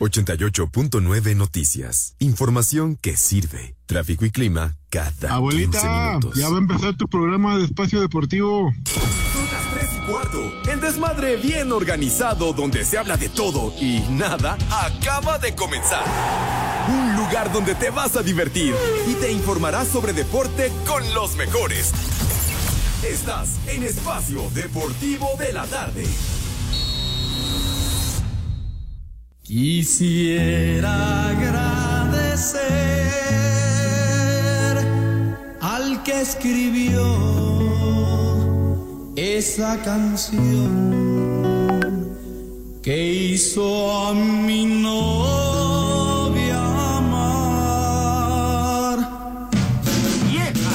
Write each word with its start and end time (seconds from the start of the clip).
88.9 0.00 1.36
Noticias. 1.36 2.14
Información 2.18 2.96
que 2.96 3.16
sirve. 3.18 3.74
Tráfico 3.86 4.24
y 4.24 4.30
clima 4.30 4.76
cada 4.88 5.34
Abuelita, 5.34 5.78
15 5.80 5.88
minutos. 5.88 6.34
ya 6.36 6.48
va 6.48 6.56
a 6.56 6.58
empezar 6.58 6.96
tu 6.96 7.06
programa 7.06 7.58
de 7.58 7.64
espacio 7.66 8.00
deportivo. 8.00 8.72
Son 8.90 9.44
las 9.52 9.70
3 9.74 9.90
y 9.94 10.10
cuarto. 10.10 10.70
El 10.72 10.80
desmadre 10.80 11.36
bien 11.36 11.70
organizado 11.70 12.52
donde 12.54 12.84
se 12.84 12.96
habla 12.98 13.16
de 13.18 13.28
todo 13.28 13.74
y 13.78 14.00
nada 14.10 14.56
acaba 14.70 15.38
de 15.38 15.54
comenzar. 15.54 16.04
Un 16.88 17.16
lugar 17.16 17.52
donde 17.52 17.74
te 17.74 17.90
vas 17.90 18.16
a 18.16 18.22
divertir 18.22 18.74
y 19.06 19.14
te 19.14 19.30
informarás 19.30 19.86
sobre 19.88 20.14
deporte 20.14 20.72
con 20.86 21.02
los 21.12 21.36
mejores. 21.36 21.92
Estás 23.06 23.58
en 23.66 23.82
Espacio 23.82 24.48
Deportivo 24.54 25.28
de 25.38 25.52
la 25.52 25.66
Tarde. 25.66 26.04
Quisiera 29.50 30.94
agradecer 31.30 32.60
al 35.60 36.00
que 36.04 36.20
escribió 36.20 37.02
esa 39.16 39.82
canción 39.82 40.70
que 42.80 43.12
hizo 43.12 44.06
a 44.06 44.14
mi 44.14 44.66
novia 44.66 44.98
amar. 46.98 47.90
¡Vieja! 50.30 50.74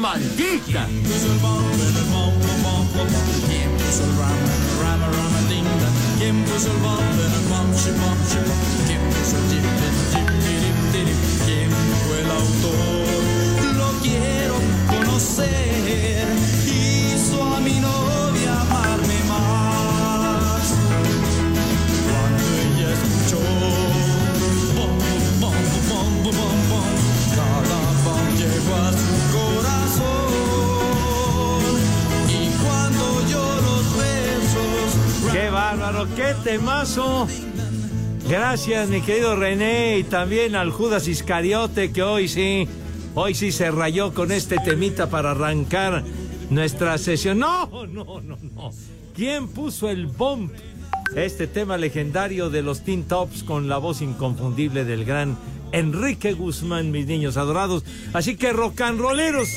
¡Maldita! 0.00 0.88
Shi, 7.76 7.90
bom? 8.00 8.16
¿Quién 8.86 9.00
puso 9.10 9.36
el 9.36 9.44
jim, 9.48 9.62
jim, 9.80 9.96
jim, 10.12 10.26
dirim, 10.44 10.92
dirim? 10.92 11.18
¿Quién 11.44 11.70
fue 12.06 12.20
el 12.20 12.30
autor? 12.30 13.76
Lo 13.76 13.88
quiero 14.00 14.54
conocer. 14.88 15.65
Bárbaro! 35.56 36.06
¡Qué 36.14 36.34
temazo! 36.44 37.26
Gracias, 38.28 38.90
mi 38.90 39.00
querido 39.00 39.36
René, 39.36 39.96
y 39.98 40.04
también 40.04 40.54
al 40.54 40.70
Judas 40.70 41.08
Iscariote, 41.08 41.92
que 41.92 42.02
hoy 42.02 42.28
sí, 42.28 42.68
hoy 43.14 43.34
sí 43.34 43.52
se 43.52 43.70
rayó 43.70 44.12
con 44.12 44.32
este 44.32 44.58
temita 44.58 45.08
para 45.08 45.30
arrancar 45.30 46.04
nuestra 46.50 46.98
sesión. 46.98 47.38
¡No, 47.38 47.86
no, 47.86 48.20
no, 48.20 48.36
no! 48.54 48.70
¿Quién 49.14 49.48
puso 49.48 49.88
el 49.88 50.08
bomb? 50.08 50.50
Este 51.14 51.46
tema 51.46 51.78
legendario 51.78 52.50
de 52.50 52.60
los 52.60 52.82
Teen 52.82 53.04
Tops 53.04 53.42
con 53.42 53.66
la 53.66 53.78
voz 53.78 54.02
inconfundible 54.02 54.84
del 54.84 55.06
gran 55.06 55.38
Enrique 55.72 56.34
Guzmán, 56.34 56.90
mis 56.90 57.06
niños 57.06 57.38
adorados. 57.38 57.82
Así 58.12 58.36
que, 58.36 58.52
rolleros, 58.52 59.48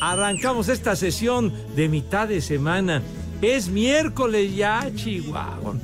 arrancamos 0.00 0.70
esta 0.70 0.96
sesión 0.96 1.52
de 1.76 1.90
mitad 1.90 2.28
de 2.28 2.40
semana. 2.40 3.02
Es 3.44 3.68
miércoles 3.68 4.56
ya, 4.56 4.90
Chihuahua. 4.94 5.74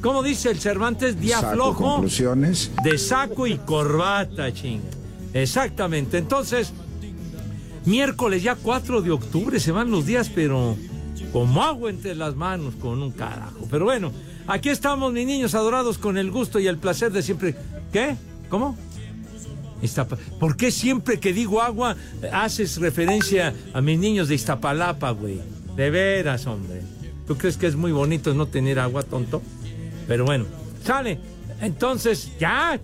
Como 0.00 0.22
dice 0.22 0.50
el 0.50 0.60
Cervantes, 0.60 1.20
día 1.20 1.40
Saco 1.40 1.52
flojo 1.54 1.84
conclusiones. 1.94 2.70
de 2.84 2.96
saco 2.96 3.48
y 3.48 3.56
corbata, 3.58 4.52
ching. 4.52 4.80
Exactamente. 5.34 6.18
Entonces, 6.18 6.72
miércoles 7.86 8.44
ya 8.44 8.54
4 8.54 9.02
de 9.02 9.10
octubre, 9.10 9.58
se 9.58 9.72
van 9.72 9.90
los 9.90 10.06
días, 10.06 10.30
pero 10.32 10.76
como 11.32 11.64
agua 11.64 11.90
entre 11.90 12.14
las 12.14 12.36
manos, 12.36 12.74
con 12.80 13.02
un 13.02 13.10
carajo. 13.10 13.66
Pero 13.68 13.86
bueno, 13.86 14.12
aquí 14.46 14.68
estamos, 14.68 15.12
mis 15.12 15.26
niños 15.26 15.56
adorados, 15.56 15.98
con 15.98 16.16
el 16.18 16.30
gusto 16.30 16.60
y 16.60 16.68
el 16.68 16.78
placer 16.78 17.10
de 17.10 17.22
siempre. 17.22 17.56
¿Qué? 17.92 18.14
¿Cómo? 18.48 18.76
¿Por 20.38 20.56
qué 20.56 20.70
siempre 20.70 21.18
que 21.18 21.32
digo 21.32 21.60
agua 21.60 21.96
haces 22.32 22.76
referencia 22.76 23.52
a 23.74 23.80
mis 23.80 23.98
niños 23.98 24.28
de 24.28 24.36
Iztapalapa, 24.36 25.10
güey? 25.10 25.40
De 25.74 25.90
veras, 25.90 26.46
hombre. 26.46 26.91
¿Tú 27.26 27.36
crees 27.36 27.56
que 27.56 27.66
es 27.66 27.76
muy 27.76 27.92
bonito 27.92 28.34
no 28.34 28.46
tener 28.46 28.78
agua, 28.78 29.02
tonto? 29.02 29.42
Pero 30.08 30.24
bueno, 30.24 30.46
sale. 30.84 31.18
Entonces, 31.60 32.32
ya. 32.38 32.78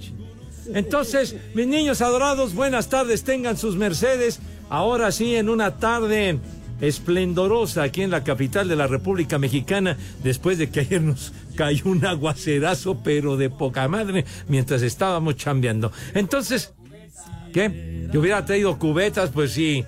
Entonces, 0.74 1.36
mis 1.54 1.66
niños 1.66 2.00
adorados, 2.00 2.54
buenas 2.54 2.88
tardes, 2.88 3.24
tengan 3.24 3.56
sus 3.56 3.76
mercedes. 3.76 4.40
Ahora 4.68 5.10
sí, 5.12 5.34
en 5.34 5.48
una 5.48 5.78
tarde 5.78 6.38
esplendorosa 6.80 7.82
aquí 7.82 8.02
en 8.02 8.10
la 8.10 8.22
capital 8.22 8.68
de 8.68 8.76
la 8.76 8.86
República 8.86 9.38
Mexicana, 9.38 9.96
después 10.22 10.58
de 10.58 10.70
que 10.70 10.80
ayer 10.80 11.02
nos 11.02 11.32
cayó 11.56 11.86
un 11.86 12.04
aguacerazo, 12.06 13.00
pero 13.02 13.36
de 13.36 13.50
poca 13.50 13.88
madre, 13.88 14.24
mientras 14.46 14.82
estábamos 14.82 15.36
chambeando. 15.36 15.90
Entonces, 16.14 16.72
¿qué? 17.52 18.08
¿Yo 18.12 18.20
hubiera 18.20 18.44
traído 18.44 18.78
cubetas? 18.78 19.30
Pues 19.30 19.52
sí. 19.52 19.84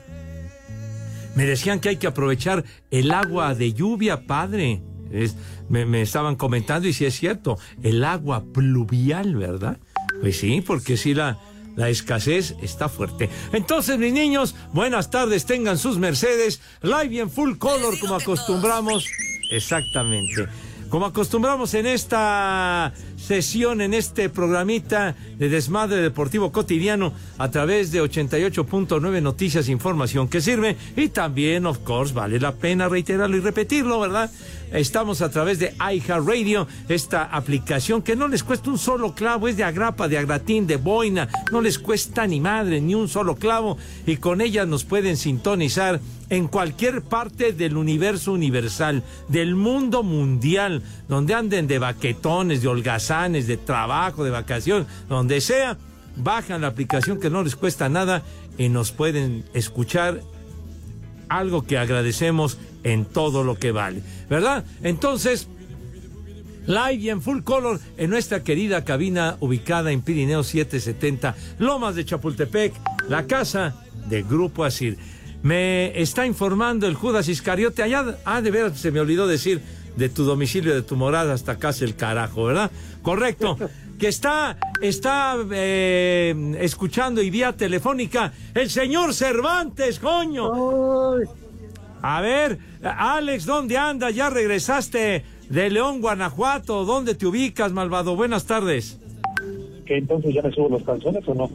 Me 1.34 1.44
decían 1.46 1.80
que 1.80 1.90
hay 1.90 1.96
que 1.96 2.06
aprovechar 2.06 2.64
el 2.90 3.10
agua 3.12 3.54
de 3.54 3.72
lluvia, 3.72 4.26
padre. 4.26 4.82
Es- 5.12 5.36
me, 5.68 5.86
me 5.86 6.02
estaban 6.02 6.36
comentando 6.36 6.88
y 6.88 6.92
sí 6.92 7.04
es 7.04 7.14
cierto, 7.18 7.58
el 7.82 8.04
agua 8.04 8.44
pluvial, 8.52 9.36
¿verdad? 9.36 9.78
Pues 10.20 10.38
sí, 10.38 10.60
porque 10.60 10.96
sí 10.96 11.14
la, 11.14 11.38
la 11.76 11.88
escasez 11.88 12.56
está 12.60 12.88
fuerte. 12.88 13.30
Entonces, 13.52 13.96
mis 13.98 14.12
niños, 14.12 14.54
buenas 14.72 15.10
tardes, 15.10 15.46
tengan 15.46 15.78
sus 15.78 15.98
Mercedes, 15.98 16.60
live 16.82 17.08
y 17.14 17.20
en 17.20 17.30
full 17.30 17.56
color 17.58 17.98
como 18.00 18.16
acostumbramos. 18.16 19.06
Exactamente. 19.52 20.46
Como 20.90 21.06
acostumbramos 21.06 21.72
en 21.74 21.86
esta 21.86 22.92
sesión, 23.16 23.80
en 23.80 23.94
este 23.94 24.28
programita 24.28 25.14
de 25.38 25.48
Desmadre 25.48 26.02
Deportivo 26.02 26.50
Cotidiano 26.50 27.12
a 27.38 27.48
través 27.48 27.92
de 27.92 28.02
88.9 28.02 29.22
Noticias, 29.22 29.68
información 29.68 30.26
que 30.26 30.40
sirve 30.40 30.76
y 30.96 31.08
también, 31.10 31.66
of 31.66 31.78
course, 31.78 32.12
vale 32.12 32.40
la 32.40 32.56
pena 32.56 32.88
reiterarlo 32.88 33.36
y 33.36 33.40
repetirlo, 33.40 34.00
¿verdad? 34.00 34.32
Estamos 34.72 35.20
a 35.20 35.30
través 35.30 35.58
de 35.58 35.74
iHeartRadio, 35.80 36.68
esta 36.88 37.24
aplicación 37.24 38.02
que 38.02 38.14
no 38.14 38.28
les 38.28 38.44
cuesta 38.44 38.70
un 38.70 38.78
solo 38.78 39.14
clavo, 39.14 39.48
es 39.48 39.56
de 39.56 39.64
agrapa, 39.64 40.06
de 40.06 40.18
agratín, 40.18 40.66
de 40.66 40.76
boina, 40.76 41.28
no 41.50 41.60
les 41.60 41.78
cuesta 41.78 42.26
ni 42.26 42.40
madre, 42.40 42.80
ni 42.80 42.94
un 42.94 43.08
solo 43.08 43.34
clavo 43.34 43.78
y 44.06 44.16
con 44.18 44.40
ella 44.40 44.66
nos 44.66 44.84
pueden 44.84 45.16
sintonizar 45.16 46.00
en 46.28 46.46
cualquier 46.46 47.02
parte 47.02 47.52
del 47.52 47.76
universo 47.76 48.32
universal, 48.32 49.02
del 49.26 49.56
mundo 49.56 50.04
mundial, 50.04 50.82
donde 51.08 51.34
anden 51.34 51.66
de 51.66 51.80
baquetones, 51.80 52.62
de 52.62 52.68
holgazanes, 52.68 53.48
de 53.48 53.56
trabajo, 53.56 54.22
de 54.22 54.30
vacación, 54.30 54.86
donde 55.08 55.40
sea, 55.40 55.76
bajan 56.16 56.60
la 56.60 56.68
aplicación 56.68 57.18
que 57.18 57.30
no 57.30 57.42
les 57.42 57.56
cuesta 57.56 57.88
nada 57.88 58.22
y 58.56 58.68
nos 58.68 58.92
pueden 58.92 59.44
escuchar. 59.52 60.20
Algo 61.28 61.62
que 61.64 61.78
agradecemos 61.78 62.58
en 62.84 63.04
todo 63.04 63.44
lo 63.44 63.56
que 63.56 63.72
vale, 63.72 64.02
¿verdad? 64.28 64.64
Entonces, 64.82 65.48
live 66.66 66.94
y 66.94 67.10
en 67.10 67.22
full 67.22 67.42
color 67.42 67.80
en 67.96 68.10
nuestra 68.10 68.42
querida 68.42 68.84
cabina 68.84 69.36
ubicada 69.40 69.92
en 69.92 70.02
Pirineo 70.02 70.42
770, 70.42 71.34
Lomas 71.58 71.94
de 71.94 72.04
Chapultepec, 72.04 72.74
la 73.08 73.26
casa 73.26 73.74
de 74.08 74.22
Grupo 74.22 74.64
Asir. 74.64 74.98
Me 75.42 75.98
está 76.00 76.26
informando 76.26 76.86
el 76.86 76.94
Judas 76.94 77.28
Iscariote, 77.28 77.82
allá, 77.82 78.18
ah, 78.24 78.42
de 78.42 78.50
veras 78.50 78.78
se 78.78 78.90
me 78.90 79.00
olvidó 79.00 79.26
decir 79.26 79.60
de 79.96 80.08
tu 80.08 80.24
domicilio, 80.24 80.74
de 80.74 80.82
tu 80.82 80.96
morada 80.96 81.34
hasta 81.34 81.58
casa 81.58 81.84
el 81.84 81.96
carajo, 81.96 82.44
¿verdad? 82.44 82.70
Correcto. 83.02 83.56
Que 83.98 84.08
está, 84.08 84.56
está 84.80 85.36
eh, 85.52 86.56
escuchando 86.60 87.20
y 87.20 87.28
vía 87.28 87.52
telefónica 87.52 88.32
el 88.54 88.70
señor 88.70 89.12
Cervantes, 89.12 89.98
coño. 89.98 90.50
A 92.02 92.20
ver, 92.20 92.58
Alex, 92.82 93.44
¿dónde 93.44 93.76
andas? 93.76 94.14
¿Ya 94.14 94.30
regresaste 94.30 95.24
de 95.48 95.70
León, 95.70 96.00
Guanajuato? 96.00 96.84
¿Dónde 96.84 97.14
te 97.14 97.26
ubicas, 97.26 97.72
malvado? 97.72 98.16
Buenas 98.16 98.44
tardes. 98.46 98.98
que 99.86 99.96
entonces 99.98 100.32
ya 100.34 100.42
me 100.42 100.52
subo 100.52 100.68
los 100.68 100.82
calzones 100.84 101.26
o 101.26 101.34
no. 101.34 101.50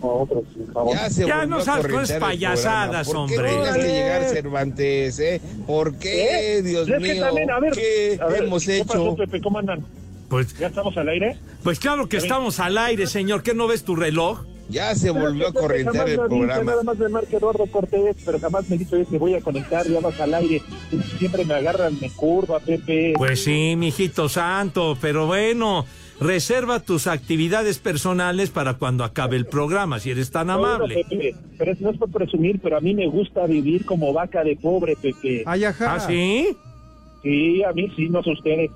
O 0.00 0.22
otros, 0.22 0.44
por 0.56 0.72
favor. 0.72 0.94
Ya 0.94 1.10
se 1.10 1.26
Ya 1.26 1.46
no 1.46 1.60
salgas 1.60 2.10
con 2.12 2.20
payasadas. 2.20 3.08
¿Por 3.08 3.26
qué 3.28 3.36
hombre. 3.36 3.50
dejaste 3.50 3.70
Órale. 3.80 3.92
llegar 3.92 4.24
Cervantes, 4.28 5.18
eh? 5.18 5.40
¿Por 5.66 5.96
qué, 5.98 6.58
¿Eh? 6.58 6.62
Dios 6.62 6.88
Es 6.88 6.94
que 6.94 7.00
mío? 7.14 7.20
también, 7.24 7.50
a 7.50 7.58
ver, 7.60 7.72
¿Qué 7.72 8.18
a 8.20 8.26
ver, 8.26 8.42
hemos 8.44 8.64
¿qué 8.64 8.76
hecho? 8.76 8.86
pasó, 8.86 9.16
Pepe? 9.16 9.40
¿Cómo 9.40 9.58
andan? 9.58 9.84
Pues, 10.28 10.56
¿Ya 10.58 10.66
estamos 10.68 10.96
al 10.96 11.08
aire? 11.08 11.36
pues 11.64 11.80
claro 11.80 12.08
que 12.08 12.18
estamos 12.18 12.60
al 12.60 12.76
aire, 12.78 13.06
señor. 13.06 13.42
¿Qué 13.42 13.54
no 13.54 13.66
ves 13.66 13.82
tu 13.84 13.96
reloj? 13.96 14.44
Ya 14.68 14.94
se 14.94 15.10
volvió 15.10 15.48
a 15.48 15.52
corrientear 15.52 16.08
el 16.08 16.16
programa. 16.20 16.62
Nada 16.64 16.82
más 16.82 16.98
me 16.98 17.08
marca 17.08 17.36
Eduardo 17.36 17.64
Cortés, 17.66 18.16
pero 18.24 18.38
jamás 18.38 18.68
me 18.68 18.76
dice 18.76 18.96
"Oye, 18.96 19.06
que 19.06 19.18
voy 19.18 19.34
a 19.34 19.40
conectar, 19.40 19.86
ya 19.86 20.00
vas 20.00 20.20
al 20.20 20.34
aire. 20.34 20.60
Siempre 21.18 21.44
me 21.44 21.54
agarran, 21.54 21.98
me 22.00 22.10
curva, 22.10 22.60
Pepe. 22.60 23.14
Pues 23.16 23.44
sí, 23.44 23.74
mijito 23.76 24.28
santo, 24.28 24.98
pero 25.00 25.26
bueno, 25.26 25.86
reserva 26.20 26.80
tus 26.80 27.06
actividades 27.06 27.78
personales 27.78 28.50
para 28.50 28.74
cuando 28.74 29.04
acabe 29.04 29.36
el 29.36 29.46
programa, 29.46 30.00
si 30.00 30.10
eres 30.10 30.30
tan 30.30 30.50
amable. 30.50 30.94
Bueno, 30.96 31.08
Pepe, 31.08 31.34
pero 31.56 31.72
no 31.80 31.90
es 31.90 31.96
por 31.98 32.10
presumir, 32.10 32.60
pero 32.62 32.76
a 32.76 32.80
mí 32.80 32.92
me 32.94 33.06
gusta 33.06 33.46
vivir 33.46 33.86
como 33.86 34.12
vaca 34.12 34.44
de 34.44 34.56
pobre, 34.56 34.96
Pepe. 35.00 35.44
Ay, 35.46 35.64
ajá. 35.64 35.94
¿Ah, 35.94 36.00
sí? 36.00 36.48
Sí, 37.22 37.62
a 37.64 37.72
mí 37.72 37.90
sí, 37.96 38.08
no 38.10 38.22
sé 38.22 38.32
ustedes. 38.32 38.70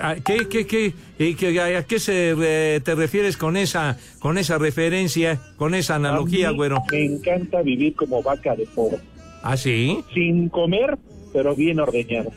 ¿A 0.00 0.16
¿Qué, 0.16 0.48
qué, 0.48 0.66
qué, 0.66 0.94
y 1.18 1.34
qué- 1.34 1.60
a 1.60 1.82
qué 1.84 1.98
se, 2.00 2.34
eh, 2.38 2.80
te 2.80 2.94
refieres 2.94 3.36
con 3.36 3.56
esa, 3.56 3.96
con 4.18 4.38
esa 4.38 4.58
referencia, 4.58 5.40
con 5.56 5.74
esa 5.74 5.96
analogía, 5.96 6.48
A 6.48 6.50
mí 6.52 6.56
güero? 6.56 6.82
Me 6.90 7.04
encanta 7.04 7.62
vivir 7.62 7.94
como 7.94 8.22
vaca 8.22 8.56
de 8.56 8.66
pobre. 8.66 8.98
¿Ah, 9.42 9.56
sí? 9.56 10.00
Sin 10.12 10.48
comer, 10.48 10.98
pero 11.32 11.54
bien 11.54 11.78
ordeñado. 11.80 12.30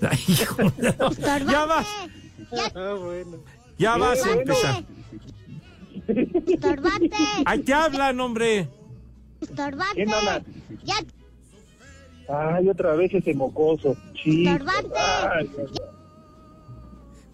Ay, 0.00 0.18
hijo, 0.28 0.62
no. 0.62 1.10
Ya 1.50 1.64
vas, 1.66 1.86
Ah, 2.74 2.94
bueno. 2.98 3.38
ya 3.78 3.96
vas 3.96 4.24
a 4.24 4.32
empezar. 4.32 4.84
Estorbate, 6.06 7.10
Ahí 7.44 7.58
te 7.60 7.74
hablan, 7.74 8.20
hombre. 8.20 8.68
estorbate. 9.40 9.94
¿Quién 9.94 10.10
habla? 10.12 10.42
Ya, 10.84 10.94
Ay, 12.28 12.68
otra 12.68 12.94
vez 12.94 13.12
ese 13.14 13.34
mocoso. 13.34 13.96
Ay. 14.24 15.50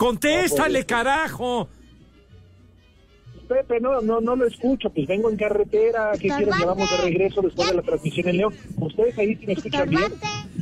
Contéstale, 0.02 0.84
carajo. 0.84 1.68
Pepe, 3.46 3.78
no, 3.78 4.00
no, 4.00 4.20
no 4.20 4.34
lo 4.34 4.48
escucho, 4.48 4.90
pues 4.90 5.06
vengo 5.06 5.30
en 5.30 5.36
carretera, 5.36 6.10
¿qué 6.18 6.28
quieres? 6.28 6.56
Llevamos 6.58 6.90
de 6.90 6.96
regreso 6.96 7.40
después 7.40 7.68
de 7.68 7.76
la 7.76 7.82
transmisión 7.82 8.28
en 8.28 8.36
León. 8.38 8.54
¿Ustedes 8.78 9.16
ahí 9.16 9.36
sí 9.36 9.46
me 9.46 9.52
escuchan 9.52 9.90
bien? 9.90 10.12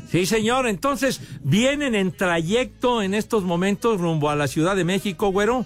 Sí, 0.08 0.26
señor. 0.26 0.66
Entonces, 0.66 1.22
¿vienen 1.42 1.94
en 1.94 2.12
trayecto 2.12 3.00
en 3.00 3.14
estos 3.14 3.42
momentos 3.44 3.98
rumbo 3.98 4.28
a 4.28 4.36
la 4.36 4.46
Ciudad 4.46 4.76
de 4.76 4.84
México, 4.84 5.30
güero? 5.30 5.64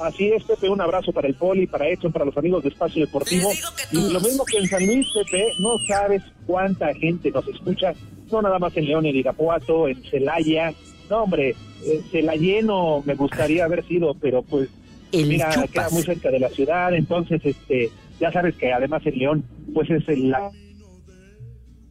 Así 0.00 0.28
es, 0.28 0.42
Pepe, 0.44 0.70
un 0.70 0.80
abrazo 0.80 1.12
para 1.12 1.28
el 1.28 1.34
Poli, 1.34 1.66
para 1.66 1.86
Edson, 1.86 2.10
para 2.10 2.24
los 2.24 2.36
amigos 2.38 2.62
de 2.62 2.70
Espacio 2.70 3.04
Deportivo. 3.04 3.50
Y 3.92 4.12
lo 4.12 4.20
mismo 4.20 4.46
que 4.46 4.56
en 4.56 4.66
San 4.66 4.86
Luis, 4.86 5.06
Pepe, 5.12 5.52
no 5.58 5.76
sabes 5.86 6.22
cuánta 6.46 6.94
gente 6.94 7.30
nos 7.30 7.46
escucha, 7.48 7.92
no 8.32 8.40
nada 8.40 8.58
más 8.58 8.74
en 8.78 8.86
León, 8.86 9.04
en 9.04 9.16
Irapuato, 9.16 9.88
en 9.88 10.02
Celaya. 10.04 10.72
No, 11.10 11.24
hombre, 11.24 11.50
eh, 11.84 12.00
Celayeno 12.10 13.02
me 13.04 13.14
gustaría 13.14 13.64
haber 13.64 13.84
sido, 13.86 14.14
pero 14.14 14.42
pues, 14.42 14.68
mira, 15.12 15.50
queda 15.70 15.88
muy 15.90 16.02
cerca 16.02 16.30
de 16.30 16.40
la 16.40 16.48
ciudad, 16.48 16.94
entonces, 16.94 17.40
este, 17.44 17.90
ya 18.20 18.32
sabes 18.32 18.54
que 18.56 18.72
además 18.72 19.02
en 19.06 19.18
León, 19.18 19.44
pues 19.74 19.90
es 19.90 20.08
el, 20.08 20.30
la 20.30 20.50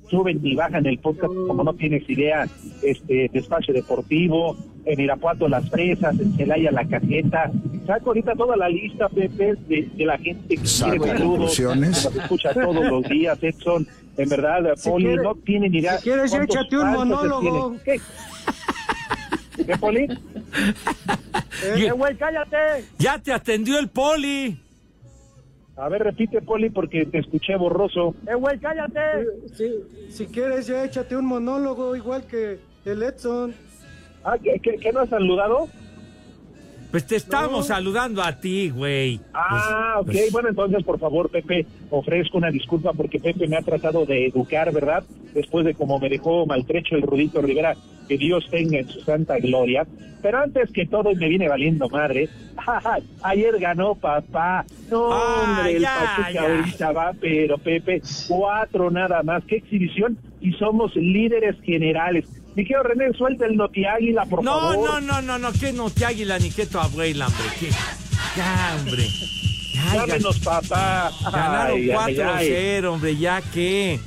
suben 0.09 0.39
y 0.43 0.55
bajan 0.55 0.85
el 0.85 0.99
podcast 0.99 1.33
como 1.47 1.63
no 1.63 1.73
tienes 1.73 2.07
idea, 2.09 2.47
este, 2.83 3.29
de 3.33 3.39
espacio 3.39 3.73
deportivo, 3.73 4.55
en 4.85 4.99
Irapuato 4.99 5.47
las 5.47 5.67
fresas, 5.69 6.19
en 6.19 6.33
Celaya 6.35 6.71
la 6.71 6.85
cajeta, 6.85 7.51
saco 7.87 8.09
ahorita 8.09 8.33
toda 8.35 8.55
la 8.57 8.69
lista, 8.69 9.09
Pepe, 9.09 9.55
de, 9.67 9.89
de 9.95 10.05
la 10.05 10.17
gente 10.17 10.55
que 10.57 10.67
Saco 10.67 10.91
quiere 10.91 11.07
saludos, 11.17 11.29
conclusiones. 11.37 11.97
que 12.07 12.13
nos 12.15 12.15
escucha 12.23 12.53
todos 12.53 12.85
los 12.85 13.03
días, 13.09 13.37
Edson, 13.41 13.87
en 14.17 14.29
verdad, 14.29 14.59
Si 14.75 14.89
Poli, 14.89 15.05
quieres- 15.05 15.23
no 15.23 15.35
tienen 15.35 15.73
idea. 15.73 15.97
si 15.97 16.03
quieres, 16.03 16.33
échate 16.33 16.77
un 16.77 16.91
se 16.91 16.97
monólogo. 16.97 17.75
¿Qué? 19.65 19.73
¿Qué, 19.73 19.77
Poli? 19.77 20.07
Eh, 21.63 21.91
güey, 21.91 22.15
cállate. 22.17 22.83
Ya 22.99 23.17
te 23.19 23.31
atendió 23.31 23.79
el 23.79 23.87
poli. 23.87 24.57
A 25.77 25.87
ver, 25.87 26.03
repite, 26.03 26.41
Poli, 26.41 26.69
porque 26.69 27.05
te 27.05 27.19
escuché 27.19 27.55
borroso. 27.55 28.15
Eh, 28.27 28.35
güey, 28.35 28.59
cállate. 28.59 28.99
Si, 29.53 29.71
si 30.09 30.25
quieres, 30.27 30.67
ya 30.67 30.83
échate 30.83 31.15
un 31.15 31.25
monólogo 31.25 31.95
igual 31.95 32.25
que 32.27 32.59
el 32.85 33.03
Edson. 33.03 33.55
Ah, 34.23 34.37
¿qué, 34.41 34.59
qué, 34.61 34.77
qué 34.77 34.91
no 34.91 35.01
has 35.01 35.09
saludado? 35.09 35.69
Pues 36.93 37.07
te 37.07 37.15
estamos 37.15 37.57
No. 37.57 37.63
saludando 37.63 38.21
a 38.21 38.33
ti, 38.39 38.69
güey. 38.69 39.19
Ah, 39.33 39.95
ok. 39.97 40.05
Pues- 40.05 40.17
pues- 40.19 40.31
Bueno, 40.31 40.49
entonces, 40.49 40.83
por 40.83 40.99
favor, 40.99 41.27
Pepe, 41.31 41.65
ofrezco 41.89 42.37
una 42.37 42.51
disculpa 42.51 42.93
porque 42.93 43.19
Pepe 43.19 43.47
me 43.47 43.57
ha 43.57 43.63
tratado 43.63 44.05
de 44.05 44.27
educar, 44.27 44.71
¿verdad? 44.71 45.03
Después 45.33 45.65
de 45.65 45.73
como 45.73 45.97
me 45.97 46.07
dejó 46.07 46.45
maltrecho 46.45 46.95
el 46.95 47.01
Rudito 47.01 47.41
Rivera, 47.41 47.75
que 48.07 48.15
Dios 48.19 48.45
tenga 48.51 48.77
en 48.77 48.87
su 48.89 48.99
santa 49.01 49.39
gloria. 49.39 49.87
Pero 50.21 50.37
antes 50.37 50.71
que 50.71 50.85
todo, 50.85 51.09
y 51.11 51.15
me 51.15 51.29
viene 51.29 51.49
valiendo 51.49 51.89
madre, 51.89 52.29
ayer 53.23 53.57
ganó 53.59 53.95
papá. 53.95 54.63
No, 54.91 55.11
Ah, 55.11 55.43
hombre, 55.57 55.77
el 55.77 55.81
ya, 55.81 55.95
Pachuca 56.15 56.31
ya. 56.31 56.41
ahorita 56.43 56.91
va, 56.91 57.11
pero 57.19 57.57
Pepe, 57.57 58.03
cuatro 58.27 58.91
nada 58.91 59.23
más. 59.23 59.43
¡Qué 59.45 59.55
exhibición! 59.55 60.15
Y 60.41 60.51
somos 60.53 60.95
líderes 60.95 61.55
generales. 61.63 62.27
Mi 62.55 62.63
querido 62.63 62.83
René, 62.83 63.11
suelta 63.17 63.45
el 63.45 63.55
noti 63.55 63.85
águila, 63.85 64.25
por 64.25 64.43
No, 64.43 64.51
favor. 64.71 65.01
no, 65.03 65.21
no, 65.21 65.21
no, 65.21 65.37
no, 65.39 65.51
que 65.53 65.73
no 65.73 65.89
te 65.89 66.05
águila 66.05 66.37
ni 66.39 66.51
que 66.51 66.65
tu 66.65 66.77
abuela, 66.79 67.27
hombre. 67.27 67.69
Ya, 68.37 68.77
hombre. 68.79 69.07
Ya, 69.73 69.95
Llámenos, 69.95 70.39
papá. 70.39 71.11
Ganaron 71.31 71.77
Ay, 71.77 71.89
ay, 71.91 72.19
ay. 72.19 72.49
4-0, 72.81 72.85
hombre, 72.93 73.17
ya 73.17 73.41
que. 73.41 73.99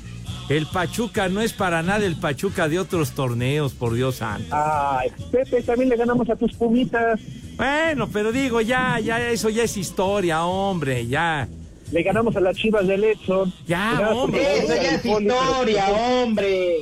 El 0.48 0.64
Pachuca 0.66 1.28
no 1.28 1.40
es 1.40 1.52
para 1.52 1.82
nada 1.82 2.06
el 2.06 2.14
Pachuca 2.14 2.68
de 2.68 2.78
otros 2.78 3.10
torneos, 3.12 3.72
por 3.74 3.94
Dios 3.94 4.16
santo. 4.16 4.46
Ay, 4.54 5.10
Pepe, 5.32 5.60
también 5.62 5.88
le 5.88 5.96
ganamos 5.96 6.30
a 6.30 6.36
tus 6.36 6.52
pumitas. 6.52 7.18
Bueno, 7.56 8.08
pero 8.12 8.30
digo, 8.30 8.60
ya, 8.60 9.00
ya, 9.00 9.28
eso 9.30 9.48
ya 9.48 9.64
es 9.64 9.76
historia, 9.76 10.44
hombre, 10.44 11.04
ya. 11.08 11.48
Le 11.90 12.02
ganamos 12.04 12.36
a 12.36 12.40
las 12.40 12.56
chivas 12.56 12.86
del 12.86 13.02
Edson. 13.02 13.52
Ya, 13.66 14.08
hombre. 14.14 14.58
Eso 14.58 14.74
ya 14.74 14.94
es 14.94 15.04
Historia, 15.04 15.88
hombre. 15.88 16.76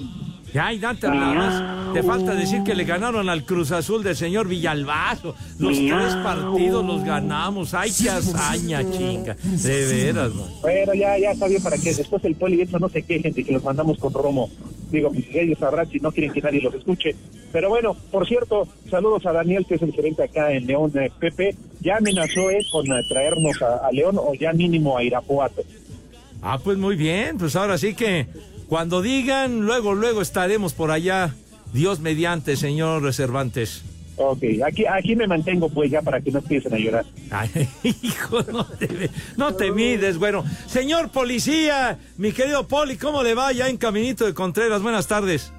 Ya, 0.54 0.72
y 0.72 0.78
Dante, 0.78 1.08
nada 1.08 1.34
más. 1.34 1.94
Te 1.94 2.02
falta 2.04 2.32
decir 2.32 2.62
que 2.62 2.76
le 2.76 2.84
ganaron 2.84 3.28
al 3.28 3.44
Cruz 3.44 3.72
Azul 3.72 4.04
del 4.04 4.14
señor 4.14 4.46
Villalbazo. 4.46 5.34
Los 5.58 5.76
tres 5.76 6.14
partidos 6.22 6.84
los 6.86 7.02
ganamos. 7.02 7.74
Ay, 7.74 7.90
qué 7.90 8.08
hazaña, 8.08 8.88
chinga. 8.88 9.34
De 9.34 9.86
veras, 9.86 10.32
man. 10.32 10.46
Bueno, 10.62 10.94
ya, 10.94 11.18
ya 11.18 11.32
está 11.32 11.48
bien 11.48 11.60
para 11.60 11.76
que 11.76 11.92
después 11.92 12.24
el 12.24 12.36
Poli 12.36 12.56
y 12.56 12.60
Edson 12.62 12.80
no 12.80 12.88
se 12.88 13.02
quejen 13.02 13.32
de 13.32 13.42
que 13.42 13.52
los 13.52 13.64
mandamos 13.64 13.98
con 13.98 14.12
Romo. 14.12 14.48
Digo, 14.92 15.10
pues 15.10 15.24
ellos 15.34 15.58
sabrán 15.58 15.90
si 15.90 15.98
no 15.98 16.12
quieren 16.12 16.32
que 16.32 16.40
nadie 16.40 16.60
los 16.60 16.72
escuche. 16.74 17.16
Pero 17.52 17.68
bueno, 17.68 17.96
por 18.12 18.24
cierto, 18.28 18.68
saludos 18.88 19.26
a 19.26 19.32
Daniel, 19.32 19.66
que 19.68 19.74
es 19.74 19.82
el 19.82 19.92
gerente 19.92 20.22
acá 20.22 20.52
en 20.52 20.68
León, 20.68 20.92
eh, 20.94 21.10
Pepe. 21.18 21.56
Ya 21.80 21.96
amenazó 21.96 22.48
él 22.50 22.64
con 22.70 22.86
eh, 22.86 23.02
traernos 23.08 23.60
a, 23.60 23.88
a 23.88 23.90
León 23.90 24.18
o 24.18 24.32
ya 24.34 24.52
mínimo 24.52 24.96
a 24.96 25.02
Irapuato. 25.02 25.62
Ah, 26.42 26.60
pues 26.62 26.78
muy 26.78 26.94
bien. 26.94 27.38
Pues 27.38 27.56
ahora 27.56 27.76
sí 27.76 27.94
que 27.94 28.28
cuando 28.68 29.02
digan, 29.02 29.60
luego, 29.60 29.94
luego 29.94 30.22
estaremos 30.22 30.72
por 30.72 30.90
allá. 30.90 31.34
Dios 31.72 32.00
mediante, 32.00 32.56
señor 32.56 33.12
Cervantes. 33.12 33.82
Ok, 34.16 34.44
aquí, 34.64 34.86
aquí 34.86 35.16
me 35.16 35.26
mantengo 35.26 35.68
pues 35.68 35.90
ya 35.90 36.00
para 36.00 36.20
que 36.20 36.30
no 36.30 36.38
empiecen 36.38 36.72
a 36.72 36.78
llorar. 36.78 37.04
Ay, 37.30 37.68
hijo, 37.82 38.42
no 38.52 38.64
te, 38.64 39.10
no 39.36 39.54
te 39.54 39.72
mides, 39.72 40.18
bueno. 40.18 40.44
Señor 40.66 41.10
policía, 41.10 41.98
mi 42.16 42.32
querido 42.32 42.68
Poli, 42.68 42.96
¿cómo 42.96 43.22
le 43.24 43.34
va 43.34 43.50
ya 43.52 43.68
en 43.68 43.76
Caminito 43.76 44.24
de 44.24 44.34
Contreras? 44.34 44.82
Buenas 44.82 45.08
tardes. 45.08 45.52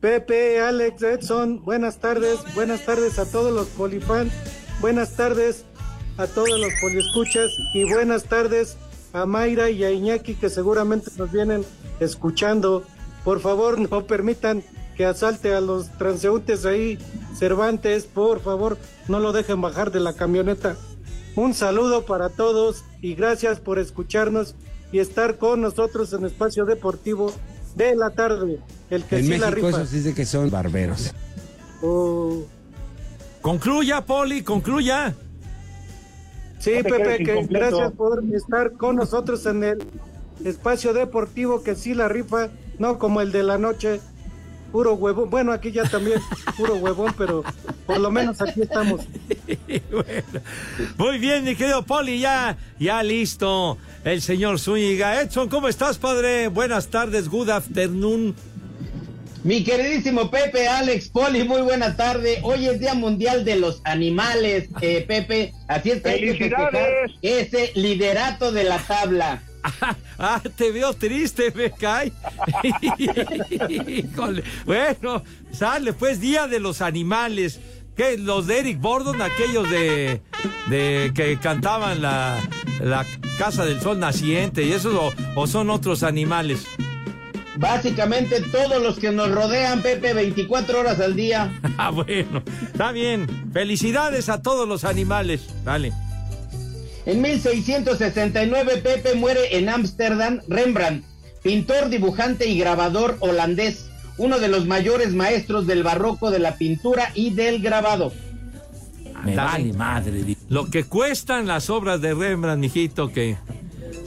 Pepe, 0.00 0.60
Alex, 0.60 1.02
Edson, 1.02 1.62
buenas 1.62 1.98
tardes. 1.98 2.38
Buenas 2.54 2.86
tardes 2.86 3.18
a 3.18 3.30
todos 3.30 3.52
los 3.52 3.66
polifans. 3.68 4.32
Buenas 4.80 5.16
tardes 5.16 5.64
a 6.16 6.26
todos 6.26 6.58
los 6.58 6.72
poliescuchas. 6.80 7.50
Y 7.74 7.84
buenas 7.84 8.24
tardes 8.24 8.78
a 9.16 9.24
Mayra 9.24 9.70
y 9.70 9.82
a 9.82 9.90
Iñaki 9.90 10.34
que 10.34 10.50
seguramente 10.50 11.10
nos 11.16 11.32
vienen 11.32 11.64
escuchando. 12.00 12.84
Por 13.24 13.40
favor, 13.40 13.78
no 13.90 14.06
permitan 14.06 14.62
que 14.96 15.06
asalte 15.06 15.54
a 15.54 15.60
los 15.60 15.88
transeúntes 15.98 16.66
ahí. 16.66 16.98
Cervantes, 17.34 18.04
por 18.04 18.40
favor, 18.40 18.78
no 19.08 19.18
lo 19.20 19.32
dejen 19.32 19.60
bajar 19.60 19.90
de 19.90 20.00
la 20.00 20.12
camioneta. 20.12 20.76
Un 21.34 21.54
saludo 21.54 22.04
para 22.06 22.28
todos 22.28 22.84
y 23.02 23.14
gracias 23.14 23.60
por 23.60 23.78
escucharnos 23.78 24.54
y 24.92 24.98
estar 25.00 25.36
con 25.38 25.60
nosotros 25.60 26.12
en 26.12 26.24
Espacio 26.24 26.64
Deportivo 26.64 27.32
de 27.74 27.94
la 27.96 28.10
tarde. 28.10 28.60
El 28.90 29.04
que 29.04 29.16
En 29.18 29.24
sí 29.24 29.36
la 29.38 29.50
México 29.50 29.66
rifa. 29.68 29.82
eso 29.82 29.90
sí 29.90 29.96
dice 29.98 30.14
que 30.14 30.24
son 30.24 30.50
barberos. 30.50 31.12
Oh, 31.82 32.44
Concluya, 33.42 34.04
Poli, 34.04 34.42
concluya. 34.42 35.14
Sí, 36.66 36.72
No 36.82 36.82
Pepe, 36.82 37.22
que 37.22 37.46
gracias 37.48 37.92
por 37.92 38.24
estar 38.34 38.72
con 38.72 38.96
nosotros 38.96 39.46
en 39.46 39.62
el 39.62 39.84
espacio 40.44 40.92
deportivo 40.92 41.62
que 41.62 41.76
sí 41.76 41.94
la 41.94 42.08
rifa, 42.08 42.48
no 42.80 42.98
como 42.98 43.20
el 43.20 43.30
de 43.30 43.44
la 43.44 43.56
noche, 43.56 44.00
puro 44.72 44.94
huevón. 44.94 45.30
Bueno, 45.30 45.52
aquí 45.52 45.70
ya 45.70 45.84
también 45.88 46.20
puro 46.56 46.74
huevón, 46.74 47.14
pero 47.16 47.44
por 47.86 48.00
lo 48.00 48.10
menos 48.10 48.42
aquí 48.42 48.62
estamos. 48.62 49.02
Bueno, 49.90 50.40
muy 50.98 51.18
bien, 51.18 51.44
mi 51.44 51.54
querido 51.54 51.84
Poli, 51.84 52.18
ya, 52.18 52.56
ya 52.78 53.02
listo. 53.02 53.78
El 54.04 54.20
señor 54.20 54.58
Zúñiga. 54.58 55.20
Edson, 55.20 55.48
¿cómo 55.48 55.68
estás, 55.68 55.98
padre? 55.98 56.48
Buenas 56.48 56.88
tardes, 56.88 57.28
good 57.28 57.48
afternoon. 57.48 58.34
Mi 59.46 59.62
queridísimo 59.62 60.28
Pepe, 60.28 60.66
Alex, 60.66 61.08
Poli, 61.08 61.44
muy 61.44 61.62
buena 61.62 61.94
tarde. 61.94 62.40
Hoy 62.42 62.66
es 62.66 62.80
Día 62.80 62.94
Mundial 62.94 63.44
de 63.44 63.54
los 63.54 63.80
Animales, 63.84 64.68
eh, 64.80 65.04
Pepe. 65.06 65.54
Así 65.68 65.92
es 65.92 66.02
que 66.02 66.08
hay 66.08 66.20
que 66.20 66.34
festejar 66.34 66.88
ese 67.22 67.70
liderato 67.76 68.50
de 68.50 68.64
la 68.64 68.78
tabla. 68.78 69.42
Ah, 70.18 70.40
te 70.56 70.70
veo 70.72 70.94
triste, 70.94 71.52
me 71.54 71.70
cae. 71.70 72.10
Híjole. 73.86 74.42
Bueno, 74.64 75.22
sale 75.52 75.92
pues 75.92 76.20
Día 76.20 76.46
de 76.46 76.58
los 76.58 76.80
Animales. 76.80 77.60
¿Qué? 77.94 78.16
¿Los 78.16 78.46
de 78.46 78.60
Eric 78.60 78.80
Bordon? 78.80 79.20
¿Aquellos 79.20 79.68
de, 79.68 80.22
de 80.70 81.12
que 81.14 81.38
cantaban 81.38 82.00
la, 82.00 82.40
la 82.80 83.04
Casa 83.38 83.66
del 83.66 83.80
Sol 83.80 83.98
Naciente 83.98 84.62
y 84.62 84.72
eso? 84.72 85.12
¿O, 85.36 85.42
o 85.42 85.46
son 85.46 85.68
otros 85.68 86.02
animales? 86.02 86.66
Básicamente 87.58 88.40
todos 88.52 88.82
los 88.82 88.98
que 88.98 89.10
nos 89.10 89.30
rodean, 89.30 89.82
Pepe, 89.82 90.12
24 90.12 90.80
horas 90.80 91.00
al 91.00 91.16
día. 91.16 91.52
Ah, 91.78 91.90
bueno, 91.90 92.42
está 92.62 92.90
bien. 92.90 93.26
Felicidades 93.52 94.30
a 94.30 94.40
todos 94.40 94.66
los 94.66 94.84
animales. 94.84 95.46
Dale. 95.62 95.92
En 97.04 97.20
1669, 97.20 98.78
Pepe 98.78 99.14
muere 99.14 99.58
en 99.58 99.68
Ámsterdam 99.68 100.40
Rembrandt, 100.48 101.04
pintor, 101.42 101.90
dibujante 101.90 102.48
y 102.48 102.58
grabador 102.58 103.16
holandés, 103.20 103.90
uno 104.16 104.38
de 104.38 104.48
los 104.48 104.66
mayores 104.66 105.12
maestros 105.12 105.66
del 105.66 105.82
barroco 105.82 106.30
de 106.30 106.38
la 106.38 106.56
pintura 106.56 107.12
y 107.14 107.34
del 107.34 107.60
grabado. 107.60 108.12
Me 109.24 109.36
vale 109.36 109.72
madre. 109.74 110.36
Lo 110.48 110.70
que 110.70 110.84
cuestan 110.84 111.46
las 111.46 111.68
obras 111.68 112.00
de 112.00 112.14
Rembrandt, 112.14 112.60
mijito, 112.60 113.12
que 113.12 113.36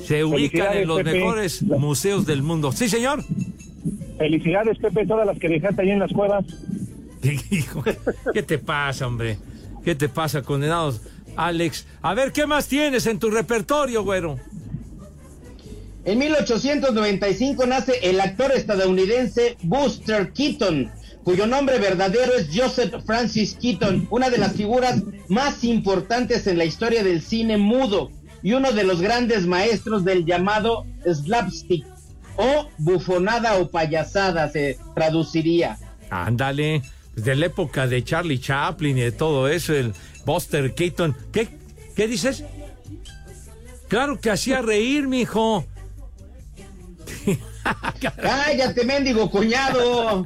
se 0.06 0.24
ubican 0.24 0.78
en 0.78 0.88
los 0.88 0.98
Pepe. 0.98 1.14
mejores 1.14 1.62
museos 1.62 2.26
del 2.26 2.42
mundo. 2.42 2.72
Sí, 2.72 2.90
señor. 2.90 3.24
Felicidades, 4.18 4.78
Pepe, 4.80 5.06
todas 5.06 5.26
las 5.26 5.40
que 5.40 5.48
dejaste 5.50 5.82
ahí 5.82 5.92
en 5.92 6.00
las 6.00 6.12
cuevas. 6.12 6.46
Hijo, 7.52 7.84
¿Qué 8.34 8.44
te 8.44 8.58
pasa, 8.58 9.08
hombre? 9.08 9.38
¿Qué 9.84 9.96
te 9.96 10.10
pasa, 10.10 10.42
condenados? 10.42 11.02
Alex, 11.36 11.86
a 12.02 12.14
ver, 12.14 12.32
¿qué 12.32 12.46
más 12.46 12.68
tienes 12.68 13.06
en 13.06 13.20
tu 13.20 13.30
repertorio, 13.30 14.04
güero? 14.04 14.38
En 16.06 16.18
1895 16.18 17.66
nace 17.66 17.94
el 18.04 18.20
actor 18.20 18.52
estadounidense 18.52 19.58
Buster 19.64 20.32
Keaton, 20.34 20.90
cuyo 21.24 21.46
nombre 21.46 21.78
verdadero 21.78 22.34
es 22.34 22.50
Joseph 22.54 22.94
Francis 23.06 23.56
Keaton, 23.62 24.08
una 24.10 24.30
de 24.30 24.38
las 24.38 24.54
figuras 24.54 25.04
más 25.28 25.64
importantes 25.64 26.48
en 26.48 26.58
la 26.58 26.66
historia 26.66 27.04
del 27.04 27.22
cine 27.22 27.58
mudo 27.58 28.10
y 28.42 28.54
uno 28.54 28.72
de 28.72 28.84
los 28.84 29.02
grandes 29.02 29.46
maestros 29.46 30.04
del 30.04 30.26
llamado 30.26 30.86
slapstick 31.06 31.86
o 32.38 32.70
bufonada 32.78 33.56
o 33.58 33.70
payasada 33.70 34.50
se 34.50 34.78
traduciría. 34.96 35.78
Ándale, 36.10 36.82
de 37.16 37.36
la 37.36 37.48
época 37.48 37.88
de 37.88 38.04
Charlie 38.04 38.40
Chaplin 38.40 38.98
y 38.98 39.02
de 39.02 39.12
todo 39.12 39.48
eso, 39.48 39.74
el 39.74 39.94
Buster 40.26 40.74
Keaton. 40.74 41.16
¿Qué, 41.32 41.50
qué 41.96 42.08
dices? 42.08 42.44
Claro 43.88 44.20
que 44.20 44.30
hacía 44.30 44.62
reír, 44.62 45.08
mijo. 45.08 45.66
Cállate, 48.22 48.86
mendigo 48.86 49.30
cuñado. 49.30 50.24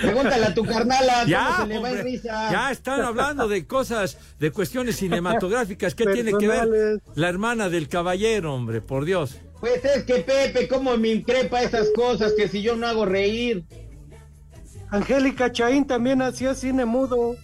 Pregúntale 0.00 0.46
a 0.46 0.54
tu 0.54 0.64
carnala 0.64 1.24
Ya, 1.26 1.46
cómo 1.46 1.66
se 1.66 1.66
le 1.74 1.78
va 1.78 1.90
en 1.90 2.04
risa. 2.04 2.50
ya 2.50 2.70
están 2.70 3.00
hablando 3.02 3.46
de 3.48 3.66
cosas, 3.66 4.18
de 4.38 4.50
cuestiones 4.50 4.96
cinematográficas. 4.96 5.94
¿Qué 5.94 6.06
tiene 6.06 6.32
que 6.36 6.48
ver 6.48 7.00
la 7.14 7.28
hermana 7.28 7.68
del 7.68 7.88
caballero, 7.88 8.54
hombre? 8.54 8.80
Por 8.80 9.04
Dios. 9.04 9.36
Pues 9.60 9.84
es 9.84 10.02
que 10.04 10.16
Pepe, 10.16 10.66
cómo 10.66 10.96
me 10.96 11.08
increpa 11.08 11.62
esas 11.62 11.88
cosas 11.94 12.32
que 12.36 12.48
si 12.48 12.62
yo 12.62 12.74
no 12.76 12.86
hago 12.86 13.06
reír. 13.06 13.64
Angélica 14.90 15.52
Chaín 15.52 15.86
también 15.86 16.20
hacía 16.20 16.54
cine 16.54 16.84
mudo. 16.84 17.36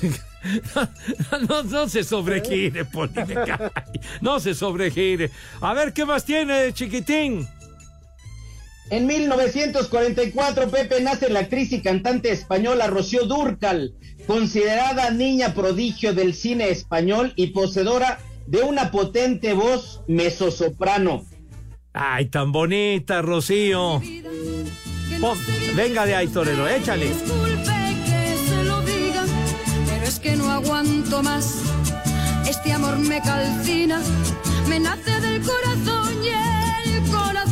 No, 1.48 1.62
no 1.64 1.88
se 1.88 2.04
sobregire, 2.04 2.84
Poli. 2.92 3.10
No 4.20 4.38
se 4.38 4.54
sobregire. 4.54 5.30
A 5.60 5.74
ver, 5.74 5.92
¿qué 5.92 6.04
más 6.04 6.24
tiene, 6.24 6.72
chiquitín? 6.72 7.48
En 8.88 9.06
1944, 9.06 10.70
Pepe 10.70 11.00
nace 11.00 11.28
la 11.28 11.40
actriz 11.40 11.72
y 11.72 11.80
cantante 11.82 12.30
española 12.30 12.86
Rocío 12.86 13.26
Dúrcal, 13.26 13.94
considerada 14.28 15.10
niña 15.10 15.54
prodigio 15.54 16.14
del 16.14 16.34
cine 16.34 16.70
español 16.70 17.32
y 17.34 17.48
poseedora 17.48 18.20
de 18.46 18.62
una 18.62 18.92
potente 18.92 19.54
voz 19.54 20.02
mezzosoprano. 20.06 21.24
Ay, 21.92 22.26
tan 22.26 22.52
bonita, 22.52 23.22
Rocío. 23.22 24.00
Venga 25.74 26.06
de 26.06 26.14
ahí, 26.14 26.28
torero, 26.28 26.68
échale. 26.68 27.06
Disculpe 27.06 27.72
que 28.04 28.36
se 28.48 28.64
lo 28.64 28.82
diga, 28.82 29.24
pero 29.88 30.04
es 30.04 30.20
que 30.20 30.36
no 30.36 30.48
aguanto 30.50 31.22
más. 31.24 31.62
Este 32.48 32.72
amor 32.72 32.98
me 32.98 33.20
calcina, 33.20 34.00
me 34.68 34.78
nace 34.78 35.20
del 35.20 35.42
corazón 35.42 36.22
y 36.22 36.28
el. 36.28 36.95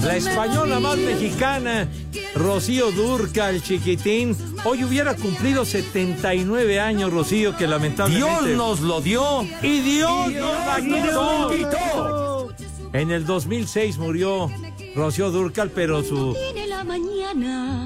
La 0.04 0.16
española 0.16 0.80
más 0.80 0.98
mexicana, 0.98 1.88
Rocío 2.34 2.92
Durca, 2.92 3.48
el 3.48 3.62
chiquitín. 3.62 4.36
Hoy 4.64 4.84
hubiera 4.84 5.14
cumplido 5.16 5.64
79 5.64 6.78
años, 6.78 7.10
Rocío, 7.10 7.56
que 7.56 7.66
lamentablemente. 7.66 8.44
Dios 8.44 8.56
nos 8.56 8.80
lo 8.80 9.00
dio. 9.00 9.42
Y 9.62 9.80
Dios 9.80 10.30
nos 10.30 10.66
la 10.66 10.76
quitó. 10.76 11.50
quitó. 11.50 12.54
En 12.92 13.10
el 13.10 13.24
2006 13.24 13.96
murió 13.96 14.50
Rocío 14.94 15.30
Durcal, 15.30 15.70
pero 15.70 16.02
su, 16.04 16.36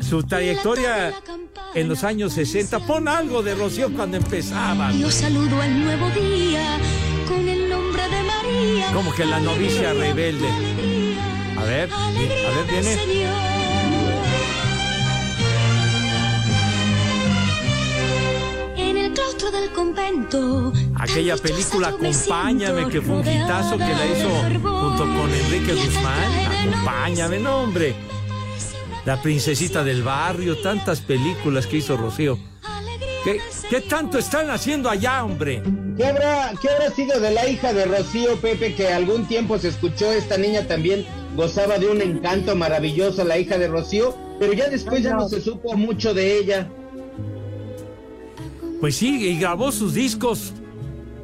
su 0.02 0.22
trayectoria 0.25 1.14
en 1.75 1.88
los 1.88 2.02
años 2.02 2.32
60. 2.32 2.80
Pon 2.80 3.06
algo 3.06 3.42
de 3.42 3.54
Rocío 3.54 3.92
cuando 3.94 4.16
empezaba. 4.16 4.90
Yo 4.92 5.10
saludo 5.10 5.62
al 5.62 5.84
nuevo 5.84 6.10
día 6.10 6.78
con 7.28 7.48
el 7.48 7.70
nombre 7.70 8.02
de 8.02 8.22
María. 8.22 8.92
Como 8.92 9.14
que 9.14 9.25
la 9.25 9.38
novicia 9.38 9.90
Alegría, 9.90 10.12
rebelde. 10.14 10.98
A 11.58 11.64
ver, 11.64 11.90
a 11.92 12.10
ver, 12.10 12.66
viene. 12.70 12.94
Señor. 12.94 13.34
En 18.76 18.96
el 18.96 19.12
claustro 19.12 19.50
del 19.50 19.70
convento. 19.72 20.72
Aquella 20.94 21.36
película 21.36 21.88
Acompáñame, 21.88 22.88
que 22.88 23.00
fue 23.02 23.16
un 23.16 23.26
hitazo 23.26 23.76
que 23.76 23.84
la 23.84 24.06
hizo 24.06 24.28
junto 24.62 25.04
con. 25.04 25.34
Enrique 25.34 25.74
Guzmán. 25.74 26.70
Acompáñame, 26.70 27.38
no, 27.40 27.62
hombre. 27.62 27.96
La 29.04 29.20
princesita 29.20 29.82
del 29.82 30.02
barrio, 30.02 30.58
tantas 30.58 31.00
películas 31.00 31.66
que 31.66 31.78
hizo 31.78 31.96
Rocío. 31.96 32.38
¿Qué, 33.25 33.40
qué 33.68 33.80
tanto 33.80 34.18
están 34.18 34.50
haciendo 34.50 34.88
allá, 34.88 35.25
hombre? 35.25 35.62
¿Qué 35.96 36.06
habrá, 36.06 36.52
¿Qué 36.60 36.68
habrá 36.70 36.90
sido 36.90 37.18
de 37.18 37.32
la 37.32 37.48
hija 37.48 37.72
de 37.72 37.84
Rocío 37.84 38.37
Pepe 38.40 38.75
que 38.75 38.88
algún 38.88 39.26
tiempo 39.26 39.58
se 39.58 39.68
escuchó? 39.68 40.12
Esta 40.12 40.38
niña 40.38 40.66
también 40.66 41.04
gozaba 41.34 41.78
de 41.78 41.88
un 41.88 42.00
encanto 42.00 42.54
maravilloso, 42.54 43.25
la 43.25 43.38
hija 43.38 43.58
de 43.58 43.68
Rocío, 43.68 44.14
pero 44.38 44.52
ya 44.52 44.68
después 44.68 45.02
ya 45.02 45.14
no 45.14 45.28
se 45.28 45.40
supo 45.40 45.76
mucho 45.76 46.14
de 46.14 46.38
ella. 46.38 46.68
Pues 48.80 48.96
sí, 48.96 49.28
y 49.28 49.38
grabó 49.40 49.72
sus 49.72 49.94
discos. 49.94 50.52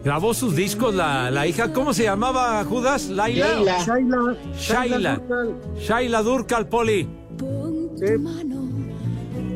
Grabó 0.05 0.35
sus 0.35 0.55
discos 0.55 0.95
la, 0.95 1.31
la 1.31 1.47
hija. 1.47 1.73
¿Cómo 1.73 1.95
se 1.95 2.03
llamaba 2.03 2.63
Judas? 2.65 3.09
Laila. 3.09 3.79
Shaila. 3.87 4.37
Shaila. 4.59 5.15
Durcal, 5.17 5.55
Shaila 5.79 6.23
Durcal, 6.23 6.69
Poli. 6.69 7.09
Pon 7.39 7.91
tu 7.97 8.07
Sí. 8.07 8.13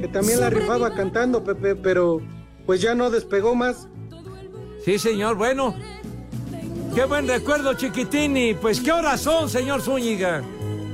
Que 0.00 0.08
también 0.08 0.40
la 0.40 0.50
rifaba 0.50 0.94
cantando, 0.94 1.42
Pepe, 1.44 1.76
pero 1.76 2.20
pues 2.66 2.80
ya 2.80 2.94
no 2.94 3.10
despegó 3.10 3.54
más. 3.54 3.88
Sí, 4.84 4.98
señor. 4.98 5.36
Bueno. 5.36 5.74
Qué 6.94 7.04
buen 7.04 7.28
recuerdo, 7.28 7.74
chiquitín. 7.74 8.36
Y 8.36 8.54
pues, 8.54 8.80
¿qué 8.80 8.92
horas 8.92 9.20
son, 9.20 9.48
señor 9.48 9.82
Zúñiga? 9.82 10.42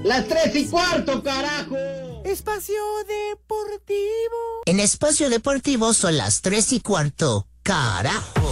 Las 0.02 0.28
tres 0.28 0.54
y 0.54 0.66
cuarto, 0.66 1.22
carajo. 1.22 1.76
Espacio 2.24 2.74
Deportivo. 3.06 4.62
En 4.66 4.80
Espacio 4.80 5.30
Deportivo 5.30 5.92
son 5.94 6.16
las 6.16 6.42
tres 6.42 6.72
y 6.72 6.80
cuarto. 6.80 7.46
Carajo. 7.62 8.43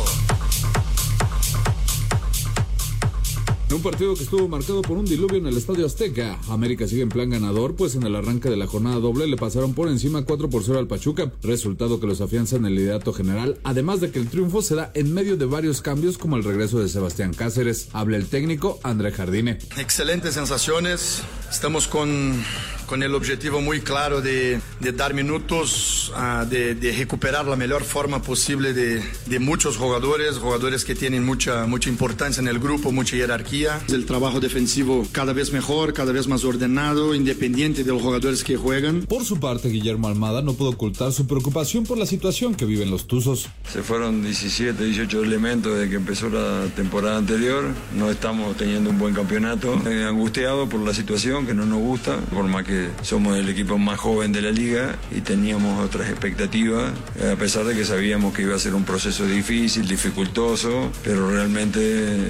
En 3.73 3.76
un 3.76 3.83
partido 3.83 4.14
que 4.14 4.25
estuvo 4.25 4.49
marcado 4.49 4.83
por 4.83 4.99
un 4.99 5.07
diluvio 5.07 5.38
en 5.38 5.47
el 5.47 5.57
Estadio 5.57 5.87
Azteca, 5.87 6.38
América 6.50 6.87
sigue 6.87 7.00
en 7.00 7.09
plan 7.09 7.31
ganador, 7.31 7.75
pues 7.75 7.95
en 7.95 8.02
el 8.02 8.14
arranque 8.14 8.50
de 8.50 8.59
la 8.59 8.67
jornada 8.67 8.97
doble 8.97 9.26
le 9.26 9.38
pasaron 9.38 9.73
por 9.73 9.88
encima 9.88 10.26
4 10.26 10.50
por 10.50 10.62
0 10.62 10.79
al 10.79 10.88
Pachuca, 10.88 11.33
resultado 11.43 11.99
que 11.99 12.07
los 12.07 12.21
afianza 12.21 12.57
en 12.57 12.67
el 12.67 12.75
liderato 12.75 13.14
general, 13.14 13.57
además 13.64 14.02
de 14.02 14.11
que 14.11 14.19
el 14.19 14.29
triunfo 14.29 14.61
se 14.61 14.75
da 14.75 14.91
en 14.93 15.14
medio 15.14 15.38
de 15.38 15.47
varios 15.47 15.81
cambios 15.81 16.19
como 16.19 16.37
el 16.37 16.45
regreso 16.45 16.81
de 16.81 16.91
Sebastián 16.91 17.33
Cáceres. 17.33 17.88
Habla 17.95 18.19
el 18.19 18.26
técnico 18.26 18.79
André 18.83 19.11
Jardine. 19.11 19.57
Excelentes 19.79 20.35
sensaciones. 20.35 21.23
Estamos 21.50 21.88
con, 21.88 22.45
con 22.92 23.02
el 23.02 23.14
objetivo 23.14 23.62
muy 23.62 23.80
claro 23.80 24.20
de, 24.20 24.61
de 24.80 24.92
dar 24.92 25.14
minutos, 25.14 26.12
ah, 26.14 26.44
de, 26.44 26.75
de 26.75 26.92
recuperar 26.92 27.46
la 27.46 27.56
mejor 27.56 27.84
forma 27.84 28.20
posible 28.20 28.75
de, 28.75 29.02
de 29.25 29.38
muchos 29.38 29.78
jugadores, 29.78 30.37
jugadores 30.37 30.84
que 30.84 30.94
tienen 30.94 31.25
mucha, 31.25 31.66
mucha 31.66 31.88
importancia 31.88 32.42
en 32.42 32.49
el 32.49 32.58
grupo, 32.58 32.92
mucha 32.92 33.16
jerarquía. 33.16 33.80
El 33.88 34.04
trabajo 34.04 34.40
defensivo 34.40 35.06
cada 35.11 35.32
vez 35.32 35.54
mejor, 35.54 35.94
cada 35.94 36.12
vez 36.12 36.28
más 36.28 36.44
ordenado, 36.44 37.14
independiente 37.14 37.82
de 37.82 37.92
los 37.92 38.02
jugadores 38.02 38.44
que 38.44 38.58
juegan. 38.58 39.06
Por 39.06 39.25
su 39.25 39.40
parte, 39.40 39.70
Guillermo 39.70 40.08
Almada 40.08 40.42
no 40.42 40.52
pudo 40.52 40.68
ocultar 40.68 41.12
su 41.12 41.26
preocupación 41.26 41.84
por 41.84 41.96
la 41.96 42.04
situación 42.04 42.54
que 42.54 42.66
viven 42.66 42.90
los 42.90 43.06
Tuzos. 43.06 43.49
Se 43.72 43.82
fueron 43.82 44.22
17, 44.22 44.84
18 44.84 45.22
elementos 45.22 45.75
desde 45.75 45.88
que 45.88 45.96
empezó 45.96 46.28
la 46.28 46.66
temporada 46.76 47.16
anterior. 47.16 47.64
No 47.96 48.11
estamos 48.11 48.54
teniendo 48.58 48.90
un 48.90 48.99
buen 48.99 49.14
campeonato. 49.14 49.80
Eh, 49.88 50.04
angustiado 50.04 50.68
por 50.68 50.80
la 50.80 50.92
situación 50.92 51.46
que 51.46 51.54
no 51.54 51.64
nos 51.64 51.80
gusta, 51.80 52.18
por 52.34 52.44
más 52.44 52.66
que 52.66 52.81
somos 53.02 53.36
el 53.36 53.48
equipo 53.48 53.78
más 53.78 53.98
joven 53.98 54.32
de 54.32 54.42
la 54.42 54.50
liga 54.50 54.96
y 55.10 55.20
teníamos 55.20 55.84
otras 55.84 56.08
expectativas, 56.10 56.92
a 57.32 57.36
pesar 57.36 57.64
de 57.64 57.74
que 57.74 57.84
sabíamos 57.84 58.34
que 58.34 58.42
iba 58.42 58.54
a 58.54 58.58
ser 58.58 58.74
un 58.74 58.84
proceso 58.84 59.26
difícil, 59.26 59.86
dificultoso, 59.86 60.90
pero 61.02 61.30
realmente 61.30 61.80
eh, 61.82 62.28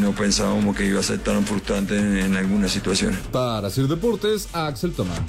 no 0.00 0.12
pensábamos 0.12 0.76
que 0.76 0.86
iba 0.86 1.00
a 1.00 1.02
ser 1.02 1.18
tan 1.18 1.44
frustrante 1.44 1.96
en, 1.98 2.36
algunas 2.36 2.70
situaciones. 2.70 3.18
Para 3.32 3.68
hacer 3.68 3.86
deportes, 3.86 4.48
Axel 4.52 4.92
Tomán. 4.92 5.24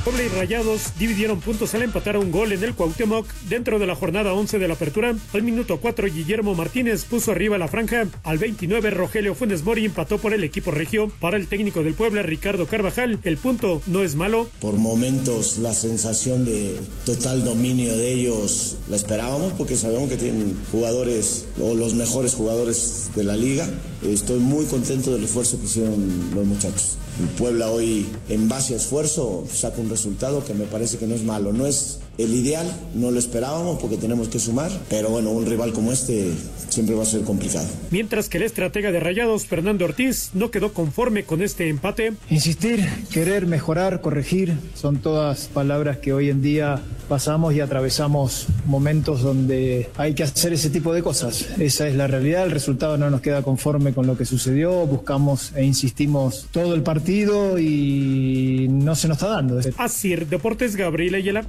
Puebla 0.00 0.22
y 0.22 0.28
Rayados 0.28 0.92
dividieron 0.98 1.40
puntos 1.40 1.74
al 1.74 1.82
empatar 1.82 2.16
un 2.16 2.30
gol 2.30 2.52
en 2.52 2.64
el 2.64 2.74
Cuauhtémoc 2.74 3.26
dentro 3.48 3.78
de 3.78 3.86
la 3.86 3.94
jornada 3.94 4.32
11 4.32 4.58
de 4.58 4.68
la 4.68 4.74
apertura. 4.74 5.14
Al 5.34 5.42
minuto 5.42 5.78
4 5.78 6.08
Guillermo 6.08 6.54
Martínez 6.54 7.04
puso 7.04 7.32
arriba 7.32 7.58
la 7.58 7.68
franja. 7.68 8.06
Al 8.24 8.38
29 8.38 8.90
Rogelio 8.90 9.34
Funes 9.34 9.62
Mori 9.62 9.84
empató 9.84 10.18
por 10.18 10.32
el 10.32 10.42
equipo 10.42 10.70
regio. 10.70 11.10
Para 11.20 11.36
el 11.36 11.48
técnico 11.48 11.82
del 11.82 11.94
Puebla 11.94 12.22
Ricardo 12.22 12.66
Carvajal, 12.66 13.18
el 13.24 13.36
punto 13.36 13.82
no 13.86 14.02
es 14.02 14.14
malo. 14.14 14.48
Por 14.60 14.74
momentos 14.74 15.58
la 15.58 15.74
sensación 15.74 16.44
de 16.44 16.78
total 17.04 17.44
dominio 17.44 17.96
de 17.96 18.12
ellos 18.12 18.78
la 18.88 18.96
esperábamos 18.96 19.52
porque 19.52 19.76
sabemos 19.76 20.08
que 20.08 20.16
tienen 20.16 20.56
jugadores 20.72 21.46
o 21.60 21.74
los 21.74 21.94
mejores 21.94 22.34
jugadores 22.34 23.10
de 23.14 23.24
la 23.24 23.36
liga. 23.36 23.68
Estoy 24.02 24.38
muy 24.38 24.64
contento 24.64 25.12
del 25.12 25.24
esfuerzo 25.24 25.58
que 25.58 25.66
hicieron 25.66 26.30
los 26.34 26.46
muchachos. 26.46 26.96
El 27.20 27.28
Puebla 27.36 27.70
hoy, 27.70 28.06
en 28.30 28.48
base 28.48 28.72
a 28.72 28.78
esfuerzo, 28.78 29.46
saca 29.52 29.80
un 29.80 29.90
resultado 29.90 30.42
que 30.44 30.54
me 30.54 30.64
parece 30.64 30.96
que 30.96 31.06
no 31.06 31.14
es 31.14 31.22
malo. 31.22 31.52
No 31.52 31.66
es 31.66 31.98
el 32.16 32.32
ideal, 32.34 32.66
no 32.94 33.10
lo 33.10 33.18
esperábamos 33.18 33.78
porque 33.78 33.98
tenemos 33.98 34.28
que 34.28 34.38
sumar, 34.38 34.70
pero 34.88 35.10
bueno, 35.10 35.30
un 35.30 35.44
rival 35.44 35.72
como 35.72 35.92
este 35.92 36.30
siempre 36.70 36.94
va 36.94 37.02
a 37.02 37.06
ser 37.06 37.22
complicado. 37.22 37.66
Mientras 37.90 38.28
que 38.28 38.38
el 38.38 38.44
estratega 38.44 38.90
de 38.90 39.00
Rayados, 39.00 39.46
Fernando 39.46 39.84
Ortiz, 39.84 40.30
no 40.32 40.50
quedó 40.50 40.72
conforme 40.72 41.24
con 41.24 41.42
este 41.42 41.68
empate. 41.68 42.14
Insistir, 42.30 42.86
querer 43.12 43.46
mejorar, 43.46 44.00
corregir, 44.00 44.54
son 44.74 44.98
todas 44.98 45.48
palabras 45.48 45.98
que 45.98 46.12
hoy 46.12 46.30
en 46.30 46.40
día 46.40 46.82
pasamos 47.10 47.52
y 47.52 47.60
atravesamos 47.60 48.46
momentos 48.66 49.22
donde 49.22 49.90
hay 49.96 50.14
que 50.14 50.22
hacer 50.22 50.52
ese 50.52 50.70
tipo 50.70 50.94
de 50.94 51.02
cosas. 51.02 51.44
Esa 51.58 51.88
es 51.88 51.96
la 51.96 52.06
realidad, 52.06 52.44
el 52.44 52.52
resultado 52.52 52.96
no 52.96 53.10
nos 53.10 53.20
queda 53.20 53.42
conforme 53.42 53.92
con 53.92 54.06
lo 54.06 54.16
que 54.16 54.24
sucedió, 54.24 54.86
buscamos 54.86 55.52
e 55.56 55.64
insistimos 55.64 56.46
todo 56.52 56.72
el 56.72 56.84
partido 56.84 57.58
y 57.58 58.68
no 58.70 58.94
se 58.94 59.08
nos 59.08 59.16
está 59.16 59.30
dando. 59.30 59.58
Así, 59.76 60.14
Deportes 60.14 60.76
Gabriel 60.76 61.16
Ayala. 61.16 61.44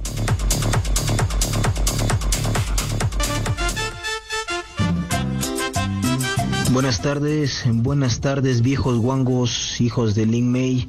Buenas 6.72 7.02
tardes, 7.02 7.62
buenas 7.68 8.20
tardes 8.20 8.62
viejos 8.62 8.98
guangos, 8.98 9.80
hijos 9.80 10.16
de 10.16 10.26
Lin 10.26 10.50
Mei. 10.50 10.88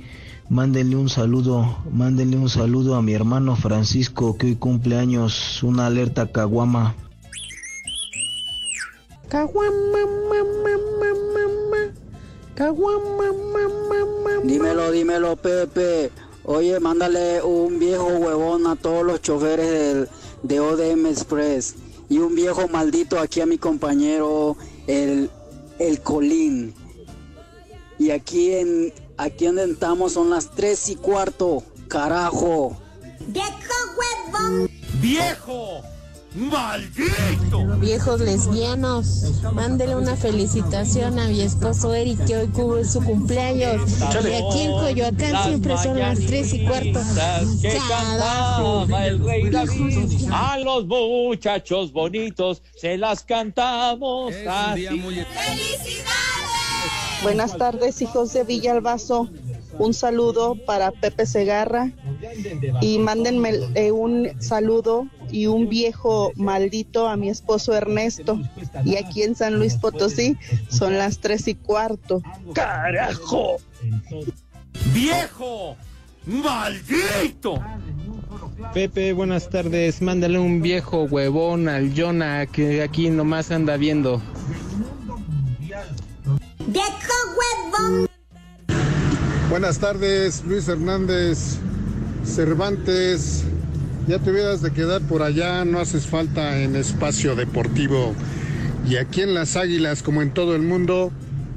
Mándenle 0.50 0.98
un 0.98 1.10
saludo, 1.10 1.78
mándenle 1.90 2.38
un 2.38 2.50
saludo 2.50 2.96
a 2.96 3.02
mi 3.02 3.14
hermano 3.14 3.56
Francisco 3.56 4.38
que 4.38 4.48
hoy 4.48 4.56
cumple 4.56 4.98
años. 4.98 5.64
Una 5.64 5.88
alerta 5.88 6.32
caguama. 6.32 6.96
Caguama, 9.30 10.06
mamá, 10.30 10.78
mamá, 11.34 11.94
caguama, 12.56 13.32
mamá, 13.54 14.42
Dímelo, 14.44 14.92
dímelo, 14.92 15.36
Pepe. 15.38 16.12
Oye, 16.44 16.78
mándale 16.80 17.42
un 17.42 17.80
viejo 17.80 18.08
huevón 18.08 18.68
a 18.68 18.76
todos 18.76 19.06
los 19.06 19.22
choferes 19.22 19.72
del, 19.72 20.10
de 20.44 20.60
ODM 20.60 21.06
Express 21.06 21.76
y 22.10 22.18
un 22.18 22.36
viejo 22.36 22.68
maldito 22.68 23.18
aquí 23.18 23.40
a 23.40 23.46
mi 23.46 23.58
compañero, 23.58 24.58
el, 24.88 25.30
el 25.80 26.02
Colín. 26.02 26.74
Y 27.98 28.12
aquí 28.12 28.52
en 28.52 28.94
aquí 29.24 29.46
donde 29.46 29.72
estamos 29.72 30.14
son 30.14 30.30
las 30.30 30.52
tres 30.52 30.90
y 30.90 30.96
cuarto, 30.96 31.64
carajo. 31.88 32.78
¡Viejo 33.28 33.52
huevón! 33.98 34.70
¡Viejo! 34.96 35.82
¡Maldito! 36.36 37.78
Viejos 37.80 38.20
lesbianos, 38.20 39.44
mándele 39.54 39.96
una 39.96 40.16
felicitación 40.16 41.20
a 41.20 41.28
mi 41.28 41.42
esposo 41.42 41.94
Eric 41.94 42.26
que 42.26 42.38
hoy 42.38 42.48
cubre 42.48 42.86
su 42.86 43.04
cumpleaños. 43.04 43.82
Y 44.02 44.34
aquí 44.34 44.62
en 44.62 44.72
Coyoacán 44.72 45.44
siempre 45.44 45.78
son 45.78 46.00
las 46.00 46.20
tres 46.20 46.54
y 46.54 46.66
cuarto. 46.66 47.00
que 47.62 47.78
Carajo. 47.88 48.80
cantaba 48.80 49.06
el 49.06 49.24
rey 49.24 49.50
David. 49.50 50.28
A 50.32 50.58
los 50.58 50.86
muchachos 50.88 51.94
bonitos 51.94 52.64
se 52.76 52.98
las 52.98 53.24
cantamos 53.24 54.34
así. 54.48 54.88
Buenas 57.24 57.58
tardes, 57.58 58.02
hijos 58.02 58.34
de 58.34 58.44
Villalbazo. 58.44 59.30
Un 59.80 59.94
saludo 59.94 60.56
para 60.68 60.92
Pepe 60.92 61.26
Segarra 61.26 61.92
y 62.82 63.00
mándenme 63.00 63.54
eh, 63.74 63.92
un 63.92 64.30
saludo 64.40 65.08
y 65.32 65.48
un 65.48 65.68
viejo 65.68 66.32
maldito 66.36 67.08
a 67.08 67.18
mi 67.18 67.30
esposo 67.30 67.74
Ernesto. 67.74 68.40
Y 68.86 68.98
aquí 68.98 69.24
en 69.24 69.36
San 69.36 69.56
Luis 69.56 69.76
Potosí 69.76 70.38
son 70.70 70.98
las 70.98 71.20
tres 71.20 71.48
y 71.48 71.56
cuarto. 71.56 72.22
¡Carajo! 72.54 73.58
¡Viejo! 74.94 75.76
¡Maldito! 76.26 77.60
Pepe, 78.74 79.14
buenas 79.14 79.50
tardes. 79.50 80.02
Mándale 80.02 80.40
un 80.40 80.62
viejo 80.62 81.04
huevón 81.04 81.68
al 81.68 81.94
Jonah 81.96 82.46
que 82.46 82.82
aquí 82.84 83.10
nomás 83.10 83.50
anda 83.52 83.78
viendo. 83.78 84.22
¡Viejo 86.68 87.14
huevón! 87.38 88.08
Buenas 89.50 89.80
tardes, 89.80 90.44
Luis 90.46 90.68
Hernández, 90.68 91.58
Cervantes. 92.26 93.44
Ya 94.08 94.20
te 94.20 94.32
hubieras 94.32 94.62
de 94.62 94.72
quedar 94.72 95.02
por 95.02 95.22
allá, 95.22 95.66
no 95.66 95.80
haces 95.80 96.08
falta 96.08 96.62
en 96.62 96.76
espacio 96.76 97.36
deportivo. 97.36 98.14
Y 98.88 98.98
aquí 98.98 99.22
en 99.22 99.34
las 99.34 99.56
Águilas, 99.56 100.04
como 100.04 100.22
en 100.22 100.34
todo 100.34 100.56
el 100.56 100.62
mundo, 100.62 101.12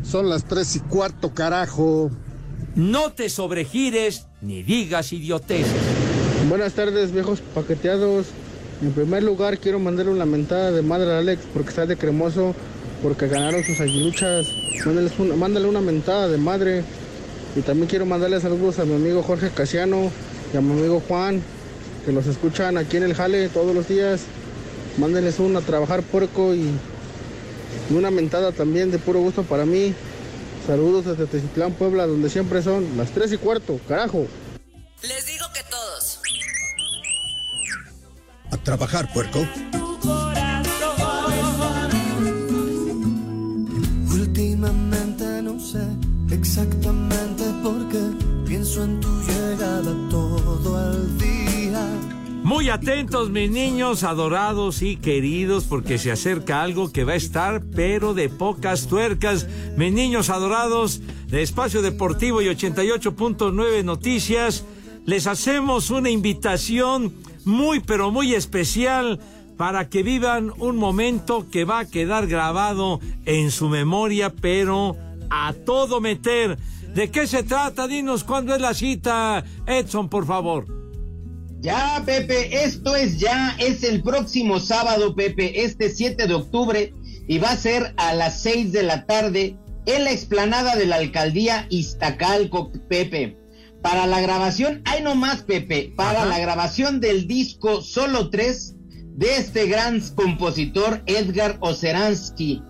son 0.05 0.29
las 0.29 0.45
tres 0.45 0.77
y 0.77 0.81
cuarto, 0.81 1.35
carajo. 1.35 2.11
No 2.75 3.13
te 3.13 3.29
sobregires 3.29 4.27
ni 4.41 4.63
digas 4.63 5.13
idioteces. 5.13 5.73
Buenas 6.49 6.75
tardes, 6.75 7.13
viejos 7.13 7.41
paqueteados. 7.55 8.27
En 8.83 8.93
primer 8.93 9.23
lugar, 9.23 9.59
quiero 9.59 9.79
mandarle 9.79 10.13
una 10.13 10.27
mentada 10.27 10.71
de 10.71 10.83
madre 10.83 11.13
a 11.13 11.19
Alex 11.19 11.43
porque 11.53 11.71
está 11.71 11.87
de 11.87 11.97
cremoso, 11.97 12.55
porque 13.07 13.29
ganaron 13.29 13.63
sus 13.63 13.79
aguiluchas. 13.79 14.49
Mándale 14.85 15.13
una, 15.19 15.37
mándale 15.37 15.69
una 15.69 15.81
mentada 15.81 16.27
de 16.27 16.39
madre. 16.39 16.83
Y 17.55 17.61
también 17.61 17.89
quiero 17.89 18.05
mandarle 18.05 18.41
saludos 18.41 18.81
a 18.81 18.85
mi 18.85 18.97
amigo 18.97 19.23
Jorge 19.23 19.51
Casiano 19.51 20.11
y 20.53 20.57
a 20.57 20.61
mi 20.61 20.73
amigo 20.73 21.01
Juan, 21.07 21.41
que 22.05 22.11
los 22.11 22.27
escuchan 22.27 22.77
aquí 22.77 22.97
en 22.97 23.05
el 23.05 23.15
Jale 23.15 23.49
todos 23.49 23.77
los 23.77 23.87
días. 23.87 24.23
Mándenles 24.99 25.39
una 25.39 25.61
a 25.61 25.63
trabajar 25.63 26.03
puerco 26.03 26.53
y, 26.53 26.69
y 27.89 27.95
una 27.95 28.11
mentada 28.11 28.51
también 28.51 28.91
de 28.91 28.99
puro 28.99 29.21
gusto 29.21 29.45
para 29.45 29.65
mí. 29.65 29.95
Saludos 30.67 31.05
desde 31.05 31.27
Tecitlán, 31.27 31.75
Puebla, 31.75 32.09
donde 32.09 32.29
siempre 32.29 32.61
son 32.61 32.97
las 32.97 33.13
tres 33.13 33.33
y 33.33 33.37
cuarto, 33.37 33.79
carajo. 33.87 34.27
Les 35.03 35.27
digo 35.27 35.47
que 35.55 35.61
todos. 35.71 36.19
A 38.51 38.57
trabajar, 38.57 39.13
puerco. 39.13 39.47
Muy 52.57 52.71
atentos, 52.71 53.29
mis 53.29 53.51
niños 53.51 54.03
adorados 54.03 54.81
y 54.81 54.97
queridos, 54.97 55.65
porque 55.65 55.99
se 55.99 56.11
acerca 56.11 56.63
algo 56.63 56.91
que 56.91 57.05
va 57.05 57.13
a 57.13 57.17
estar, 57.17 57.63
pero 57.63 58.15
de 58.15 58.31
pocas 58.31 58.87
tuercas. 58.87 59.47
Mis 59.77 59.93
niños 59.93 60.31
adorados 60.31 61.03
de 61.27 61.43
Espacio 61.43 61.83
Deportivo 61.83 62.41
y 62.41 62.47
88.9 62.47 63.85
Noticias, 63.85 64.65
les 65.05 65.27
hacemos 65.27 65.91
una 65.91 66.09
invitación 66.09 67.13
muy, 67.45 67.81
pero 67.81 68.11
muy 68.11 68.35
especial 68.35 69.21
para 69.59 69.91
que 69.91 70.03
vivan 70.03 70.51
un 70.57 70.79
momento 70.79 71.51
que 71.51 71.67
va 71.67 71.81
a 71.81 71.87
quedar 71.87 72.27
grabado 72.27 73.01
en 73.27 73.51
su 73.51 73.69
memoria, 73.69 74.31
pero 74.31 74.97
a 75.29 75.53
todo 75.53 76.01
meter. 76.01 76.57
¿De 76.95 77.11
qué 77.11 77.27
se 77.27 77.43
trata? 77.43 77.87
Dinos 77.87 78.25
cuándo 78.25 78.55
es 78.55 78.63
la 78.63 78.73
cita, 78.73 79.45
Edson, 79.67 80.09
por 80.09 80.25
favor. 80.25 80.86
Ya, 81.67 82.01
Pepe, 82.07 82.63
esto 82.63 82.95
es 82.95 83.19
ya, 83.19 83.57
es 83.59 83.83
el 83.83 84.01
próximo 84.01 84.61
sábado, 84.61 85.17
Pepe, 85.17 85.65
este 85.65 85.91
7 85.91 86.29
de 86.29 86.35
octubre, 86.35 86.95
y 87.27 87.39
va 87.39 87.51
a 87.51 87.57
ser 87.57 87.93
a 87.97 88.15
las 88.15 88.41
6 88.43 88.71
de 88.71 88.85
la 88.85 89.05
tarde 89.05 89.57
en 89.85 90.05
la 90.05 90.13
explanada 90.13 90.77
de 90.77 90.87
la 90.87 90.95
alcaldía 90.95 91.67
Iztacalco, 91.69 92.71
Pepe. 92.89 93.37
Para 93.83 94.07
la 94.07 94.21
grabación, 94.21 94.81
hay 94.85 95.03
nomás, 95.03 95.43
Pepe, 95.43 95.93
para 95.97 96.21
Ajá. 96.21 96.29
la 96.29 96.39
grabación 96.39 97.01
del 97.01 97.27
disco 97.27 97.83
Solo 97.83 98.31
3 98.31 98.77
de 99.17 99.37
este 99.37 99.67
gran 99.67 100.01
compositor 100.15 101.03
Edgar 101.07 101.57
Oceransky. 101.59 102.63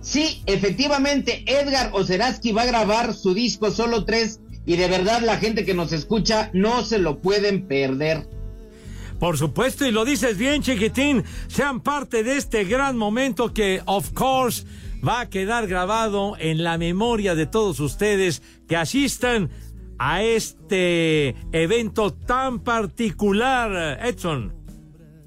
Sí, 0.00 0.42
efectivamente, 0.46 1.44
Edgar 1.46 1.90
Oceransky 1.92 2.50
va 2.50 2.62
a 2.62 2.66
grabar 2.66 3.14
su 3.14 3.32
disco 3.32 3.70
Solo 3.70 4.04
3 4.04 4.40
y 4.66 4.74
de 4.74 4.88
verdad 4.88 5.22
la 5.22 5.36
gente 5.36 5.64
que 5.64 5.74
nos 5.74 5.92
escucha 5.92 6.50
no 6.52 6.84
se 6.84 6.98
lo 6.98 7.20
pueden 7.20 7.68
perder. 7.68 8.39
Por 9.20 9.36
supuesto, 9.36 9.86
y 9.86 9.92
lo 9.92 10.06
dices 10.06 10.38
bien, 10.38 10.62
chiquitín, 10.62 11.22
sean 11.46 11.82
parte 11.82 12.24
de 12.24 12.38
este 12.38 12.64
gran 12.64 12.96
momento 12.96 13.52
que, 13.52 13.82
of 13.84 14.12
course, 14.14 14.64
va 15.06 15.20
a 15.20 15.28
quedar 15.28 15.66
grabado 15.66 16.36
en 16.38 16.64
la 16.64 16.78
memoria 16.78 17.34
de 17.34 17.44
todos 17.44 17.80
ustedes 17.80 18.42
que 18.66 18.76
asistan 18.76 19.50
a 19.98 20.22
este 20.22 21.36
evento 21.52 22.14
tan 22.14 22.60
particular, 22.60 24.00
Edson. 24.02 24.54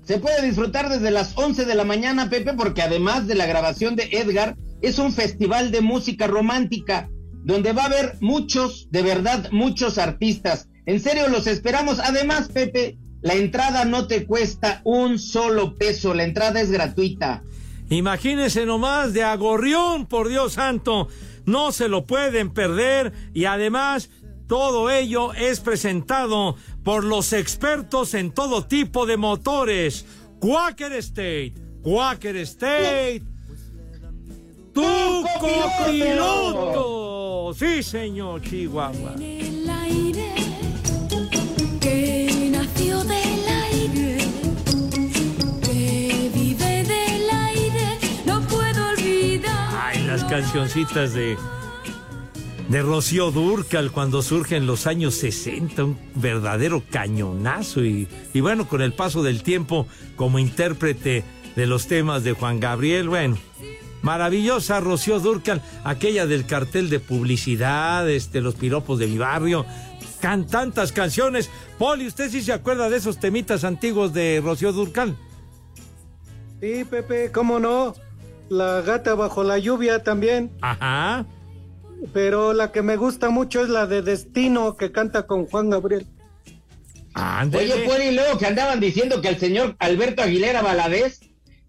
Se 0.03 0.17
puede 0.17 0.43
disfrutar 0.43 0.89
desde 0.89 1.11
las 1.11 1.37
11 1.37 1.63
de 1.65 1.75
la 1.75 1.83
mañana, 1.83 2.31
Pepe, 2.31 2.55
porque 2.55 2.81
además 2.81 3.27
de 3.27 3.35
la 3.35 3.45
grabación 3.45 3.95
de 3.95 4.09
Edgar, 4.11 4.57
es 4.81 4.97
un 4.97 5.13
festival 5.13 5.69
de 5.69 5.81
música 5.81 6.25
romántica, 6.25 7.11
donde 7.43 7.73
va 7.73 7.83
a 7.83 7.85
haber 7.85 8.17
muchos, 8.21 8.87
de 8.89 9.03
verdad, 9.03 9.49
muchos 9.51 9.99
artistas. 9.99 10.67
En 10.87 10.99
serio, 10.99 11.27
los 11.29 11.45
esperamos. 11.45 11.99
Además, 11.99 12.49
Pepe, 12.49 12.97
la 13.23 13.33
entrada 13.33 13.85
no 13.85 14.05
te 14.05 14.25
cuesta 14.25 14.81
un 14.83 15.17
solo 15.17 15.75
peso, 15.75 16.13
la 16.13 16.25
entrada 16.25 16.61
es 16.61 16.69
gratuita. 16.69 17.41
Imagínense 17.89 18.65
nomás 18.65 19.13
de 19.13 19.23
agorrión, 19.23 20.05
por 20.05 20.27
Dios 20.27 20.53
santo. 20.53 21.07
No 21.45 21.71
se 21.71 21.87
lo 21.87 22.05
pueden 22.05 22.51
perder 22.51 23.13
y 23.33 23.45
además 23.45 24.09
todo 24.47 24.91
ello 24.91 25.33
es 25.33 25.61
presentado 25.61 26.55
por 26.83 27.03
los 27.05 27.33
expertos 27.33 28.13
en 28.13 28.31
todo 28.31 28.65
tipo 28.65 29.05
de 29.05 29.17
motores. 29.17 30.05
Quaker 30.39 30.93
State, 30.93 31.53
Quaker 31.81 32.35
State. 32.37 33.23
Tu 34.73 35.23
copiloto. 35.85 37.53
Sí, 37.53 37.83
señor 37.83 38.41
Chihuahua. 38.41 39.15
el 39.19 39.69
aire 39.69 40.33
que 41.79 42.22
cancioncitas 50.33 51.13
de 51.13 51.37
de 52.67 52.81
Rocío 52.81 53.29
Durcal 53.29 53.91
cuando 53.91 54.23
surge 54.23 54.55
en 54.55 54.65
los 54.65 54.87
años 54.87 55.13
60, 55.13 55.83
un 55.83 55.99
verdadero 56.15 56.81
cañonazo 56.89 57.85
y, 57.85 58.07
y 58.33 58.41
bueno, 58.41 58.67
con 58.67 58.81
el 58.81 58.93
paso 58.93 59.21
del 59.21 59.43
tiempo 59.43 59.85
como 60.15 60.39
intérprete 60.39 61.23
de 61.55 61.67
los 61.67 61.85
temas 61.85 62.23
de 62.23 62.31
Juan 62.31 62.59
Gabriel, 62.59 63.09
bueno, 63.09 63.37
maravillosa 64.01 64.79
Rocío 64.79 65.19
Durcal, 65.19 65.61
aquella 65.83 66.25
del 66.25 66.47
cartel 66.47 66.89
de 66.89 66.99
publicidad, 66.99 68.09
este, 68.09 68.41
los 68.41 68.55
piropos 68.55 68.97
de 68.97 69.05
mi 69.05 69.19
barrio, 69.19 69.67
can 70.19 70.47
tantas 70.47 70.91
canciones. 70.91 71.51
Poli, 71.77 72.07
¿usted 72.07 72.31
sí 72.31 72.41
se 72.41 72.53
acuerda 72.53 72.89
de 72.89 72.97
esos 72.97 73.19
temitas 73.19 73.63
antiguos 73.63 74.13
de 74.13 74.41
Rocío 74.43 74.73
Durcal? 74.73 75.15
Sí, 76.59 76.85
Pepe, 76.89 77.31
¿cómo 77.31 77.59
no? 77.59 77.93
La 78.49 78.81
gata 78.81 79.15
bajo 79.15 79.43
la 79.43 79.57
lluvia 79.57 80.03
también. 80.03 80.51
Ajá. 80.61 81.25
Pero 82.11 82.53
la 82.53 82.71
que 82.71 82.81
me 82.81 82.97
gusta 82.97 83.29
mucho 83.29 83.63
es 83.63 83.69
la 83.69 83.87
de 83.87 84.01
Destino 84.01 84.75
que 84.75 84.91
canta 84.91 85.25
con 85.25 85.45
Juan 85.45 85.69
Gabriel. 85.69 86.05
Oye, 87.15 87.85
Poli, 87.85 88.11
luego 88.11 88.37
que 88.37 88.47
andaban 88.47 88.79
diciendo 88.79 89.21
que 89.21 89.29
el 89.29 89.37
señor 89.37 89.75
Alberto 89.79 90.23
Aguilera 90.23 90.61
Valadez 90.61 91.21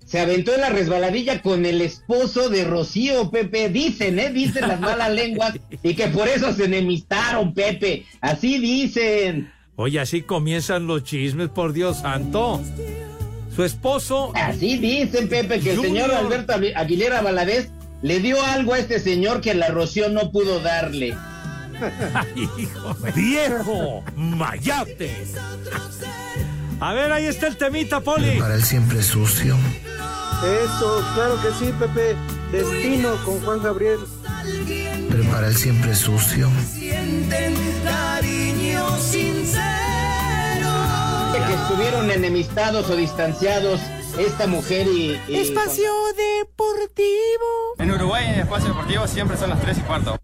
se 0.05 0.21
aventó 0.21 0.55
en 0.55 0.61
la 0.61 0.71
resbaladilla 0.71 1.43
con 1.43 1.65
el 1.67 1.81
esposo 1.81 2.49
de 2.49 2.65
Rocío, 2.65 3.31
Pepe. 3.31 3.69
Dicen, 3.69 4.19
¿eh? 4.19 4.31
Dicen 4.31 4.69
las 4.69 4.81
malas 4.81 5.11
lenguas 5.15 5.59
y 5.83 5.95
que 5.95 6.09
por 6.09 6.29
eso 6.29 6.53
se 6.53 6.65
enemistaron, 6.65 7.55
Pepe. 7.55 8.07
Así 8.21 8.59
dicen. 8.59 9.53
Oye, 9.77 10.01
así 10.01 10.23
comienzan 10.23 10.87
los 10.87 11.05
chismes, 11.05 11.49
por 11.49 11.73
Dios 11.73 11.99
santo. 11.99 12.61
Su 13.55 13.65
esposo. 13.65 14.33
Así 14.35 14.79
dicen, 14.79 15.29
Pepe, 15.29 15.61
que 15.61 15.73
el 15.73 15.81
señor. 15.81 16.11
Alberto 16.11 16.55
Aguilera 16.75 17.23
Valadez 17.23 17.71
le 18.03 18.21
dio 18.21 18.43
algo 18.43 18.75
a 18.75 18.79
este 18.79 18.99
señor 19.01 19.41
que 19.41 19.55
la 19.55 19.69
Rocío 19.69 20.09
no 20.09 20.31
pudo 20.31 20.61
darle. 20.61 21.17
Hijo, 22.37 22.97
viejo, 23.15 24.05
mayate. 24.17 25.11
A 26.81 26.93
ver, 26.93 27.13
ahí 27.13 27.27
está 27.27 27.47
el 27.47 27.57
temita, 27.57 28.01
Poli. 28.01 28.39
Para 28.39 28.55
el 28.55 28.65
siempre 28.65 29.03
sucio. 29.03 29.57
Eso, 30.45 31.05
claro 31.15 31.41
que 31.41 31.65
sí, 31.65 31.73
Pepe. 31.79 32.17
Destino 32.53 33.17
con 33.25 33.41
Juan 33.41 33.63
Gabriel. 33.63 34.01
Prepara 35.11 35.49
el 35.49 35.57
siempre 35.57 35.95
sucio. 35.95 36.51
sienten 36.73 37.55
cariño 37.85 38.99
sincero 38.99 39.94
Que 41.35 41.53
estuvieron 41.55 42.11
enemistados 42.11 42.89
o 42.91 42.97
distanciados 42.97 43.81
esta 44.19 44.47
mujer 44.47 44.87
y... 44.87 45.21
y- 45.29 45.37
Espacio 45.37 45.91
Deportivo. 46.17 47.75
En 47.79 47.91
Uruguay, 47.91 48.25
en 48.27 48.35
el 48.35 48.41
espacio 48.41 48.69
deportivo, 48.69 49.07
siempre 49.09 49.37
son 49.37 49.51
las 49.51 49.61
3 49.61 49.79
y 49.79 49.81
cuarto. 49.83 50.17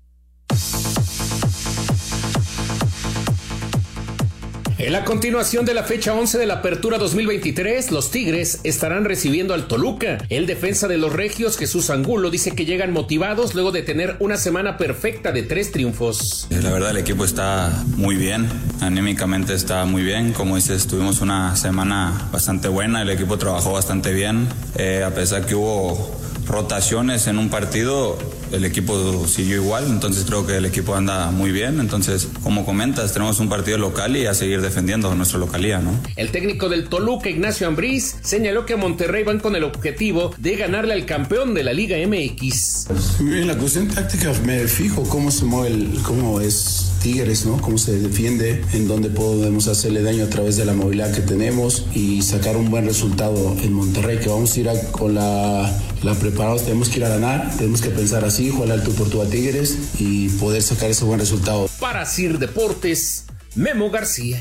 En 4.82 4.94
la 4.94 5.04
continuación 5.04 5.66
de 5.66 5.74
la 5.74 5.84
fecha 5.84 6.14
11 6.14 6.38
de 6.38 6.46
la 6.46 6.54
Apertura 6.54 6.96
2023, 6.96 7.90
los 7.90 8.10
Tigres 8.10 8.60
estarán 8.64 9.04
recibiendo 9.04 9.52
al 9.52 9.68
Toluca. 9.68 10.16
El 10.30 10.46
defensa 10.46 10.88
de 10.88 10.96
los 10.96 11.12
Regios, 11.12 11.58
Jesús 11.58 11.90
Angulo, 11.90 12.30
dice 12.30 12.52
que 12.52 12.64
llegan 12.64 12.90
motivados 12.90 13.54
luego 13.54 13.72
de 13.72 13.82
tener 13.82 14.16
una 14.20 14.38
semana 14.38 14.78
perfecta 14.78 15.32
de 15.32 15.42
tres 15.42 15.70
triunfos. 15.70 16.46
La 16.48 16.70
verdad 16.72 16.92
el 16.92 16.96
equipo 16.96 17.26
está 17.26 17.84
muy 17.96 18.16
bien, 18.16 18.48
anímicamente 18.80 19.52
está 19.52 19.84
muy 19.84 20.02
bien, 20.02 20.32
como 20.32 20.56
dices 20.56 20.86
tuvimos 20.86 21.20
una 21.20 21.56
semana 21.56 22.30
bastante 22.32 22.68
buena, 22.68 23.02
el 23.02 23.10
equipo 23.10 23.36
trabajó 23.36 23.72
bastante 23.72 24.14
bien, 24.14 24.48
Eh, 24.76 25.04
a 25.04 25.14
pesar 25.14 25.44
que 25.44 25.54
hubo 25.54 26.10
rotaciones 26.46 27.26
en 27.26 27.38
un 27.38 27.50
partido, 27.50 28.16
el 28.52 28.64
equipo 28.64 29.26
siguió 29.26 29.56
igual, 29.56 29.86
entonces 29.88 30.24
creo 30.26 30.46
que 30.46 30.56
el 30.56 30.64
equipo 30.64 30.94
anda 30.94 31.30
muy 31.30 31.52
bien, 31.52 31.80
entonces 31.80 32.28
como 32.42 32.64
comentas 32.64 33.12
tenemos 33.12 33.38
un 33.40 33.48
partido 33.48 33.78
local 33.78 34.16
y 34.16 34.26
a 34.26 34.34
seguir 34.34 34.60
defendiendo 34.60 35.14
nuestra 35.14 35.38
localía, 35.38 35.78
¿no? 35.78 35.92
El 36.16 36.30
técnico 36.30 36.68
del 36.68 36.88
Toluca, 36.88 37.28
Ignacio 37.30 37.66
Ambriz, 37.66 38.16
señaló 38.22 38.66
que 38.66 38.76
Monterrey 38.76 39.24
van 39.24 39.38
con 39.40 39.56
el 39.56 39.64
objetivo 39.64 40.34
de 40.38 40.56
ganarle 40.56 40.94
al 40.94 41.06
campeón 41.06 41.54
de 41.54 41.64
la 41.64 41.72
Liga 41.72 41.96
MX. 42.06 42.86
En 43.20 43.46
la 43.46 43.56
cuestión 43.56 43.88
táctica 43.88 44.32
me 44.44 44.66
fijo 44.66 45.02
cómo 45.04 45.30
se 45.30 45.44
mueve, 45.44 45.74
el, 45.74 45.98
cómo 46.02 46.40
es 46.40 46.86
Tigres, 47.02 47.46
¿no? 47.46 47.60
Cómo 47.62 47.78
se 47.78 47.98
defiende, 47.98 48.62
en 48.74 48.86
dónde 48.86 49.08
podemos 49.08 49.68
hacerle 49.68 50.02
daño 50.02 50.24
a 50.24 50.28
través 50.28 50.56
de 50.56 50.64
la 50.66 50.74
movilidad 50.74 51.12
que 51.14 51.22
tenemos 51.22 51.86
y 51.94 52.20
sacar 52.22 52.56
un 52.56 52.70
buen 52.70 52.84
resultado 52.84 53.56
en 53.62 53.72
Monterrey, 53.72 54.18
que 54.18 54.28
vamos 54.28 54.54
a 54.54 54.60
ir 54.60 54.68
a- 54.68 54.80
con 54.92 55.14
la, 55.14 55.80
la 56.02 56.14
preparados, 56.14 56.64
tenemos 56.64 56.88
que 56.90 56.98
ir 56.98 57.04
a 57.04 57.08
ganar, 57.08 57.56
tenemos 57.56 57.80
que 57.80 57.88
pensar 57.90 58.24
así, 58.24 58.39
jugar 58.48 58.72
al 58.72 58.82
tú 58.82 58.92
por 58.92 59.10
tú 59.10 59.22
Tigres 59.26 59.76
y 59.98 60.28
poder 60.30 60.62
sacar 60.62 60.90
ese 60.90 61.04
buen 61.04 61.20
resultado. 61.20 61.68
Para 61.78 62.06
Sir 62.06 62.38
Deportes, 62.38 63.26
Memo 63.54 63.90
García. 63.90 64.40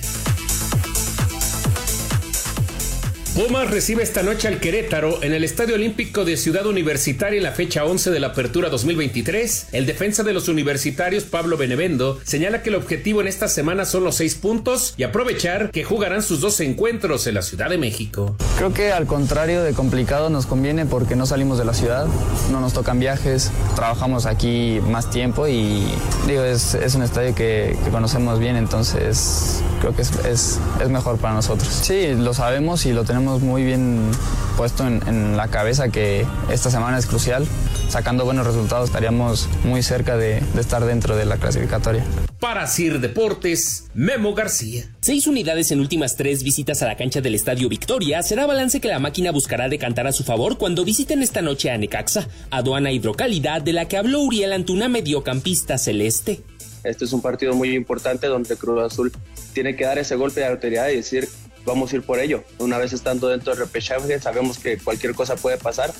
Pumas 3.36 3.70
recibe 3.70 4.02
esta 4.02 4.24
noche 4.24 4.48
al 4.48 4.60
Querétaro 4.60 5.22
en 5.22 5.34
el 5.34 5.44
Estadio 5.44 5.76
Olímpico 5.76 6.26
de 6.26 6.36
Ciudad 6.36 6.66
Universitaria 6.66 7.38
en 7.38 7.44
la 7.44 7.52
fecha 7.52 7.86
11 7.86 8.10
de 8.10 8.20
la 8.20 8.28
Apertura 8.28 8.70
2023. 8.70 9.68
El 9.72 9.86
defensa 9.86 10.24
de 10.24 10.34
los 10.34 10.48
universitarios, 10.48 11.26
Pablo 11.26 11.56
Benevendo, 11.56 12.20
señala 12.24 12.64
que 12.64 12.70
el 12.70 12.76
objetivo 12.76 13.22
en 13.22 13.28
esta 13.28 13.48
semana 13.48 13.86
son 13.86 14.04
los 14.04 14.16
seis 14.16 14.34
puntos 14.34 14.96
y 14.98 15.04
aprovechar 15.04 15.70
que 15.70 15.84
jugarán 15.84 16.24
sus 16.24 16.42
dos 16.42 16.60
encuentros 16.60 17.28
en 17.28 17.36
la 17.36 17.44
Ciudad 17.44 17.70
de 17.70 17.78
México. 17.78 18.36
Creo 18.58 18.74
que 18.74 18.92
al 18.92 19.06
contrario 19.06 19.62
de 19.62 19.74
complicado 19.74 20.32
nos 20.32 20.48
conviene 20.48 20.88
porque 20.88 21.16
no 21.16 21.28
salimos 21.28 21.60
de 21.60 21.66
la 21.66 21.76
ciudad, 21.76 22.08
no 22.52 22.60
nos 22.62 22.74
tocan 22.74 23.00
viajes, 23.00 23.52
trabajamos 23.76 24.26
aquí 24.26 24.80
más 24.90 25.12
tiempo 25.12 25.48
y 25.48 25.86
digo, 26.28 26.44
es, 26.44 26.76
un 26.96 27.04
estadio 27.04 27.36
que, 27.36 27.78
conocemos 27.92 28.40
bien, 28.40 28.56
entonces 28.56 29.62
creo 29.82 29.96
que 29.96 30.02
es 30.02 30.60
mejor 30.90 31.20
para 31.20 31.36
nosotros. 31.36 31.70
Sí, 31.84 32.16
lo 32.16 32.34
sabemos 32.34 32.86
y 32.86 32.92
lo 32.92 33.04
tenemos 33.04 33.19
muy 33.20 33.64
bien 33.64 34.12
puesto 34.58 34.86
en, 34.86 35.02
en 35.08 35.38
la 35.38 35.48
cabeza 35.48 35.90
que 35.90 36.26
esta 36.52 36.70
semana 36.70 36.98
es 36.98 37.06
crucial. 37.06 37.46
Sacando 37.90 38.26
buenos 38.26 38.46
resultados 38.46 38.90
estaríamos 38.90 39.48
muy 39.64 39.82
cerca 39.84 40.18
de, 40.18 40.42
de 40.54 40.62
estar 40.62 40.86
dentro 40.86 41.16
de 41.16 41.26
la 41.26 41.38
clasificatoria. 41.38 42.04
Para 42.40 42.68
Sir 42.68 43.00
Deportes, 43.00 43.90
Memo 43.94 44.34
García. 44.34 44.86
Seis 45.02 45.28
unidades 45.28 45.72
en 45.72 45.80
últimas 45.80 46.16
tres 46.16 46.44
visitas 46.44 46.82
a 46.82 46.88
la 46.88 46.96
cancha 46.96 47.22
del 47.22 47.36
Estadio 47.36 47.68
Victoria 47.68 48.24
será 48.24 48.46
balance 48.46 48.80
que 48.80 48.88
la 48.88 49.00
máquina 49.00 49.32
buscará 49.32 49.70
decantar 49.70 50.08
a 50.08 50.12
su 50.12 50.24
favor 50.24 50.58
cuando 50.58 50.86
visiten 50.86 51.22
esta 51.22 51.42
noche 51.42 51.72
a 51.72 51.78
Necaxa, 51.78 52.28
aduana 52.50 52.92
hidrocálida 52.92 53.60
de 53.60 53.74
la 53.74 53.88
que 53.88 53.98
habló 53.98 54.22
Uriel 54.22 54.54
Antuna, 54.54 54.88
mediocampista 54.88 55.78
celeste. 55.78 56.42
Este 56.84 57.04
es 57.04 57.12
un 57.12 57.22
partido 57.22 57.54
muy 57.56 57.76
importante 57.76 58.28
donde 58.28 58.56
Cruz 58.56 58.82
Azul 58.82 59.12
tiene 59.54 59.76
que 59.76 59.84
dar 59.84 59.98
ese 59.98 60.16
golpe 60.16 60.40
de 60.40 60.48
autoridad 60.48 60.88
y 60.88 60.96
decir, 60.96 61.28
vamos 61.70 61.94
a 61.94 61.98
ir 61.98 62.02
por 62.02 62.20
ello. 62.20 62.44
Una 62.58 62.78
vez 62.78 62.94
estando 62.94 63.28
dentro 63.28 63.54
del 63.54 63.62
repechaje, 63.62 64.20
sabemos 64.20 64.58
que 64.60 64.78
cualquier 64.78 65.14
cosa 65.14 65.36
puede 65.36 65.58
pasar 65.58 65.94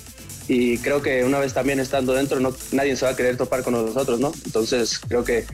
y 0.48 0.80
creo 0.80 1.02
que 1.02 1.24
una 1.24 1.40
vez 1.40 1.54
también 1.54 1.80
estando 1.80 2.14
dentro, 2.14 2.40
no, 2.40 2.54
nadie 2.72 2.96
se 2.96 3.06
va 3.06 3.12
a 3.12 3.16
querer 3.16 3.38
topar 3.38 3.64
con 3.64 3.74
nosotros, 3.74 4.20
¿no? 4.20 4.32
Entonces 4.46 5.00
creo 5.00 5.24
que 5.24 5.46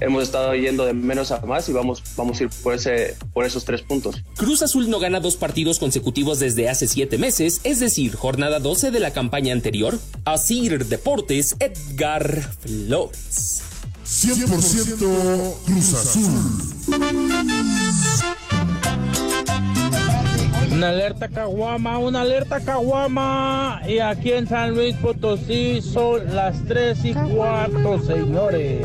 hemos 0.00 0.22
estado 0.22 0.54
yendo 0.54 0.84
de 0.84 0.92
menos 0.92 1.30
a 1.30 1.40
más 1.40 1.68
y 1.70 1.72
vamos, 1.72 2.02
vamos 2.16 2.38
a 2.38 2.44
ir 2.44 2.50
por, 2.62 2.74
ese, 2.74 3.16
por 3.32 3.46
esos 3.46 3.64
tres 3.64 3.80
puntos. 3.80 4.22
Cruz 4.36 4.62
Azul 4.62 4.90
no 4.90 4.98
gana 4.98 5.20
dos 5.20 5.36
partidos 5.36 5.78
consecutivos 5.78 6.38
desde 6.38 6.68
hace 6.68 6.86
siete 6.86 7.16
meses, 7.16 7.62
es 7.64 7.80
decir, 7.80 8.14
jornada 8.14 8.58
12 8.60 8.90
de 8.90 9.00
la 9.00 9.12
campaña 9.12 9.54
anterior. 9.54 9.98
Asir 10.26 10.84
Deportes, 10.84 11.56
Edgar 11.58 12.42
Flores. 12.60 13.62
100% 14.04 15.54
Cruz 15.64 15.94
Azul. 15.94 16.62
Una 20.72 20.88
alerta 20.88 21.28
caguama, 21.28 21.98
una 21.98 22.22
alerta 22.22 22.58
caguama. 22.60 23.82
Y 23.86 23.98
aquí 23.98 24.32
en 24.32 24.48
San 24.48 24.74
Luis 24.74 24.96
Potosí 24.96 25.82
son 25.82 26.34
las 26.34 26.64
3 26.64 27.04
y 27.04 27.12
cuarto, 27.14 28.02
señores. 28.02 28.80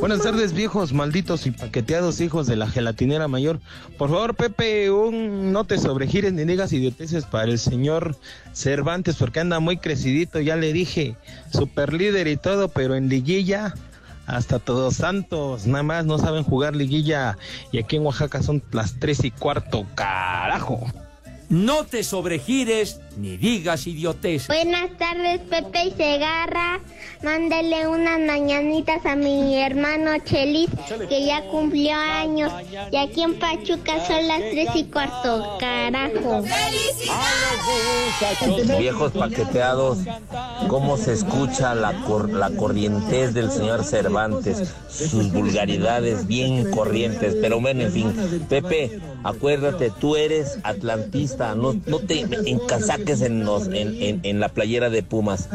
Buenas 0.00 0.22
tardes, 0.22 0.52
viejos 0.52 0.92
malditos 0.92 1.46
y 1.46 1.52
paqueteados 1.52 2.20
hijos 2.20 2.46
de 2.46 2.56
la 2.56 2.68
gelatinera 2.68 3.28
mayor. 3.28 3.60
Por 3.96 4.10
favor, 4.10 4.34
Pepe, 4.34 4.90
un 4.90 5.52
no 5.52 5.64
te 5.64 5.78
sobregires 5.78 6.32
ni 6.32 6.44
digas 6.44 6.72
idioteces 6.72 7.26
para 7.26 7.44
el 7.44 7.58
señor 7.58 8.16
Cervantes, 8.52 9.16
porque 9.16 9.40
anda 9.40 9.60
muy 9.60 9.76
crecidito, 9.76 10.40
ya 10.40 10.56
le 10.56 10.72
dije, 10.72 11.16
super 11.52 11.92
líder 11.92 12.26
y 12.28 12.36
todo, 12.36 12.68
pero 12.68 12.94
en 12.94 13.08
liguilla 13.08 13.74
hasta 14.30 14.58
todos 14.58 14.94
santos, 14.94 15.66
nada 15.66 15.82
más 15.82 16.06
no 16.06 16.18
saben 16.18 16.44
jugar 16.44 16.76
liguilla 16.76 17.36
y 17.72 17.78
aquí 17.78 17.96
en 17.96 18.06
Oaxaca 18.06 18.42
son 18.42 18.62
las 18.72 18.98
tres 18.98 19.24
y 19.24 19.30
cuarto, 19.30 19.86
carajo. 19.94 20.86
No 21.50 21.84
te 21.84 22.04
sobregires 22.04 23.00
ni 23.16 23.36
digas 23.36 23.86
idioteces. 23.88 24.46
Buenas 24.46 24.96
tardes, 24.98 25.40
Pepe 25.50 25.86
y 25.86 25.90
Segarra. 25.90 26.78
Mándele 27.24 27.86
unas 27.88 28.20
mañanitas 28.20 29.04
a 29.04 29.16
mi 29.16 29.56
hermano 29.56 30.12
Chelis, 30.24 30.70
que 31.08 31.26
ya 31.26 31.42
cumplió 31.50 31.92
años. 31.96 32.52
Y 32.92 32.96
aquí 32.96 33.22
en 33.22 33.38
Pachuca 33.38 34.06
son 34.06 34.28
las 34.28 34.38
tres 34.38 34.68
y 34.76 34.84
cuarto. 34.84 35.58
Carajo. 35.58 36.42
Viejos 38.78 39.12
paqueteados, 39.12 39.98
cómo 40.68 40.96
se 40.96 41.14
escucha 41.14 41.74
la, 41.74 41.92
cor- 42.04 42.30
la 42.32 42.50
corrientez 42.50 43.34
del 43.34 43.50
señor 43.50 43.84
Cervantes, 43.84 44.72
sus 44.88 45.32
vulgaridades 45.32 46.26
bien 46.26 46.70
corrientes, 46.70 47.36
pero 47.40 47.60
bueno, 47.60 47.82
en 47.82 47.92
fin. 47.92 48.46
Pepe, 48.48 49.00
acuérdate, 49.24 49.90
tú 49.90 50.16
eres 50.16 50.58
atlantista, 50.62 51.39
no, 51.54 51.74
no 51.86 51.98
te 52.00 52.20
encasaques 52.50 53.20
en, 53.22 53.44
los, 53.44 53.66
en, 53.68 53.94
en- 54.02 54.20
en 54.22 54.40
la 54.40 54.48
playera 54.50 54.90
de 54.90 55.02
Pumas. 55.02 55.48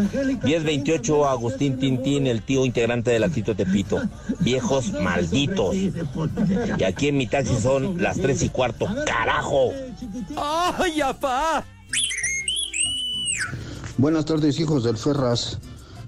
1028 0.43 1.27
Agustín 1.27 1.77
Tintín, 1.79 2.27
el 2.27 2.41
tío 2.41 2.65
integrante 2.65 3.11
de 3.11 3.19
la 3.19 3.29
Tito 3.29 3.55
Tepito. 3.55 4.01
Viejos 4.39 4.91
malditos. 4.93 5.75
Y 5.75 6.83
aquí 6.83 7.07
en 7.09 7.17
mi 7.17 7.27
taxi 7.27 7.55
son 7.61 8.01
las 8.01 8.17
tres 8.17 8.41
y 8.43 8.49
cuarto. 8.49 8.87
¡Carajo! 9.05 9.71
¡Ay, 10.37 11.01
apá! 11.01 11.63
Buenas 13.97 14.25
tardes, 14.25 14.59
hijos 14.59 14.83
del 14.83 14.97
Ferras. 14.97 15.59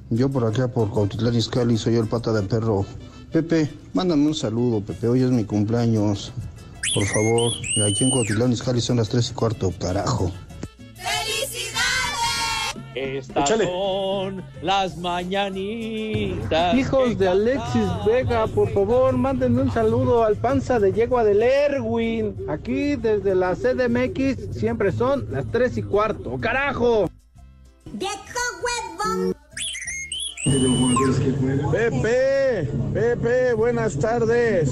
Yo 0.10 0.30
por 0.30 0.46
acá, 0.46 0.68
por 0.68 0.94
Cautitlán 0.94 1.36
Izcalli, 1.36 1.78
soy 1.78 1.96
el 1.96 2.08
pata 2.08 2.32
de 2.34 2.42
perro. 2.44 2.86
Pepe, 3.32 3.70
mándame 3.94 4.26
un 4.28 4.36
saludo, 4.36 4.82
Pepe. 4.82 5.08
Hoy 5.08 5.22
es 5.22 5.32
mi 5.32 5.44
cumpleaños. 5.44 6.32
Por 6.94 7.06
favor, 7.06 7.54
aquí 7.86 8.04
en 8.04 8.12
Cautitlán 8.12 8.52
Izcalli 8.54 8.82
son 8.82 8.98
las 8.98 9.10
tres 9.10 9.30
y 9.32 9.34
cuarto, 9.34 9.72
carajo. 9.80 10.32
Estas 12.96 13.50
son 13.50 14.44
las 14.64 14.98
mañanitas. 14.98 16.74
Hijos 16.74 17.18
de 17.20 17.28
Alexis 17.28 17.88
Vega, 18.06 18.48
por 18.48 18.74
favor, 18.74 19.16
mándenme 19.16 19.62
un 19.62 19.72
saludo 19.72 20.24
al 20.24 20.36
panza 20.36 20.80
de 20.80 20.92
yegua 20.92 21.24
del 21.24 21.44
Erwin. 21.44 22.36
Aquí 22.50 22.96
desde 22.96 23.36
la 23.36 23.54
CDMX 23.56 24.58
siempre 24.58 24.92
son 24.92 25.28
las 25.32 25.46
3 25.52 25.78
y 25.78 25.84
cuarto. 25.84 26.38
¡Carajo! 26.40 27.08
Pepe, 31.72 32.70
Pepe, 32.94 33.54
buenas 33.54 34.00
tardes. 34.00 34.72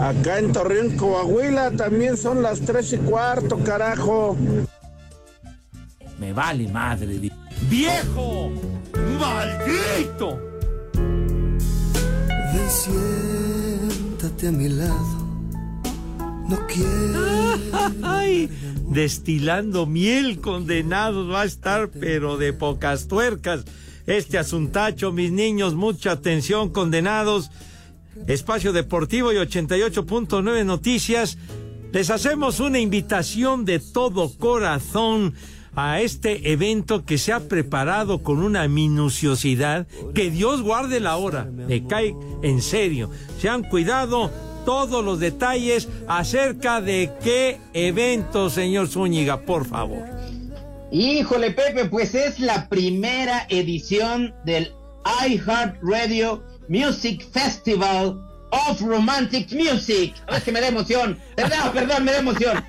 Acá 0.00 0.38
en 0.38 0.52
Torreón, 0.52 0.96
Coahuila, 0.96 1.72
también 1.72 2.16
son 2.16 2.42
las 2.42 2.60
tres 2.60 2.92
y 2.92 2.98
cuarto, 2.98 3.58
carajo. 3.58 4.36
Me 6.18 6.32
vale 6.32 6.68
madre. 6.68 7.30
¡Viejo! 7.68 8.50
¡Maldito! 9.18 10.38
Ven, 12.52 12.70
siéntate 12.70 14.48
a 14.48 14.52
mi 14.52 14.68
lado. 14.68 15.28
No 16.48 16.58
quiero. 16.66 17.28
Ay, 18.02 18.48
destilando 18.88 19.86
miel 19.86 20.40
condenados 20.40 21.30
va 21.30 21.42
a 21.42 21.44
estar, 21.44 21.90
pero 21.90 22.36
de 22.36 22.52
pocas 22.52 23.06
tuercas. 23.06 23.64
Este 24.06 24.38
asuntacho, 24.38 25.12
mis 25.12 25.30
niños, 25.30 25.74
mucha 25.74 26.12
atención, 26.12 26.70
condenados. 26.70 27.50
Espacio 28.26 28.72
Deportivo 28.72 29.32
y 29.32 29.36
88.9 29.36 30.64
Noticias. 30.64 31.38
Les 31.92 32.10
hacemos 32.10 32.60
una 32.60 32.78
invitación 32.78 33.64
de 33.64 33.78
todo 33.78 34.30
corazón 34.36 35.34
a 35.74 36.00
este 36.00 36.52
evento 36.52 37.04
que 37.04 37.18
se 37.18 37.32
ha 37.32 37.40
preparado 37.40 38.22
con 38.22 38.42
una 38.42 38.66
minuciosidad 38.68 39.86
que 40.14 40.30
Dios 40.30 40.62
guarde 40.62 41.00
la 41.00 41.16
hora. 41.16 41.44
Me 41.44 41.86
cae 41.86 42.14
en 42.42 42.60
serio. 42.60 43.10
Se 43.40 43.48
han 43.48 43.62
cuidado 43.62 44.30
todos 44.64 45.04
los 45.04 45.18
detalles 45.20 45.88
acerca 46.08 46.80
de 46.80 47.12
qué 47.22 47.58
evento, 47.72 48.50
señor 48.50 48.88
Zúñiga, 48.88 49.40
por 49.40 49.64
favor. 49.66 50.04
Híjole, 50.90 51.52
Pepe, 51.52 51.84
pues 51.84 52.14
es 52.14 52.38
la 52.40 52.68
primera 52.68 53.46
edición 53.48 54.34
del 54.44 54.72
iHeartRadio 55.26 56.42
Music 56.68 57.26
Festival 57.32 58.20
of 58.50 58.80
Romantic 58.80 59.52
Music. 59.52 60.14
Es 60.28 60.42
que 60.42 60.52
me 60.52 60.60
da 60.60 60.68
emoción. 60.68 61.18
Perdón, 61.36 61.72
perdón, 61.72 62.04
me 62.04 62.12
da 62.12 62.18
emoción. 62.18 62.64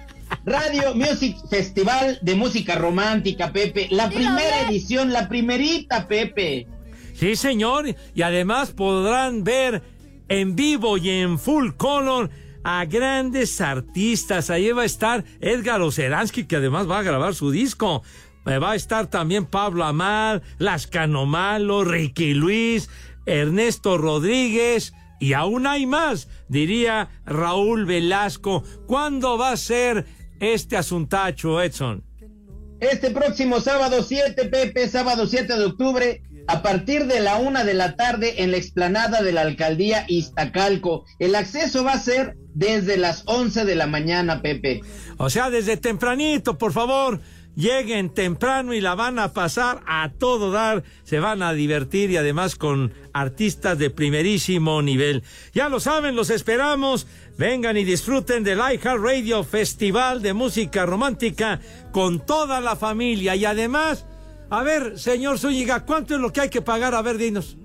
Radio 0.45 0.95
Music 0.95 1.37
Festival 1.49 2.19
de 2.21 2.35
Música 2.35 2.75
Romántica, 2.75 3.51
Pepe. 3.51 3.87
La 3.91 4.09
primera 4.09 4.61
edición, 4.69 5.11
la 5.11 5.27
primerita, 5.27 6.07
Pepe. 6.07 6.67
Sí, 7.13 7.35
señor, 7.35 7.95
y 8.13 8.21
además 8.21 8.71
podrán 8.71 9.43
ver 9.43 9.83
en 10.29 10.55
vivo 10.55 10.97
y 10.97 11.09
en 11.09 11.37
full 11.37 11.71
color 11.75 12.29
a 12.63 12.85
grandes 12.85 13.59
artistas. 13.59 14.49
Ahí 14.49 14.71
va 14.71 14.83
a 14.83 14.85
estar 14.85 15.25
Edgar 15.41 15.81
Oceransky, 15.81 16.45
que 16.45 16.57
además 16.57 16.89
va 16.89 16.99
a 16.99 17.03
grabar 17.03 17.35
su 17.35 17.51
disco. 17.51 18.03
Eh, 18.45 18.57
Va 18.57 18.71
a 18.71 18.75
estar 18.75 19.07
también 19.07 19.45
Pablo 19.45 19.83
Amar, 19.83 20.41
Las 20.57 20.87
Canomalo, 20.87 21.83
Ricky 21.83 22.33
Luis, 22.33 22.89
Ernesto 23.29 23.97
Rodríguez 23.97 24.93
y 25.19 25.33
aún 25.33 25.67
hay 25.67 25.85
más, 25.85 26.27
diría 26.47 27.09
Raúl 27.25 27.85
Velasco. 27.85 28.63
¿Cuándo 28.87 29.37
va 29.37 29.51
a 29.51 29.57
ser 29.57 30.05
este 30.39 30.77
asuntacho, 30.77 31.61
Edson? 31.61 32.03
Este 32.79 33.11
próximo 33.11 33.59
sábado 33.59 34.01
7, 34.01 34.45
Pepe, 34.45 34.87
sábado 34.87 35.27
7 35.27 35.57
de 35.57 35.65
octubre, 35.65 36.23
a 36.47 36.63
partir 36.63 37.05
de 37.05 37.19
la 37.19 37.35
una 37.35 37.63
de 37.63 37.73
la 37.73 37.95
tarde 37.95 38.41
en 38.41 38.51
la 38.51 38.57
explanada 38.57 39.21
de 39.21 39.33
la 39.33 39.41
alcaldía 39.41 40.05
Iztacalco. 40.07 41.05
El 41.19 41.35
acceso 41.35 41.83
va 41.83 41.93
a 41.93 41.99
ser 41.99 42.35
desde 42.55 42.97
las 42.97 43.23
11 43.27 43.65
de 43.65 43.75
la 43.75 43.85
mañana, 43.85 44.41
Pepe. 44.41 44.81
O 45.17 45.29
sea, 45.29 45.49
desde 45.49 45.77
tempranito, 45.77 46.57
por 46.57 46.71
favor, 46.71 47.19
lleguen 47.59 48.09
temprano 48.09 48.73
y 48.73 48.79
la 48.79 48.95
van 48.95 49.19
a 49.19 49.33
pasar 49.33 49.81
a 49.85 50.09
todo 50.17 50.49
dar, 50.49 50.83
se 51.03 51.19
van 51.19 51.43
a 51.43 51.51
divertir 51.51 52.09
y 52.09 52.15
además 52.15 52.55
con 52.55 52.93
artistas 53.13 53.77
de 53.77 53.89
primerísimo 53.89 54.81
nivel. 54.81 55.23
Ya 55.53 55.67
lo 55.67 55.81
saben, 55.81 56.15
los 56.15 56.29
esperamos. 56.29 57.05
Vengan 57.37 57.75
y 57.75 57.83
disfruten 57.83 58.43
del 58.45 58.59
iHeart 58.59 59.01
Radio 59.03 59.43
Festival 59.43 60.21
de 60.21 60.33
Música 60.33 60.85
Romántica 60.85 61.59
con 61.91 62.25
toda 62.25 62.61
la 62.61 62.77
familia 62.77 63.35
y 63.35 63.43
además, 63.43 64.05
a 64.49 64.63
ver, 64.63 64.97
señor 64.97 65.37
Zúñiga, 65.37 65.85
¿cuánto 65.85 66.15
es 66.15 66.21
lo 66.21 66.31
que 66.31 66.41
hay 66.41 66.49
que 66.49 66.61
pagar? 66.61 66.95
A 66.95 67.01
ver, 67.01 67.17
dinos. 67.17 67.57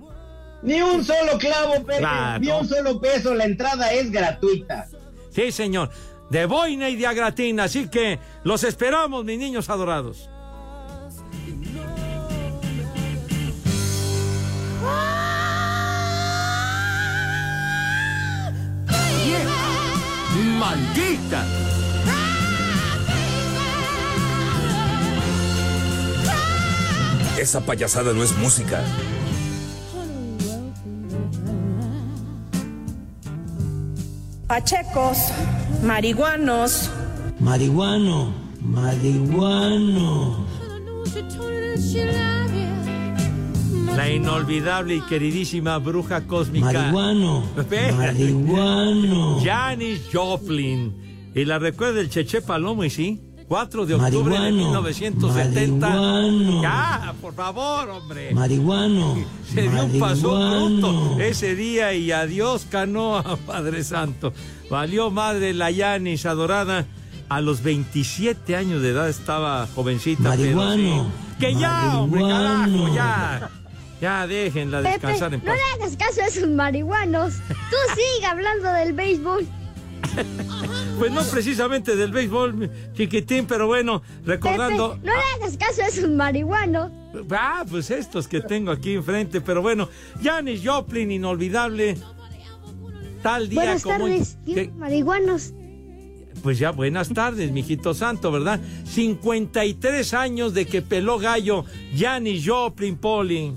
Ni 0.61 0.81
un 0.81 1.03
solo 1.05 1.37
clavo, 1.37 1.85
Claro. 1.85 2.39
ni 2.41 2.49
un 2.49 2.67
solo 2.67 2.99
peso. 2.99 3.33
La 3.33 3.45
entrada 3.45 3.93
es 3.93 4.11
gratuita. 4.11 4.87
Sí, 5.29 5.51
señor. 5.51 5.89
De 6.29 6.45
boina 6.45 6.89
y 6.89 6.95
de 6.95 7.07
agratina. 7.07 7.65
Así 7.65 7.87
que 7.87 8.19
los 8.43 8.63
esperamos, 8.63 9.25
mis 9.25 9.39
niños 9.39 9.69
adorados. 9.69 10.29
¡Maldita! 20.59 21.45
Esa 27.37 27.61
payasada 27.61 28.13
no 28.13 28.23
es 28.23 28.35
música. 28.37 28.83
Pachecos, 34.47 35.17
marihuanos. 35.83 36.89
Marihuano, 37.39 38.33
marihuano. 38.61 40.45
La 43.95 44.11
inolvidable 44.11 44.95
y 44.95 45.01
queridísima 45.01 45.77
bruja 45.77 46.27
cósmica. 46.27 46.65
Marihuano. 46.65 47.43
Marihuano. 47.97 49.39
Janis 49.43 50.01
Joplin. 50.11 51.31
Y 51.33 51.45
la 51.45 51.59
recuerda 51.59 52.01
el 52.01 52.09
Cheche 52.09 52.41
Palomo, 52.41 52.83
y 52.83 52.89
sí. 52.89 53.21
4 53.47 53.85
de 53.85 53.93
octubre 53.93 54.33
de 54.33 54.39
Marihuano. 54.51 54.81
1970. 54.81 55.87
Marihuano. 55.87 56.61
Ya, 56.63 57.13
por 57.21 57.33
favor, 57.35 57.89
hombre. 57.89 58.33
Marihuano. 58.33 59.15
Se 59.53 59.61
dio 59.61 59.85
un 59.85 59.99
paso 59.99 60.31
Marihuano. 60.31 60.79
bruto 61.03 61.19
ese 61.19 61.55
día 61.55 61.93
y 61.93 62.11
adiós 62.11 62.65
canoa, 62.69 63.37
Padre 63.45 63.83
Santo. 63.83 64.33
Valió 64.69 65.11
madre 65.11 65.53
la 65.53 65.69
Yanis 65.71 66.25
adorada. 66.25 66.85
A 67.27 67.41
los 67.41 67.63
27 67.63 68.55
años 68.55 68.83
de 68.83 68.89
edad 68.91 69.09
estaba 69.09 69.67
jovencita. 69.73 70.35
pero 70.35 70.55
Marihuano. 70.57 71.03
sí. 71.05 71.35
Que 71.39 71.55
ya, 71.55 71.97
hombre, 71.99 72.21
Marihuano. 72.21 72.83
carajo, 72.83 72.95
ya. 72.95 73.49
Ya 74.01 74.27
déjenla 74.27 74.77
Pepe, 74.79 74.91
descansar 74.91 75.33
en 75.33 75.39
no 75.39 75.45
paz. 75.45 75.55
le 75.55 75.83
hagas 75.83 75.97
caso 75.97 76.21
a 76.21 76.25
esos 76.27 76.47
marihuanos. 76.49 77.35
Tú 77.47 77.75
sigue 77.95 78.25
hablando 78.27 78.71
del 78.73 78.93
béisbol. 78.93 79.47
Pues 80.99 81.11
no 81.11 81.23
precisamente 81.25 81.97
del 81.97 82.11
béisbol, 82.13 82.71
chiquitín, 82.93 83.45
pero 83.47 83.67
bueno, 83.67 84.01
recordando. 84.25 84.93
Pepe, 84.93 85.05
no 85.07 85.13
le 85.13 85.19
hagas 85.43 85.57
caso 85.57 85.81
a 85.83 85.87
esos 85.87 86.09
marihuanos. 86.09 86.89
Ah, 87.31 87.65
pues 87.69 87.91
estos 87.91 88.29
que 88.29 88.39
tengo 88.39 88.71
aquí 88.71 88.93
enfrente, 88.93 89.41
pero 89.41 89.61
bueno, 89.61 89.89
Janis 90.23 90.61
Joplin, 90.63 91.11
inolvidable. 91.11 91.97
Tal 93.21 93.49
día 93.49 93.59
Buenas 93.61 93.83
como. 93.83 93.97
tardes, 94.07 94.37
que- 94.45 94.69
marihuanos. 94.77 95.51
pues 96.41 96.59
ya, 96.59 96.71
buenas 96.71 97.09
tardes, 97.09 97.51
mijito 97.51 97.93
santo, 97.93 98.31
¿verdad? 98.31 98.61
53 98.85 100.13
años 100.13 100.53
de 100.53 100.65
que 100.65 100.81
peló 100.81 101.19
gallo 101.19 101.65
Janis 101.97 102.47
Joplin, 102.47 102.95
Poli. 102.97 103.53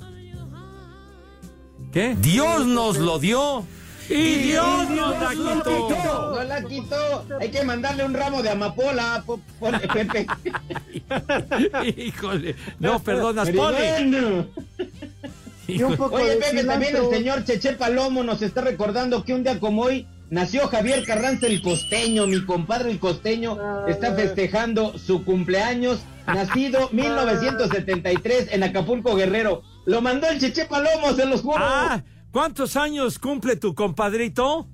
¿Qué? 1.92 2.16
Dios 2.20 2.66
nos 2.66 2.98
lo 2.98 3.18
dio. 3.20 3.64
Y 4.08 4.34
Dios 4.36 4.90
nos 4.90 5.18
la 5.20 5.30
quitó. 5.30 6.34
No 6.34 6.42
la 6.44 6.62
quitó. 6.62 7.26
Hay 7.40 7.50
que 7.50 7.62
mandarle 7.64 8.04
un 8.04 8.14
ramo 8.14 8.42
de 8.42 8.50
amapola, 8.50 9.22
po- 9.26 9.40
ponle, 9.60 9.80
Pepe. 9.88 10.26
Híjole. 11.96 12.56
No, 12.78 12.98
perdonas, 13.00 13.50
Poli. 13.50 13.76
Marihuano. 13.76 14.46
Y 15.66 15.82
un 15.82 15.96
poco 15.96 16.16
Oye, 16.16 16.30
de 16.30 16.36
Pepe, 16.36 16.64
también 16.64 16.96
el 16.96 17.10
señor 17.10 17.44
Cheche 17.44 17.74
Palomo 17.74 18.22
nos 18.24 18.40
está 18.40 18.62
recordando 18.62 19.22
que 19.24 19.34
un 19.34 19.42
día 19.44 19.60
como 19.60 19.82
hoy 19.82 20.06
nació 20.30 20.66
Javier 20.68 21.04
Carranza 21.04 21.46
el 21.46 21.60
Costeño, 21.60 22.26
mi 22.26 22.42
compadre 22.46 22.90
el 22.90 22.98
Costeño, 22.98 23.58
está 23.86 24.14
festejando 24.14 24.96
su 24.98 25.24
cumpleaños, 25.26 26.00
nacido 26.26 26.88
1973 26.92 28.48
en 28.52 28.62
Acapulco 28.62 29.14
Guerrero. 29.14 29.62
Lo 29.84 30.00
mandó 30.00 30.28
el 30.28 30.40
Cheche 30.40 30.64
Palomo, 30.64 31.12
se 31.14 31.26
los 31.26 31.42
juro. 31.42 31.58
Ah, 31.58 32.02
¿cuántos 32.38 32.76
años 32.76 33.18
cumple 33.18 33.56
tu 33.56 33.74
compadrito? 33.74 34.68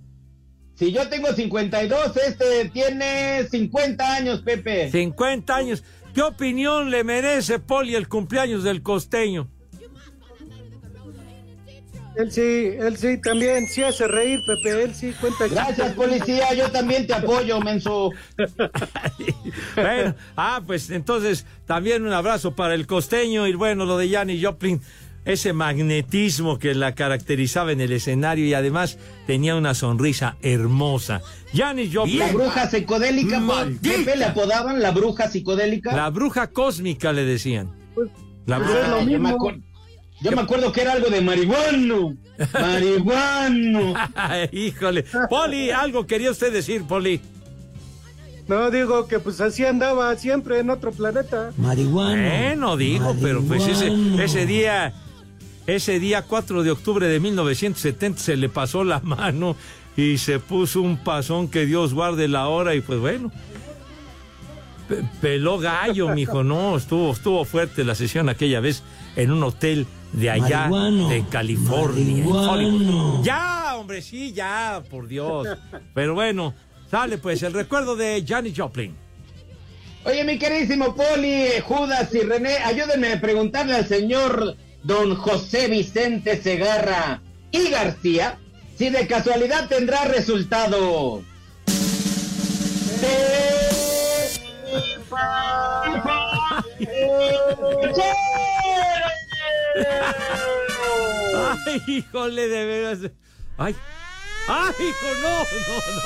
Si 0.75 0.93
yo 0.93 1.09
tengo 1.09 1.33
52, 1.33 2.15
este 2.15 2.69
tiene 2.69 3.49
50 3.51 4.17
años, 4.17 4.43
Pepe. 4.43 4.91
50 4.91 5.57
años. 5.57 5.83
¿Qué 6.13 6.21
opinión 6.21 6.91
le 6.91 7.05
merece, 7.05 7.59
Poli, 7.59 7.95
el 7.95 8.07
cumpleaños 8.07 8.65
del 8.65 8.83
costeño? 8.83 9.49
Él 12.17 12.31
sí, 12.31 12.69
él 12.79 12.99
sí, 12.99 13.19
también 13.21 13.67
sí 13.67 13.83
hace 13.83 14.07
reír, 14.09 14.41
Pepe, 14.47 14.83
él 14.85 14.95
sí 14.95 15.13
cuenta 15.19 15.49
Gracias, 15.49 15.95
policía, 15.95 16.53
yo 16.55 16.71
también 16.71 17.07
te 17.07 17.15
apoyo, 17.15 17.61
menso. 17.61 18.11
Bueno, 19.75 20.15
ah, 20.37 20.63
pues 20.65 20.91
entonces 20.91 21.47
también 21.67 22.05
un 22.05 22.13
abrazo 22.13 22.55
para 22.55 22.75
el 22.75 22.87
costeño 22.87 23.47
y 23.47 23.55
bueno, 23.55 23.85
lo 23.85 23.97
de 23.99 24.09
Janis 24.09 24.45
Joplin, 24.45 24.81
ese 25.25 25.53
magnetismo 25.53 26.59
que 26.59 26.75
la 26.75 26.95
caracterizaba 26.95 27.73
en 27.73 27.81
el 27.81 27.93
escenario 27.93 28.45
y 28.47 28.55
además 28.55 28.99
tenía 29.27 29.57
una 29.57 29.75
sonrisa 29.75 30.37
hermosa. 30.43 31.23
Janis 31.55 31.91
Joplin. 31.95 32.19
La 32.19 32.33
bruja 32.33 32.69
psicodélica, 32.71 33.43
Pepe, 33.83 34.17
le 34.17 34.25
apodaban 34.27 34.83
la 34.83 34.91
bruja 34.91 35.29
psicodélica. 35.31 35.95
La 35.95 36.11
bruja 36.11 36.49
cósmica 36.49 37.13
le 37.13 37.25
decían. 37.25 37.71
La 38.47 38.57
Ah, 38.57 38.59
bruja. 38.59 39.03
yo, 39.11 39.19
me 39.21 39.31
acuer- 39.31 39.63
yo 40.21 40.33
me 40.33 40.43
acuerdo 40.43 40.73
que 40.73 40.83
era 40.83 40.93
algo 40.93 41.09
de 41.09 41.21
marihuano. 41.21 42.17
Marihuano. 42.53 43.95
Híjole. 44.53 45.05
Poli, 45.31 45.71
algo 45.71 46.07
quería 46.07 46.31
usted 46.31 46.53
decir, 46.53 46.85
Poli. 46.85 47.21
No, 48.49 48.71
digo 48.71 49.07
que 49.07 49.21
pues 49.21 49.41
así 49.41 49.65
andaba 49.65 50.15
siempre 50.17 50.59
en 50.59 50.69
otro 50.69 50.93
planeta. 50.93 51.53
Marihuana. 51.57 52.29
Bueno, 52.29 52.77
digo, 52.77 53.17
pero 53.23 53.43
pues 53.43 53.67
ese, 53.67 53.91
ese 54.23 54.45
día, 54.45 54.93
ese 55.67 55.99
día 55.99 56.23
4 56.23 56.63
de 56.63 56.71
octubre 56.71 57.07
de 57.09 57.21
1970 57.21 58.21
se 58.21 58.37
le 58.37 58.49
pasó 58.49 58.85
la 58.85 59.01
mano 59.05 59.57
y 59.97 60.19
se 60.19 60.39
puso 60.41 60.81
un 60.83 60.97
pasón 60.97 61.49
que 61.49 61.67
Dios 61.67 61.95
guarde 61.95 62.29
la 62.29 62.49
hora 62.49 62.75
y 62.75 62.81
pues 62.81 62.99
bueno. 63.01 63.31
pe- 64.89 65.03
Peló 65.21 65.59
gallo, 65.59 66.09
mijo, 66.15 66.43
no, 66.45 66.77
estuvo, 66.77 67.13
estuvo 67.13 67.45
fuerte 67.45 67.85
la 67.85 67.95
sesión 67.95 68.29
aquella 68.29 68.61
vez 68.61 68.83
en 69.17 69.31
un 69.31 69.43
hotel 69.43 69.87
de 70.13 70.31
allá 70.31 70.69
Marihuano. 70.69 71.09
de 71.09 71.25
California. 71.29 72.03
en 72.03 72.19
Marihuano. 72.31 72.53
Hollywood. 72.53 73.25
Ya, 73.25 73.77
hombre, 73.77 74.03
sí, 74.03 74.33
ya, 74.33 74.83
por 74.91 75.07
Dios. 75.09 75.47
Pero 75.95 76.15
bueno, 76.15 76.55
sale 76.91 77.19
pues 77.19 77.43
el 77.43 77.53
recuerdo 77.53 77.97
de 77.97 78.25
Janis 78.27 78.55
Joplin. 78.57 78.95
Oye, 80.05 80.23
mi 80.25 80.39
queridísimo 80.39 80.95
Poli, 80.95 81.47
Judas 81.63 82.15
y 82.15 82.21
René, 82.21 82.57
ayúdenme 82.59 83.13
a 83.15 83.21
preguntarle 83.21 83.75
al 83.75 83.87
señor 83.89 84.55
don 84.85 85.17
José 85.17 85.69
Vicente 85.69 86.41
Segarra 86.41 87.21
y 87.51 87.71
García 87.71 88.39
si 88.77 88.91
de 88.91 89.07
casualidad 89.07 89.69
tendrá 89.69 90.05
resultado. 90.05 91.23
Ay, 101.67 101.83
híjole, 101.87 102.49
de 102.49 102.65
veras. 102.67 102.99
Ay, 103.57 103.75
ay, 104.49 104.73
hijo, 104.79 105.07
no, 105.23 105.39
no, 105.39 105.77
no. 105.95 106.03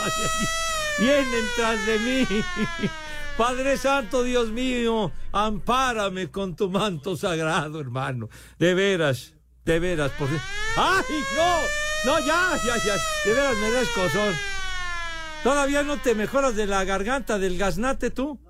Vienen 0.99 1.45
tras 1.57 1.87
de 1.87 1.99
mí. 1.99 2.27
Padre 3.39 3.77
Santo, 3.77 4.25
Dios 4.25 4.51
mío, 4.51 5.13
ampárame 5.31 6.29
con 6.29 6.57
tu 6.57 6.69
manto 6.69 7.17
sagrado, 7.17 7.81
hermano. 7.81 8.29
De 8.59 8.75
veras, 8.75 9.33
de 9.65 9.79
veras, 9.79 10.11
por 10.19 10.29
¡Ay, 10.77 11.05
no! 11.37 11.59
No, 12.05 12.19
ya, 12.19 12.59
ya, 12.67 12.77
ya. 12.85 12.97
De 13.25 13.33
veras 13.33 13.57
me 13.59 13.71
da 13.71 13.81
escozor. 13.81 14.35
¿Todavía 15.45 15.85
no 15.85 15.99
te 15.99 16.17
mejoras 16.17 16.57
de 16.57 16.67
la 16.67 16.83
garganta 16.83 17.39
del 17.39 17.57
gaznate 17.57 18.11
tú? 18.11 18.41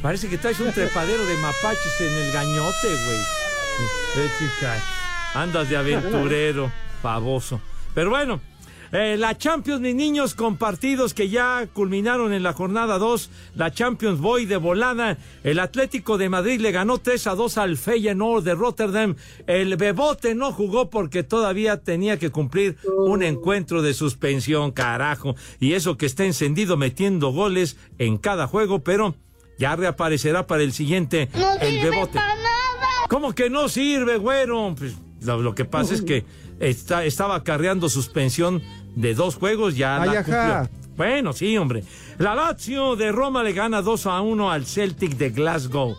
Parece 0.00 0.28
que 0.28 0.38
traes 0.38 0.60
un 0.60 0.70
trepadero 0.72 1.26
de 1.26 1.36
mapaches 1.38 2.00
en 2.00 2.12
el 2.12 2.32
gañote, 2.32 2.86
güey. 2.86 3.20
Eh, 4.16 4.80
Andas 5.34 5.68
de 5.68 5.76
aventurero, 5.76 6.70
pavoso. 7.02 7.60
Pero 7.94 8.10
bueno, 8.10 8.40
eh, 8.92 9.16
la 9.18 9.36
Champions, 9.36 9.80
mis 9.80 9.94
niños, 9.94 10.34
con 10.34 10.56
partidos 10.56 11.14
que 11.14 11.28
ya 11.28 11.66
culminaron 11.72 12.32
en 12.32 12.42
la 12.42 12.52
jornada 12.52 12.98
2. 12.98 13.30
La 13.56 13.72
Champions 13.72 14.20
Boy 14.20 14.46
de 14.46 14.56
volada. 14.56 15.18
El 15.42 15.58
Atlético 15.58 16.18
de 16.18 16.28
Madrid 16.28 16.60
le 16.60 16.72
ganó 16.72 16.98
3 16.98 17.26
a 17.26 17.34
2 17.34 17.58
al 17.58 17.76
Feyenoord 17.76 18.44
de 18.44 18.54
Rotterdam. 18.54 19.16
El 19.46 19.76
Bebote 19.76 20.34
no 20.34 20.52
jugó 20.52 20.90
porque 20.90 21.22
todavía 21.22 21.78
tenía 21.78 22.18
que 22.18 22.30
cumplir 22.30 22.76
un 22.96 23.22
encuentro 23.22 23.82
de 23.82 23.94
suspensión, 23.94 24.70
carajo. 24.72 25.34
Y 25.60 25.72
eso 25.72 25.96
que 25.96 26.06
está 26.06 26.24
encendido 26.24 26.76
metiendo 26.76 27.32
goles 27.32 27.76
en 27.98 28.18
cada 28.18 28.46
juego, 28.46 28.80
pero 28.80 29.14
ya 29.58 29.74
reaparecerá 29.74 30.46
para 30.46 30.62
el 30.62 30.72
siguiente. 30.72 31.28
el 31.60 31.82
Bebote. 31.82 32.18
¿Cómo 33.08 33.34
que 33.34 33.50
no 33.50 33.68
sirve, 33.68 34.18
güero? 34.18 34.74
Pues, 34.76 34.94
lo, 35.22 35.40
lo 35.40 35.54
que 35.54 35.64
pasa 35.64 35.94
es 35.94 36.02
que 36.02 36.24
está, 36.60 37.04
estaba 37.04 37.36
acarreando 37.36 37.88
suspensión 37.88 38.62
de 38.94 39.14
dos 39.14 39.36
juegos, 39.36 39.76
ya 39.76 40.00
Ay, 40.02 40.10
la 40.10 40.20
ajá. 40.20 40.68
cumplió. 40.68 40.86
Bueno, 40.96 41.32
sí, 41.32 41.56
hombre. 41.58 41.84
La 42.18 42.34
Lazio 42.34 42.96
de 42.96 43.12
Roma 43.12 43.42
le 43.42 43.52
gana 43.52 43.82
2 43.82 44.06
a 44.06 44.20
1 44.22 44.50
al 44.50 44.64
Celtic 44.64 45.16
de 45.16 45.30
Glasgow. 45.30 45.96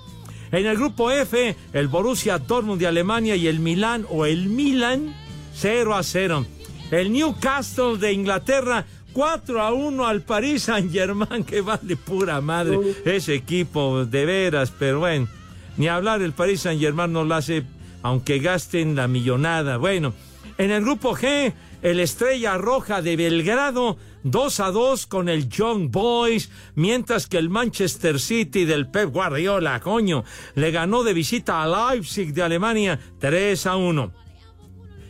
En 0.51 0.66
el 0.66 0.78
grupo 0.78 1.12
F, 1.12 1.55
el 1.74 1.88
Borussia 1.88 2.39
Dortmund 2.39 2.80
de 2.80 2.88
Alemania 2.88 3.36
y 3.36 3.47
el 3.47 3.60
Milán 3.60 4.05
o 4.10 4.26
el 4.26 4.47
Milan 4.47 5.14
0 5.53 5.93
a 5.95 6.01
0. 6.03 6.45
El 6.89 7.12
Newcastle 7.12 7.97
de 7.97 8.14
Inglaterra 8.14 8.86
4 9.14 9.62
a 9.62 9.74
1 9.74 10.08
al 10.08 10.22
Paris 10.22 10.64
Saint 10.64 10.91
Germain, 10.91 11.43
que 11.45 11.62
vale 11.62 11.95
pura 11.97 12.39
madre 12.41 12.80
ese 13.05 13.36
equipo, 13.36 14.05
de 14.05 14.26
veras, 14.26 14.72
pero 14.78 14.99
bueno, 14.99 15.28
ni 15.76 15.88
hablar, 15.88 16.22
el 16.22 16.34
Paris 16.34 16.62
Saint 16.62 16.80
Germain 16.82 17.12
no 17.12 17.24
lo 17.24 17.36
hace, 17.36 17.64
aunque 18.01 18.39
gasten 18.39 18.95
la 18.95 19.08
millonada. 19.08 19.78
Bueno, 19.78 20.14
en 20.58 20.72
el 20.72 20.82
grupo 20.84 21.16
G, 21.16 21.53
el 21.82 21.99
Estrella 21.99 22.58
Roja 22.58 23.01
de 23.01 23.16
Belgrado 23.16 23.97
2 24.24 24.60
a 24.60 24.72
2 24.72 25.08
con 25.08 25.30
el 25.30 25.47
Young 25.49 25.89
Boys, 25.89 26.49
mientras 26.76 27.28
que 27.28 27.38
el 27.38 27.49
Manchester 27.49 28.20
City 28.20 28.66
del 28.66 28.89
Pep 28.89 29.12
Guardiola, 29.12 29.80
coño, 29.80 30.24
le 30.55 30.72
ganó 30.72 31.03
de 31.03 31.14
visita 31.14 31.62
a 31.62 31.91
Leipzig 31.91 32.34
de 32.34 32.43
Alemania 32.43 32.99
3 33.20 33.66
a 33.68 33.76
1. 33.76 34.14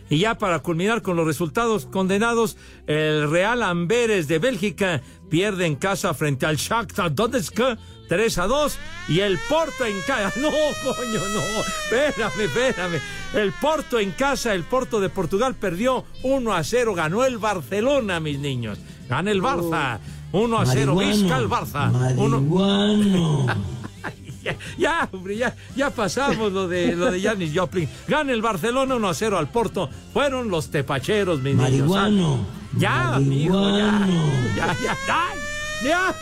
Y 0.09 0.19
ya 0.19 0.37
para 0.37 0.59
culminar 0.59 1.01
con 1.01 1.17
los 1.17 1.27
resultados 1.27 1.85
condenados, 1.85 2.57
el 2.85 3.29
Real 3.29 3.61
Amberes 3.61 4.27
de 4.27 4.39
Bélgica 4.39 5.01
pierde 5.29 5.65
en 5.65 5.75
casa 5.75 6.13
frente 6.13 6.45
al 6.45 6.55
Shakhtar 6.55 7.13
Donetsk 7.13 7.59
3 8.07 8.37
a 8.37 8.47
2 8.47 8.77
y 9.09 9.19
el 9.19 9.37
Porto 9.49 9.85
en 9.85 9.99
casa. 10.01 10.31
No, 10.39 10.49
coño, 10.49 11.19
no. 11.33 11.61
Espérame, 11.61 12.41
espérame. 12.41 12.99
El 13.33 13.51
Porto 13.53 13.99
en 13.99 14.11
casa, 14.11 14.53
el 14.53 14.63
Porto 14.63 14.99
de 14.99 15.09
Portugal 15.09 15.55
perdió 15.55 16.05
1 16.23 16.53
a 16.53 16.63
0. 16.63 16.93
Ganó 16.93 17.25
el 17.25 17.37
Barcelona, 17.37 18.19
mis 18.19 18.39
niños. 18.39 18.77
Gana 19.09 19.31
el 19.31 19.41
Barça. 19.41 19.99
1 20.31 20.57
a 20.59 20.65
0. 20.65 20.95
Marihuano. 20.95 21.21
Vizca 21.21 21.37
el 21.37 21.47
Barça. 21.49 22.15
Uno- 22.17 22.39
Marihuano. 22.41 23.45
ya, 24.43 24.55
ya, 24.77 25.09
hombre, 25.11 25.37
ya, 25.37 25.55
ya 25.75 25.89
pasamos 25.89 26.51
lo 26.51 26.67
de 26.67 26.95
lo 26.95 27.11
de 27.11 27.21
Janis 27.21 27.51
Joplin. 27.55 27.89
Gana 28.07 28.31
el 28.33 28.41
Barcelona 28.41 28.95
1 28.95 29.07
a 29.09 29.13
0 29.13 29.37
al 29.37 29.49
Porto. 29.49 29.89
Fueron 30.13 30.49
los 30.49 30.69
tepacheros, 30.69 31.41
mis 31.41 31.55
Marihuano. 31.55 32.09
niños. 32.09 32.39
Ya, 32.77 33.15
amigo, 33.15 33.77
ya. 33.77 33.91
Marihuano. 33.91 34.31
Ya, 34.55 34.67
ya, 34.83 34.97
ay, 35.09 35.39
ya, 35.83 36.15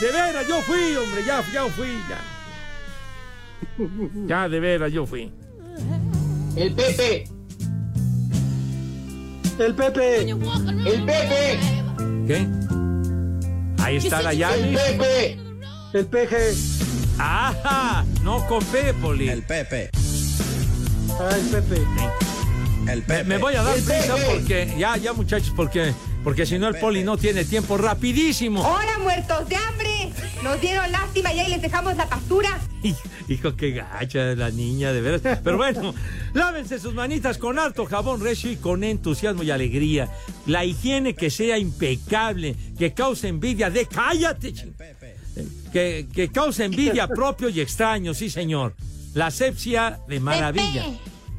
de 0.00 0.12
veras, 0.12 0.46
yo 0.48 0.60
fui, 0.62 0.96
hombre, 0.96 1.22
ya, 1.26 1.42
ya 1.52 1.64
fui, 1.66 1.88
ya. 2.08 2.20
Ya, 4.26 4.48
de 4.48 4.60
veras, 4.60 4.92
yo 4.92 5.06
fui. 5.06 5.32
El 6.56 6.72
Pepe. 6.74 7.24
El 9.58 9.74
Pepe. 9.74 10.30
El 10.30 11.04
Pepe. 11.04 11.58
¿Qué? 12.26 12.46
Ahí 13.82 13.96
está 13.96 14.22
la 14.22 14.32
llave. 14.32 14.70
El 14.70 14.76
Pepe. 14.76 15.38
El 15.92 16.06
peje. 16.06 16.54
¡Ajá! 17.18 18.04
No 18.22 18.46
con 18.46 18.64
Poli. 19.00 19.28
El 19.28 19.42
Pepe. 19.42 19.90
Ah, 21.20 21.36
el 21.36 21.46
Pepe. 21.48 21.82
El 22.90 23.04
Me, 23.06 23.24
me 23.24 23.38
voy 23.38 23.54
a 23.54 23.62
dar 23.62 23.74
prisa 23.74 24.14
Pepe. 24.14 24.34
porque, 24.34 24.74
ya, 24.78 24.96
ya 24.96 25.12
muchachos, 25.12 25.52
porque, 25.54 25.92
porque 26.24 26.46
si 26.46 26.58
no 26.58 26.68
el 26.68 26.76
Poli 26.76 27.02
no 27.02 27.16
tiene 27.16 27.44
tiempo. 27.44 27.76
Rapidísimo. 27.76 28.62
¡Hola, 28.62 28.98
muertos 29.00 29.48
de 29.48 29.56
hambre! 29.56 30.12
Nos 30.42 30.60
dieron 30.60 30.90
lástima 30.92 31.32
y 31.32 31.40
ahí 31.40 31.50
les 31.50 31.62
dejamos 31.62 31.96
la 31.96 32.08
pastura. 32.08 32.60
Hijo, 33.28 33.56
qué 33.56 33.72
gacha 33.72 34.34
la 34.34 34.50
niña, 34.50 34.92
de 34.92 35.00
veras. 35.00 35.40
Pero 35.42 35.56
bueno, 35.56 35.94
lávense 36.34 36.78
sus 36.78 36.94
manitas 36.94 37.38
con 37.38 37.58
harto 37.58 37.86
jabón 37.86 38.20
recio 38.20 38.50
y 38.50 38.56
con 38.56 38.84
entusiasmo 38.84 39.42
y 39.42 39.50
alegría. 39.50 40.10
La 40.46 40.64
higiene 40.64 41.14
que 41.14 41.30
sea 41.30 41.58
impecable, 41.58 42.56
que 42.78 42.92
cause 42.92 43.28
envidia 43.28 43.70
de... 43.70 43.86
¡Cállate! 43.86 44.54
Que, 45.72 46.06
que 46.12 46.28
cause 46.30 46.64
envidia 46.64 47.06
propio 47.14 47.48
y 47.48 47.60
extraño, 47.60 48.14
sí, 48.14 48.30
señor. 48.30 48.74
La 49.14 49.26
asepsia 49.26 50.00
de 50.08 50.20
maravilla. 50.20 50.86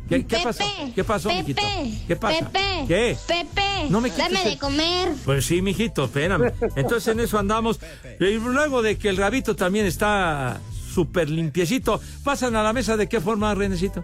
¿Qué, 0.10 0.26
qué 0.26 0.38
pasó? 0.44 0.64
¿Qué 0.94 1.04
pasó, 1.04 1.30
mijito? 1.30 1.62
¿Qué 2.08 2.16
pasa? 2.16 2.50
Pepe. 2.50 2.86
¿Qué? 2.88 3.18
Pepe. 3.28 3.90
No 3.90 4.02
me 4.02 4.10
quites 4.12 4.26
Dame 4.32 4.44
el- 4.44 4.50
de 4.52 4.58
comer. 4.60 5.10
Pues 5.26 5.46
sí, 5.46 5.62
mijito, 5.62 6.06
espérame. 6.06 6.52
Entonces 6.76 7.08
en 7.14 7.20
eso 7.22 7.40
andamos. 7.40 7.80
Y 8.20 8.34
luego 8.36 8.82
de 8.82 8.98
que 8.98 9.10
el 9.10 9.18
rabito 9.18 9.56
también 9.56 9.86
está 9.86 10.60
súper 10.94 11.30
limpiecito, 11.30 12.00
pasan 12.24 12.56
a 12.56 12.64
la 12.64 12.74
mesa 12.74 12.98
de 12.98 13.08
qué 13.10 13.20
forma, 13.20 13.54
Renecito. 13.56 14.04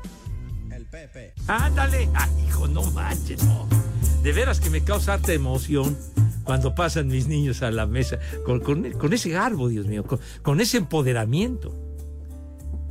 El 0.71 0.85
Pepe. 0.85 1.33
Ándale. 1.47 2.09
Ay, 2.15 2.29
hijo, 2.47 2.67
no 2.67 2.81
manches, 2.91 3.43
no. 3.43 3.67
De 4.23 4.31
veras 4.33 4.59
que 4.59 4.69
me 4.69 4.81
causa 4.83 5.13
harta 5.13 5.33
emoción 5.33 5.97
cuando 6.43 6.73
pasan 6.73 7.07
mis 7.07 7.27
niños 7.27 7.61
a 7.61 7.69
la 7.71 7.85
mesa 7.85 8.17
con, 8.45 8.59
con- 8.61 8.91
con 8.93 9.13
ese 9.13 9.29
garbo, 9.29 9.67
Dios 9.69 9.85
mío, 9.85 10.03
con, 10.03 10.19
con 10.41 10.59
ese 10.61 10.77
empoderamiento, 10.77 11.73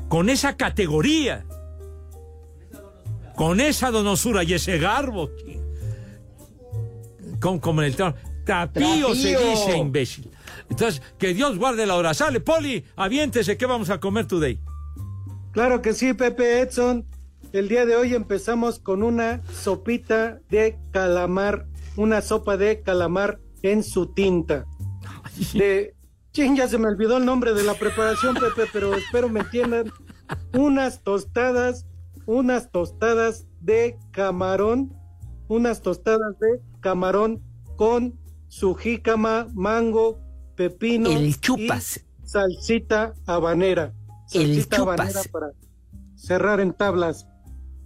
con 0.08 0.30
esa 0.30 0.56
categoría, 0.56 1.44
con 3.38 3.60
esa 3.60 3.92
donosura 3.92 4.42
y 4.42 4.54
ese 4.54 4.78
garbo. 4.78 5.30
Con, 7.40 7.60
como 7.60 7.82
en 7.82 7.86
el 7.86 7.96
trono. 7.96 8.16
Trapío 8.44 9.14
se 9.14 9.32
Trapío. 9.32 9.50
dice, 9.50 9.76
imbécil. 9.78 10.30
Entonces, 10.68 11.00
que 11.18 11.32
Dios 11.34 11.56
guarde 11.56 11.86
la 11.86 11.94
hora. 11.94 12.14
Sale, 12.14 12.40
Poli, 12.40 12.84
aviéntese, 12.96 13.56
¿qué 13.56 13.64
vamos 13.64 13.90
a 13.90 14.00
comer 14.00 14.26
today? 14.26 14.58
Claro 15.52 15.80
que 15.82 15.92
sí, 15.92 16.14
Pepe 16.14 16.60
Edson. 16.60 17.06
El 17.52 17.68
día 17.68 17.86
de 17.86 17.94
hoy 17.94 18.14
empezamos 18.14 18.80
con 18.80 19.04
una 19.04 19.40
sopita 19.52 20.40
de 20.50 20.76
calamar, 20.90 21.66
una 21.96 22.20
sopa 22.20 22.56
de 22.56 22.82
calamar 22.82 23.38
en 23.62 23.84
su 23.84 24.12
tinta. 24.12 24.66
De, 25.54 25.94
chin, 26.32 26.56
ya 26.56 26.66
se 26.66 26.76
me 26.76 26.88
olvidó 26.88 27.18
el 27.18 27.24
nombre 27.24 27.54
de 27.54 27.62
la 27.62 27.74
preparación, 27.74 28.34
Pepe, 28.34 28.68
pero 28.72 28.94
espero 28.94 29.28
me 29.28 29.40
entiendan. 29.40 29.92
Unas 30.52 31.02
tostadas, 31.04 31.86
unas 32.28 32.70
tostadas 32.70 33.46
de 33.60 33.98
camarón, 34.10 34.92
unas 35.48 35.80
tostadas 35.80 36.38
de 36.38 36.60
camarón 36.80 37.42
con 37.76 38.18
su 38.48 38.74
jícama, 38.74 39.48
mango, 39.54 40.20
pepino 40.54 41.08
El 41.10 41.40
chupas. 41.40 41.96
y 41.96 42.28
salsita 42.28 43.14
habanera. 43.26 43.94
El 44.34 44.42
Salsita 44.56 44.76
chupas. 44.76 44.98
habanera 45.00 45.20
para 45.32 45.46
cerrar 46.16 46.60
en 46.60 46.74
tablas. 46.74 47.26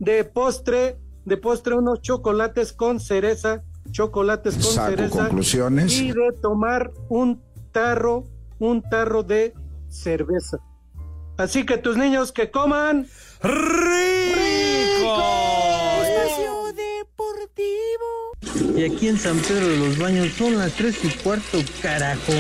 De 0.01 0.25
postre, 0.25 0.99
de 1.25 1.37
postre 1.37 1.77
unos 1.77 2.01
chocolates 2.03 2.73
con 2.73 2.99
cereza, 2.99 3.63
chocolates 3.93 4.55
con 4.55 4.63
Saco 4.65 4.91
cereza. 4.91 5.19
conclusiones. 5.27 5.93
Y 6.01 6.09
de 6.11 6.33
tomar 6.43 6.91
un 7.09 7.41
tarro, 7.71 8.25
un 8.59 8.83
tarro 8.83 9.23
de 9.23 9.55
cerveza. 9.89 10.59
Así 11.37 11.65
que 11.65 11.79
tus 11.79 11.97
niños 11.97 12.33
que 12.33 12.51
coman 12.51 13.07
Espacio 13.45 15.03
Deportivo. 16.75 18.09
Y 18.79 18.85
aquí 18.85 19.09
en 19.09 19.19
San 19.19 19.37
Pedro 19.39 19.67
de 19.67 19.77
los 19.79 19.99
Baños 19.99 20.33
son 20.39 20.59
las 20.59 20.73
tres 20.73 20.97
y 21.03 21.09
cuarto, 21.09 21.59
carajo. 21.81 22.33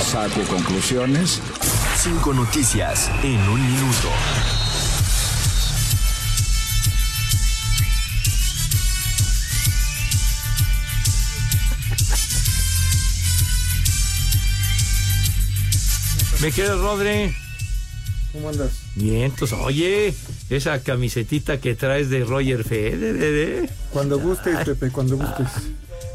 Saco 0.00 0.40
conclusiones. 0.42 1.40
Cinco 1.96 2.32
noticias 2.32 3.10
en 3.24 3.40
un 3.48 3.60
minuto. 3.60 4.08
Me 16.40 16.50
quedo, 16.52 16.80
Rodri. 16.80 17.36
¿Cómo 18.32 18.48
andas? 18.48 18.70
Bien, 18.94 19.22
entonces, 19.24 19.58
oye, 19.60 20.14
esa 20.48 20.82
camisetita 20.82 21.60
que 21.60 21.74
traes 21.74 22.08
de 22.08 22.24
Roger 22.24 22.64
Federer, 22.64 23.64
¿eh? 23.64 23.70
Cuando 23.90 24.18
gustes, 24.18 24.56
Pepe, 24.64 24.90
cuando 24.90 25.16
gustes. 25.18 25.48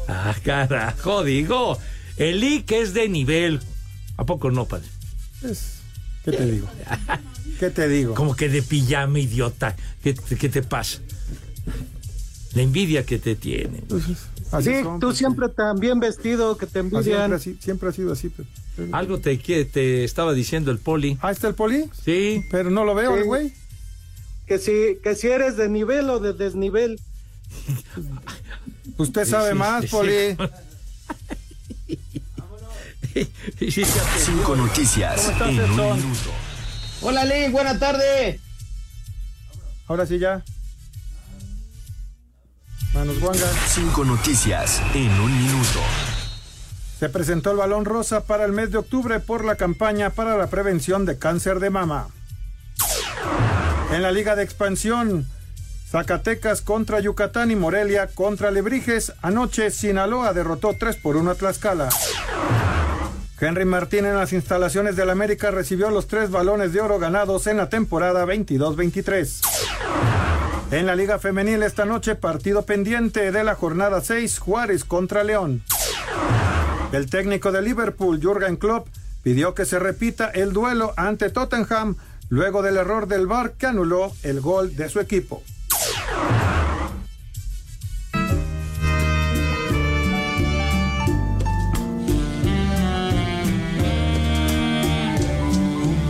Ah, 0.08 0.34
carajo, 0.42 1.22
digo. 1.22 1.78
El 2.16 2.42
IC 2.42 2.72
es 2.72 2.94
de 2.94 3.08
nivel. 3.08 3.60
¿A 4.16 4.24
poco 4.24 4.50
no, 4.50 4.66
padre? 4.66 4.88
Es- 5.42 5.74
¿Qué 6.24 6.32
te 6.32 6.44
digo? 6.50 6.68
¿Qué 7.60 7.70
te 7.70 7.88
digo? 7.88 8.14
Como 8.14 8.34
que 8.34 8.48
de 8.48 8.62
pijama, 8.62 9.20
idiota. 9.20 9.76
¿Qué, 10.02 10.14
te- 10.14 10.36
qué 10.36 10.48
te 10.48 10.62
pasa? 10.62 10.98
La 12.54 12.62
envidia 12.62 13.06
que 13.06 13.18
te 13.18 13.36
tiene. 13.36 13.82
Así 14.50 14.72
tú 15.00 15.12
siempre 15.12 15.48
tan 15.48 15.78
bien 15.78 16.00
vestido 16.00 16.56
que 16.56 16.66
te 16.66 16.78
envidian. 16.80 17.38
siempre 17.38 17.88
ha 17.88 17.92
sido 17.92 18.12
así. 18.12 18.32
Algo 18.92 19.18
te, 19.18 19.36
te 19.36 20.04
estaba 20.04 20.32
diciendo 20.32 20.70
el 20.70 20.78
poli. 20.78 21.18
¿Ah, 21.20 21.30
está 21.30 21.48
el 21.48 21.54
poli? 21.54 21.90
Sí. 22.04 22.44
Pero 22.50 22.70
no 22.70 22.84
lo 22.84 22.94
veo, 22.94 23.12
Sí. 23.14 23.18
el 23.20 23.24
güey. 23.26 23.52
Que 24.46 24.58
si, 24.58 24.98
que 25.02 25.14
si 25.14 25.26
eres 25.28 25.56
de 25.56 25.68
nivel 25.68 26.08
o 26.08 26.18
de 26.20 26.32
desnivel. 26.32 26.98
Usted 28.96 29.26
sabe 29.26 29.50
Sí, 29.52 29.54
más, 29.58 29.82
sí, 29.82 29.88
poli. 29.88 30.36
Cinco 34.18 34.54
noticias 34.56 35.20
¿Cómo 35.20 35.32
estás, 35.32 35.48
en 35.50 35.70
un 35.80 35.96
minuto. 35.96 36.30
Hola, 37.02 37.24
Lee, 37.24 37.48
buena 37.50 37.78
tarde. 37.78 38.40
Ahora 39.86 40.06
sí 40.06 40.18
ya. 40.18 40.42
Manos 42.94 43.20
guangas. 43.20 43.54
Cinco 43.68 44.04
noticias 44.04 44.80
en 44.94 45.10
un 45.20 45.36
minuto. 45.36 45.80
Se 46.98 47.08
presentó 47.08 47.50
el 47.52 47.58
balón 47.58 47.84
rosa 47.84 48.24
para 48.24 48.44
el 48.44 48.52
mes 48.52 48.70
de 48.70 48.78
octubre 48.78 49.20
por 49.20 49.44
la 49.44 49.56
campaña 49.56 50.10
para 50.10 50.36
la 50.36 50.48
prevención 50.48 51.04
de 51.04 51.18
cáncer 51.18 51.60
de 51.60 51.70
mama. 51.70 52.08
En 53.92 54.02
la 54.02 54.10
Liga 54.10 54.36
de 54.36 54.42
Expansión, 54.42 55.26
Zacatecas 55.90 56.60
contra 56.60 57.00
Yucatán 57.00 57.50
y 57.50 57.56
Morelia 57.56 58.08
contra 58.08 58.50
Lebrijes. 58.50 59.12
Anoche 59.22 59.70
Sinaloa 59.70 60.32
derrotó 60.32 60.74
3 60.78 60.96
por 60.96 61.16
1 61.16 61.30
a 61.30 61.34
Tlaxcala. 61.34 61.88
Henry 63.40 63.64
Martín 63.64 64.04
en 64.04 64.16
las 64.16 64.32
instalaciones 64.32 64.96
del 64.96 65.10
América 65.10 65.50
recibió 65.52 65.90
los 65.90 66.08
tres 66.08 66.30
balones 66.30 66.72
de 66.72 66.80
oro 66.80 66.98
ganados 66.98 67.46
en 67.46 67.58
la 67.58 67.68
temporada 67.68 68.26
22-23. 68.26 70.17
En 70.70 70.84
la 70.84 70.94
Liga 70.94 71.18
Femenil 71.18 71.62
esta 71.62 71.86
noche 71.86 72.14
partido 72.14 72.62
pendiente 72.66 73.32
de 73.32 73.42
la 73.42 73.54
jornada 73.54 74.02
6 74.02 74.38
Juárez 74.38 74.84
contra 74.84 75.24
León. 75.24 75.62
El 76.92 77.08
técnico 77.08 77.52
de 77.52 77.62
Liverpool, 77.62 78.20
Jürgen 78.20 78.56
Klopp, 78.56 78.88
pidió 79.22 79.54
que 79.54 79.64
se 79.64 79.78
repita 79.78 80.28
el 80.28 80.52
duelo 80.52 80.92
ante 80.98 81.30
Tottenham 81.30 81.96
luego 82.28 82.60
del 82.60 82.76
error 82.76 83.08
del 83.08 83.26
VAR 83.26 83.52
que 83.52 83.66
anuló 83.66 84.12
el 84.22 84.42
gol 84.42 84.76
de 84.76 84.90
su 84.90 85.00
equipo. 85.00 85.42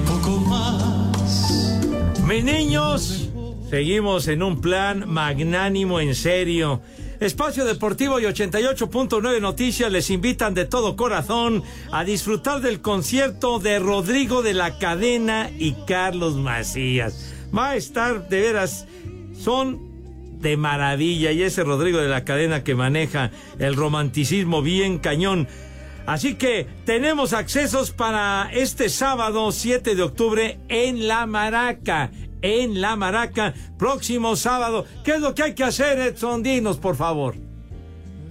poco 0.05 0.41
más. 0.41 1.81
Mis 2.27 2.43
niños, 2.43 3.28
seguimos 3.69 4.29
en 4.29 4.43
un 4.43 4.61
plan 4.61 5.09
magnánimo 5.09 6.01
en 6.01 6.15
serio. 6.15 6.81
Espacio 7.21 7.65
Deportivo 7.65 8.21
y 8.21 8.25
88.9 8.25 9.41
Noticias 9.41 9.91
les 9.91 10.11
invitan 10.11 10.55
de 10.55 10.65
todo 10.65 10.97
corazón 10.97 11.63
a 11.91 12.05
disfrutar 12.05 12.61
del 12.61 12.81
concierto 12.81 13.59
de 13.59 13.79
Rodrigo 13.79 14.43
de 14.43 14.55
la 14.55 14.79
Cadena 14.79 15.51
y 15.59 15.73
Carlos 15.87 16.37
Macías. 16.37 17.35
Va 17.57 17.71
a 17.71 17.77
estar 17.77 18.29
de 18.29 18.41
veras, 18.41 18.87
son 19.37 19.89
de 20.41 20.57
maravilla 20.57 21.33
y 21.33 21.43
ese 21.43 21.65
Rodrigo 21.65 21.99
de 21.99 22.09
la 22.09 22.25
Cadena 22.25 22.63
que 22.63 22.75
maneja 22.75 23.33
el 23.59 23.75
romanticismo 23.75 24.63
bien 24.63 24.99
cañón. 24.99 25.49
Así 26.07 26.37
que 26.37 26.67
tenemos 26.87 27.33
accesos 27.35 27.91
para 27.91 28.49
este 28.53 28.89
sábado 28.89 29.53
7 29.53 29.95
de 29.95 30.03
octubre 30.03 30.59
en 30.69 31.07
La 31.07 31.27
Maraca. 31.27 32.11
En 32.43 32.81
La 32.81 32.97
Maraca, 32.97 33.55
próximo 33.79 34.37
sábado. 34.37 34.85
¿Qué 35.05 35.13
es 35.13 35.21
lo 35.21 35.35
que 35.35 35.43
hay 35.43 35.55
que 35.55 35.65
hacer, 35.65 35.99
Edson? 35.99 36.43
Dinos, 36.43 36.79
por 36.79 36.97
favor. 36.97 37.37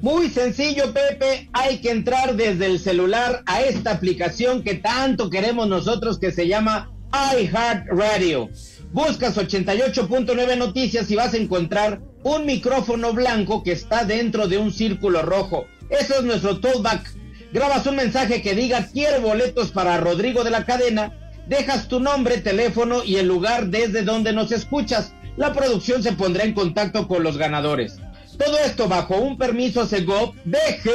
Muy 0.01 0.29
sencillo, 0.29 0.93
Pepe. 0.93 1.49
Hay 1.53 1.79
que 1.79 1.89
entrar 1.89 2.35
desde 2.35 2.67
el 2.67 2.79
celular 2.79 3.43
a 3.45 3.61
esta 3.61 3.91
aplicación 3.91 4.63
que 4.63 4.75
tanto 4.75 5.29
queremos 5.29 5.67
nosotros 5.67 6.19
que 6.19 6.31
se 6.31 6.47
llama 6.47 6.91
iHeartRadio. 7.11 8.49
Buscas 8.93 9.37
88.9 9.37 10.57
noticias 10.57 11.09
y 11.11 11.15
vas 11.15 11.33
a 11.33 11.37
encontrar 11.37 12.01
un 12.23 12.45
micrófono 12.45 13.13
blanco 13.13 13.63
que 13.63 13.71
está 13.71 14.05
dentro 14.05 14.47
de 14.47 14.57
un 14.57 14.71
círculo 14.71 15.23
rojo. 15.23 15.65
Eso 15.89 16.15
es 16.19 16.23
nuestro 16.23 16.59
tollback. 16.59 17.15
Grabas 17.51 17.87
un 17.87 17.95
mensaje 17.95 18.41
que 18.41 18.55
diga 18.55 18.87
quiero 18.91 19.21
boletos 19.21 19.71
para 19.71 19.97
Rodrigo 19.97 20.43
de 20.43 20.51
la 20.51 20.65
Cadena. 20.65 21.26
Dejas 21.47 21.87
tu 21.87 21.99
nombre, 21.99 22.39
teléfono 22.39 23.03
y 23.03 23.15
el 23.15 23.27
lugar 23.27 23.67
desde 23.67 24.03
donde 24.03 24.33
nos 24.33 24.51
escuchas. 24.51 25.13
La 25.37 25.53
producción 25.53 26.03
se 26.03 26.13
pondrá 26.13 26.43
en 26.43 26.53
contacto 26.53 27.07
con 27.07 27.23
los 27.23 27.37
ganadores. 27.37 27.97
Todo 28.37 28.59
esto 28.59 28.87
bajo 28.87 29.17
un 29.17 29.37
permiso 29.37 29.87
Segov 29.87 30.33
deje 30.45 30.91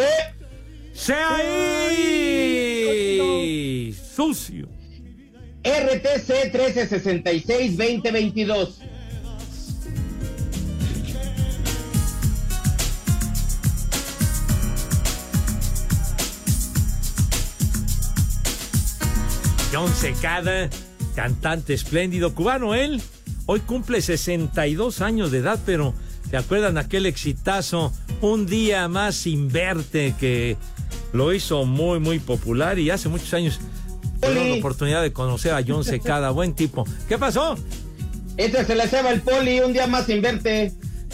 ¡Sea 0.92 1.36
ahí! 1.88 3.92
¡Sucio! 4.14 4.68
RTC 5.64 6.52
1366-2022. 6.52 8.91
John 19.72 19.92
Secada, 19.94 20.68
cantante 21.16 21.72
espléndido 21.72 22.34
cubano 22.34 22.74
él. 22.74 23.00
Hoy 23.46 23.60
cumple 23.60 24.02
62 24.02 25.00
años 25.00 25.30
de 25.30 25.38
edad, 25.38 25.58
pero 25.64 25.94
¿se 26.28 26.36
acuerdan 26.36 26.76
aquel 26.76 27.06
exitazo 27.06 27.92
Un 28.20 28.44
día 28.46 28.86
más 28.88 29.14
sin 29.14 29.48
verte 29.50 30.14
que 30.20 30.58
lo 31.14 31.32
hizo 31.32 31.64
muy 31.64 32.00
muy 32.00 32.18
popular 32.18 32.78
y 32.78 32.90
hace 32.90 33.08
muchos 33.08 33.32
años 33.32 33.60
tuve 34.20 34.50
la 34.50 34.54
oportunidad 34.56 35.00
de 35.02 35.12
conocer 35.12 35.54
a 35.54 35.62
John 35.66 35.84
Secada, 35.84 36.30
buen 36.32 36.54
tipo. 36.54 36.84
¿Qué 37.08 37.16
pasó? 37.16 37.56
Este 38.36 38.64
se 38.66 38.74
le 38.74 38.86
ceba 38.88 39.10
el 39.10 39.22
poli 39.22 39.60
un 39.60 39.72
día 39.72 39.86
más 39.86 40.04
sin 40.06 40.20
verte. 40.20 40.72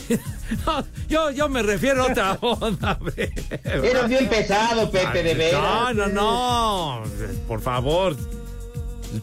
No, 0.64 0.82
yo, 1.10 1.30
yo 1.30 1.50
me 1.50 1.62
refiero 1.62 2.04
a 2.04 2.06
otra 2.06 2.32
onda. 2.40 2.98
Eres 3.62 4.08
bien 4.08 4.26
pesado, 4.30 4.90
Pepe, 4.90 5.22
de 5.22 5.34
veras. 5.34 5.62
No, 5.62 5.92
no, 5.92 6.08
no. 6.08 7.02
Por 7.46 7.60
favor. 7.60 8.16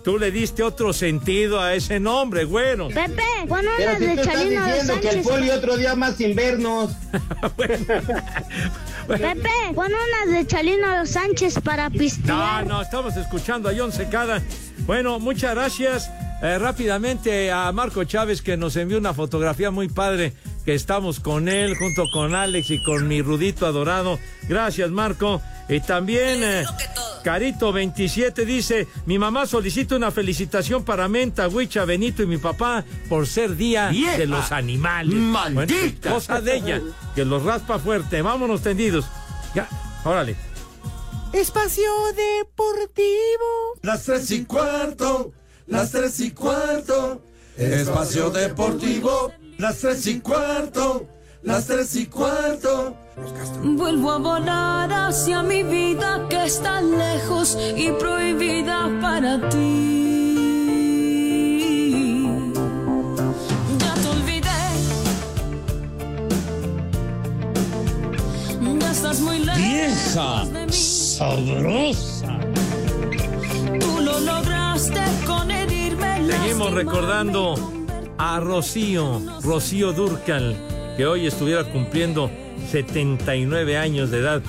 Tú 0.03 0.17
le 0.17 0.31
diste 0.31 0.63
otro 0.63 0.93
sentido 0.93 1.61
a 1.61 1.73
ese 1.75 1.99
nombre, 1.99 2.43
güero. 2.45 2.87
Pepe, 2.89 3.21
pon 3.47 3.61
Pero 3.77 3.97
si 3.97 4.05
de 4.05 4.15
tú 4.15 4.19
estás 4.21 4.33
Chalino 4.35 4.65
de 4.65 4.67
diciendo 4.73 4.93
que 5.01 5.07
el 5.09 5.13
Sánchez. 5.15 5.31
poli 5.31 5.49
otro 5.51 5.77
día 5.77 5.95
más 5.95 6.15
sin 6.15 6.35
vernos. 6.35 6.91
Pepe, 9.07 9.49
pon 9.75 9.91
unas 9.91 10.31
de 10.37 10.47
Chalino 10.47 11.05
Sánchez 11.05 11.59
para 11.63 11.89
No, 11.89 11.97
pistear. 11.97 12.65
no, 12.65 12.81
estamos 12.81 13.15
escuchando 13.15 13.69
a 13.69 13.73
John 13.77 13.91
Secada. 13.91 14.41
Bueno, 14.79 15.19
muchas 15.19 15.53
gracias. 15.53 16.09
Eh, 16.45 16.59
rápidamente 16.59 17.51
a 17.51 17.71
Marco 17.71 18.03
Chávez 18.03 18.43
que 18.43 18.55
nos 18.55 18.75
envió 18.75 18.99
una 18.99 19.15
fotografía 19.15 19.71
muy 19.71 19.89
padre 19.89 20.31
que 20.63 20.75
estamos 20.75 21.19
con 21.19 21.49
él 21.49 21.75
junto 21.75 22.03
con 22.13 22.35
Alex 22.35 22.69
y 22.69 22.83
con 22.83 23.07
mi 23.07 23.23
Rudito 23.23 23.65
adorado. 23.65 24.19
Gracias 24.47 24.91
Marco. 24.91 25.41
Y 25.67 25.79
también 25.79 26.43
eh, 26.43 26.63
Carito 27.23 27.73
27 27.73 28.45
dice, 28.45 28.87
mi 29.07 29.17
mamá 29.17 29.47
solicita 29.47 29.95
una 29.95 30.11
felicitación 30.11 30.85
para 30.85 31.07
Menta, 31.07 31.47
Huicha, 31.47 31.83
Benito 31.83 32.21
y 32.21 32.27
mi 32.27 32.37
papá 32.37 32.85
por 33.09 33.25
ser 33.25 33.55
día 33.55 33.89
¡Vieja! 33.89 34.15
de 34.15 34.27
los 34.27 34.51
animales. 34.51 35.15
¡Maldita! 35.15 36.11
Bueno, 36.11 36.13
cosa 36.13 36.41
de 36.41 36.57
ella, 36.57 36.81
que 37.15 37.25
los 37.25 37.41
raspa 37.41 37.79
fuerte. 37.79 38.21
Vámonos 38.21 38.61
tendidos. 38.61 39.05
Ya, 39.55 39.67
órale. 40.03 40.35
Espacio 41.33 41.91
Deportivo. 42.15 43.79
Las 43.81 44.03
tres 44.03 44.29
y 44.29 44.45
cuarto, 44.45 45.33
las 45.67 45.91
tres 45.91 46.19
y 46.19 46.31
cuarto. 46.31 47.21
Espacio 47.57 48.29
Deportivo, 48.29 49.31
las 49.57 49.77
tres 49.77 50.05
y 50.07 50.19
cuarto, 50.19 51.07
las 51.43 51.67
tres 51.67 51.95
y 51.95 52.07
cuarto. 52.07 52.97
Vuelvo 53.63 54.11
a 54.11 54.17
volar 54.17 54.91
hacia 54.91 55.41
mi 55.41 55.63
vida 55.63 56.25
que 56.29 56.43
está 56.45 56.81
lejos 56.81 57.57
y 57.77 57.91
prohibida 57.91 58.89
para 59.01 59.49
ti. 59.49 60.35
Ya 63.79 63.93
te 63.93 64.07
olvidé. 64.09 64.49
Ya 68.79 68.91
estás 68.91 69.21
muy 69.21 69.39
lejos. 69.39 69.61
Vieja, 69.61 70.45
sabrosa. 70.71 72.37
Tú 73.79 74.01
lo 74.01 74.19
herirme. 74.19 74.64
Seguimos 76.27 76.73
recordando 76.73 77.55
a 78.17 78.41
Rocío, 78.41 79.21
Rocío 79.41 79.93
Durcal, 79.93 80.57
que 80.97 81.05
hoy 81.05 81.27
estuviera 81.27 81.63
cumpliendo 81.63 82.29
79 82.69 83.77
años 83.77 84.11
de 84.11 84.19
edad. 84.19 84.41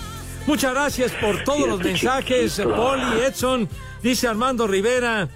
Muchas 0.49 0.73
gracias 0.73 1.13
por 1.13 1.45
todos 1.45 1.69
los 1.69 1.79
mensajes, 1.79 2.61
Poli, 2.61 3.21
Edson, 3.25 3.69
dice 4.03 4.27
Armando 4.27 4.67
Rivera. 4.67 5.29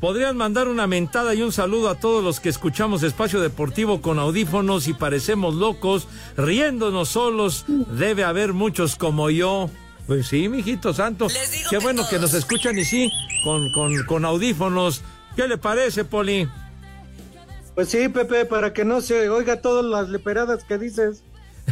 Podrían 0.00 0.36
mandar 0.36 0.66
una 0.66 0.88
mentada 0.88 1.32
y 1.34 1.42
un 1.42 1.52
saludo 1.52 1.88
a 1.88 2.00
todos 2.00 2.24
los 2.24 2.40
que 2.40 2.48
escuchamos 2.48 3.04
Espacio 3.04 3.40
Deportivo 3.40 4.02
con 4.02 4.18
audífonos 4.18 4.88
y 4.88 4.94
parecemos 4.94 5.54
locos, 5.54 6.08
riéndonos 6.36 7.10
solos. 7.10 7.66
Debe 7.68 8.24
haber 8.24 8.52
muchos 8.52 8.96
como 8.96 9.30
yo. 9.30 9.70
Pues 10.06 10.26
sí, 10.26 10.48
mijito 10.48 10.92
santo. 10.92 11.28
Qué 11.70 11.78
bueno 11.78 12.02
que 12.08 12.18
nos 12.18 12.34
escuchan 12.34 12.78
y 12.78 12.84
sí, 12.84 13.10
con, 13.42 13.72
con, 13.72 14.04
con 14.04 14.24
audífonos. 14.24 15.02
¿Qué 15.34 15.48
le 15.48 15.58
parece, 15.58 16.04
Poli? 16.04 16.48
Pues 17.74 17.88
sí, 17.88 18.08
Pepe, 18.08 18.44
para 18.44 18.72
que 18.72 18.84
no 18.84 19.00
se 19.00 19.28
oiga 19.28 19.60
todas 19.60 19.84
las 19.84 20.08
leperadas 20.08 20.64
que 20.64 20.78
dices. 20.78 21.22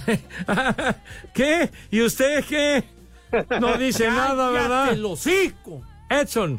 ¿Qué? 1.35 1.71
¿Y 1.91 2.03
usted 2.03 2.45
qué? 2.45 2.85
No 3.61 3.77
dice 3.77 4.07
nada, 4.09 4.51
¿verdad? 4.51 4.85
Cállate 4.87 4.95
el 4.95 5.05
hocico. 5.05 5.83
Edson. 6.11 6.59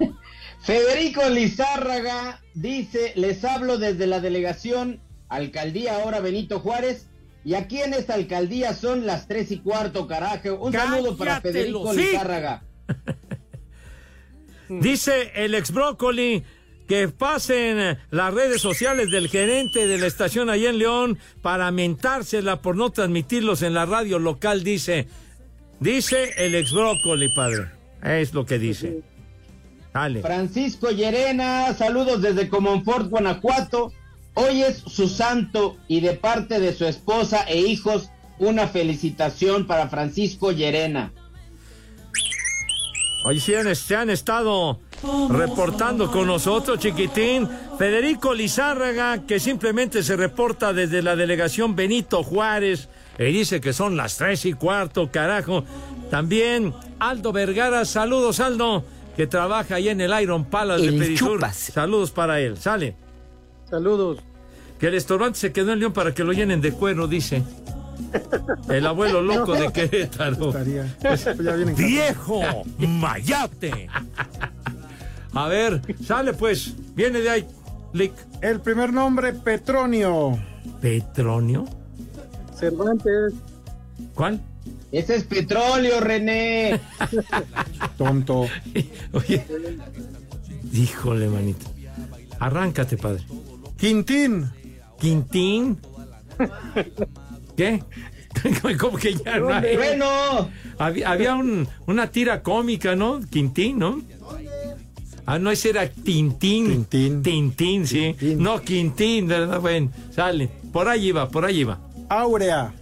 Federico 0.62 1.28
Lizárraga 1.28 2.40
dice, 2.54 3.12
les 3.14 3.44
hablo 3.44 3.78
desde 3.78 4.06
la 4.06 4.20
delegación 4.20 5.00
Alcaldía 5.28 5.96
ahora 5.96 6.20
Benito 6.20 6.60
Juárez. 6.60 7.06
Y 7.46 7.54
aquí 7.54 7.80
en 7.80 7.94
esta 7.94 8.14
alcaldía 8.14 8.74
son 8.74 9.06
las 9.06 9.28
tres 9.28 9.52
y 9.52 9.58
cuarto, 9.58 10.08
carajo. 10.08 10.56
Un 10.56 10.72
saludo 10.72 11.16
para 11.16 11.40
Federico 11.40 11.82
hocico. 11.82 12.02
Lizárraga. 12.02 12.64
Dice 14.68 15.30
el 15.36 15.54
ex 15.54 15.70
brócoli 15.70 16.42
que 16.88 17.06
pasen 17.06 17.98
las 18.10 18.34
redes 18.34 18.60
sociales 18.60 19.12
del 19.12 19.28
gerente 19.28 19.86
de 19.86 19.96
la 19.96 20.08
estación 20.08 20.50
allá 20.50 20.70
en 20.70 20.78
León 20.78 21.18
para 21.40 21.70
mentársela 21.70 22.62
por 22.62 22.74
no 22.74 22.90
transmitirlos 22.90 23.62
en 23.62 23.74
la 23.74 23.86
radio 23.86 24.18
local, 24.18 24.64
dice. 24.64 25.06
Dice 25.78 26.32
el 26.38 26.56
ex 26.56 26.72
brócoli, 26.72 27.32
padre. 27.32 27.70
Es 28.02 28.34
lo 28.34 28.44
que 28.44 28.58
dice. 28.58 29.02
Dale. 29.94 30.20
Francisco 30.20 30.90
Llerena, 30.90 31.72
saludos 31.74 32.22
desde 32.22 32.48
Comonfort, 32.48 33.08
Guanajuato. 33.08 33.92
Hoy 34.38 34.62
es 34.62 34.82
su 34.86 35.08
santo 35.08 35.78
y 35.88 36.00
de 36.00 36.12
parte 36.12 36.60
de 36.60 36.74
su 36.74 36.84
esposa 36.84 37.44
e 37.48 37.56
hijos, 37.56 38.10
una 38.38 38.68
felicitación 38.68 39.66
para 39.66 39.88
Francisco 39.88 40.52
Llerena. 40.52 41.10
Hoy 43.24 43.40
sí 43.40 43.54
han, 43.54 43.74
se 43.74 43.96
han 43.96 44.10
estado 44.10 44.78
reportando 45.30 46.12
con 46.12 46.26
nosotros, 46.26 46.78
chiquitín. 46.78 47.48
Federico 47.78 48.34
Lizárraga, 48.34 49.24
que 49.26 49.40
simplemente 49.40 50.02
se 50.02 50.16
reporta 50.16 50.74
desde 50.74 51.00
la 51.00 51.16
delegación 51.16 51.74
Benito 51.74 52.22
Juárez. 52.22 52.90
Y 53.18 53.24
dice 53.24 53.62
que 53.62 53.72
son 53.72 53.96
las 53.96 54.18
tres 54.18 54.44
y 54.44 54.52
cuarto, 54.52 55.10
carajo. 55.10 55.64
También 56.10 56.74
Aldo 56.98 57.32
Vergara, 57.32 57.86
saludos 57.86 58.40
Aldo, 58.40 58.84
que 59.16 59.26
trabaja 59.26 59.76
ahí 59.76 59.88
en 59.88 60.02
el 60.02 60.12
Iron 60.20 60.44
Palace 60.44 60.90
de 60.90 60.98
Perisur. 60.98 61.36
chupas. 61.36 61.56
Saludos 61.56 62.10
para 62.10 62.38
él, 62.38 62.58
sale. 62.58 63.05
Saludos. 63.68 64.18
Que 64.78 64.86
el 64.86 64.92
restaurante 64.92 65.38
se 65.38 65.52
quedó 65.52 65.72
en 65.72 65.80
León 65.80 65.92
para 65.92 66.12
que 66.12 66.24
lo 66.24 66.32
llenen 66.32 66.60
de 66.60 66.72
cuero, 66.72 67.06
dice. 67.08 67.42
El 68.68 68.86
abuelo 68.86 69.22
loco 69.22 69.54
de 69.54 69.72
Querétaro. 69.72 70.52
Pues, 71.00 71.76
¡Viejo! 71.76 72.42
¡Mayate! 72.78 73.88
A 75.32 75.48
ver, 75.48 75.82
sale 76.04 76.32
pues. 76.32 76.74
Viene 76.94 77.20
de 77.20 77.30
ahí, 77.30 77.46
Lick. 77.92 78.12
El 78.40 78.60
primer 78.60 78.92
nombre, 78.92 79.32
Petronio. 79.32 80.38
¿Petronio? 80.80 81.64
Cervantes. 82.58 83.34
¿Cuál? 84.14 84.40
Ese 84.92 85.16
es 85.16 85.24
petróleo, 85.24 86.00
René. 86.00 86.80
Tonto. 87.98 88.46
Oye, 89.12 89.44
híjole, 90.72 91.28
manito. 91.28 91.66
Arráncate, 92.38 92.96
padre. 92.96 93.24
Quintín. 93.76 94.48
¿Quintín? 94.98 95.78
¿Qué? 97.56 97.82
¿Cómo 98.78 98.98
que 98.98 99.14
ya 99.14 99.38
no 99.38 99.48
hay? 99.52 99.76
Bueno. 99.76 100.50
Había, 100.78 101.10
había 101.10 101.34
un- 101.34 101.66
una 101.86 102.10
tira 102.10 102.42
cómica, 102.42 102.94
¿no? 102.94 103.20
Quintín, 103.30 103.78
¿no? 103.78 104.00
Ah, 105.28 105.38
no, 105.38 105.50
ese 105.50 105.70
era 105.70 105.88
Tintín. 105.88 106.84
Tintín. 106.84 107.22
Tintín, 107.22 107.86
sí. 107.86 108.14
No, 108.38 108.60
Quintín, 108.60 109.26
¿verdad? 109.26 109.60
Bueno, 109.60 109.90
sale. 110.14 110.48
Por 110.72 110.88
ahí 110.88 111.06
iba, 111.08 111.28
por 111.28 111.44
ahí 111.44 111.60
iba. 111.60 111.78
Áurea. 112.08 112.72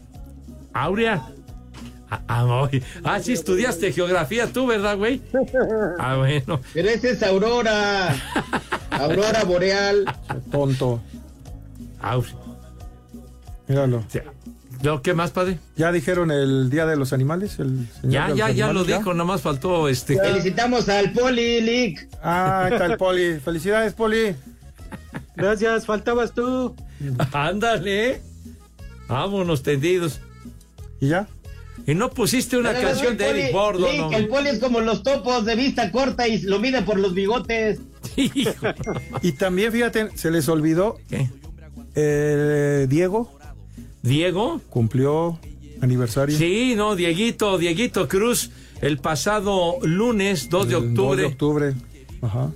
¿Áurea? 0.74 1.26
Ah, 2.11 2.20
ah. 2.28 2.68
Ah, 3.03 3.20
sí 3.20 3.32
estudiaste 3.32 3.92
geografía 3.92 4.53
tú, 4.53 4.66
¿verdad, 4.66 4.97
güey? 4.99 5.22
Ah, 5.99 6.16
bueno. 6.18 6.61
Pero 6.74 6.88
ese 6.90 7.11
es 7.12 7.22
Aurora. 7.22 8.14
Aurora 9.05 9.45
Boreal. 9.45 10.05
Tonto. 10.51 11.01
Áurea. 12.01 12.35
Míralo. 13.69 14.05
¿Lo 14.83 15.01
qué 15.01 15.15
más, 15.15 15.31
padre? 15.31 15.59
¿Ya 15.77 15.91
dijeron 15.93 16.31
el 16.31 16.69
Día 16.69 16.85
de 16.85 16.97
los 16.97 17.13
Animales? 17.15 17.59
El 17.59 17.89
señor 18.03 18.13
Ya, 18.13 18.35
ya, 18.35 18.51
ya 18.51 18.73
lo 18.73 18.85
dijo, 18.85 19.15
nomás 19.15 19.41
faltó 19.41 19.89
este. 19.89 20.19
Felicitamos 20.19 20.89
al 20.91 21.13
Poli, 21.13 21.63
Lick. 21.63 22.07
Ah, 22.23 22.69
está 22.71 22.87
el 22.87 22.97
Poli. 22.99 23.41
Felicidades, 23.41 23.95
Poli. 23.95 24.35
Gracias, 25.37 25.87
faltabas 25.87 26.33
tú. 26.33 26.75
Ándale. 27.33 28.21
Vámonos 29.09 29.63
tendidos. 29.63 30.21
¿Y 31.01 31.09
ya? 31.09 31.29
Y 31.87 31.95
no 31.95 32.11
pusiste 32.11 32.57
una 32.59 32.73
canción 32.75 33.17
de 33.17 33.25
Poli- 33.27 33.41
Eric 33.41 33.53
Bordon, 33.53 33.91
Lick, 33.91 34.01
¿no? 34.01 34.13
El 34.13 34.29
Poli 34.29 34.49
es 34.51 34.59
como 34.59 34.81
los 34.81 35.03
topos 35.03 35.45
de 35.47 35.55
vista 35.57 35.91
corta 35.91 36.29
y 36.29 36.41
lo 36.43 36.59
mide 36.59 36.83
por 36.83 36.99
los 36.99 37.15
bigotes. 37.15 37.81
Y 39.23 39.33
también, 39.33 39.73
fíjate, 39.73 40.17
se 40.17 40.31
les 40.31 40.49
olvidó. 40.49 40.99
¿Qué? 41.09 41.29
Eh, 41.95 42.87
Diego 42.89 43.31
¿Diego? 44.03 44.61
cumplió 44.69 45.39
aniversario. 45.81 46.37
Sí, 46.37 46.75
no, 46.77 46.97
Dieguito, 46.97 47.57
Dieguito 47.59 48.09
Cruz, 48.09 48.51
el 48.81 48.99
pasado 48.99 49.77
lunes 49.83 50.49
2 50.51 50.69
de 50.69 50.75
El 50.77 50.95
2 50.95 51.05
octubre. 51.05 51.21
de 51.23 51.27
octubre. 51.29 51.75
Ajá. 52.23 52.51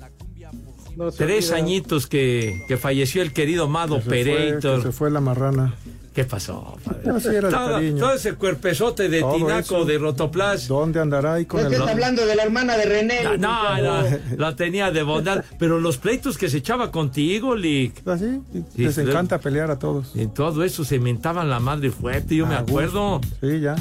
No 0.97 1.11
se 1.13 1.19
Tres 1.25 1.51
olvida. 1.51 1.65
añitos 1.65 2.07
que, 2.09 2.65
que 2.67 2.77
falleció 2.77 3.23
el 3.23 3.33
querido 3.33 3.69
Mado 3.69 3.97
Que 3.99 4.03
se 4.03 4.09
fue- 4.09 4.23
Operator. 4.23 4.77
que 4.79 4.83
se 4.89 4.93
fue 4.93 5.11
la 5.11 5.21
marrana. 5.21 5.75
¿Qué 6.15 6.25
pasó, 6.25 6.77
padre? 6.85 7.03
No, 7.05 7.21
sí, 7.21 7.29
era 7.29 7.49
todo, 7.49 7.81
todo 7.99 8.13
ese 8.13 8.35
cuerpezote 8.35 9.09
de 9.09 9.21
Todo 9.21 9.37
Tinaco, 9.37 9.61
eso. 9.61 9.85
de 9.85 9.99
Rotoplas. 9.99 10.67
¿Dónde 10.67 11.01
andará 11.01 11.35
ahí 11.35 11.47
con 11.47 11.61
No 11.61 11.69
el 11.69 11.75
estés 11.75 11.89
hablando 11.89 12.27
de 12.27 12.35
la 12.35 12.43
hermana 12.43 12.77
de 12.77 12.85
René. 12.87 13.23
No, 13.39 13.79
no, 13.83 14.03
la 14.37 14.57
tenía 14.57 14.91
de 14.91 15.03
bondad. 15.05 15.45
Pero 15.59 15.79
los 15.79 15.99
pleitos 15.99 16.37
que 16.37 16.49
se 16.49 16.59
echaba 16.59 16.91
contigo, 16.91 17.55
Lick. 17.55 18.07
Así, 18.09 18.41
Sí, 18.53 18.83
les 18.83 18.99
encanta 18.99 19.39
pelear 19.39 19.71
a 19.71 19.79
todos. 19.79 20.17
En 20.17 20.35
todo 20.35 20.65
eso 20.65 20.85
se 20.85 20.99
mentaban 20.99 21.49
la 21.49 21.61
madre 21.61 21.91
fuerte, 21.91 22.35
yo 22.35 22.47
me 22.47 22.55
A 22.57 22.61
acuerdo. 22.61 23.19
gusto. 23.21 23.37
Sí, 23.41 23.61
ya. 23.61 23.77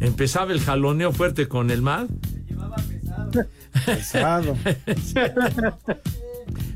Empezaba 0.00 0.52
el 0.52 0.60
jaloneo 0.60 1.12
fuerte 1.12 1.46
con 1.48 1.70
el 1.70 1.82
mal. 1.82 2.08
Pesado. 3.84 4.56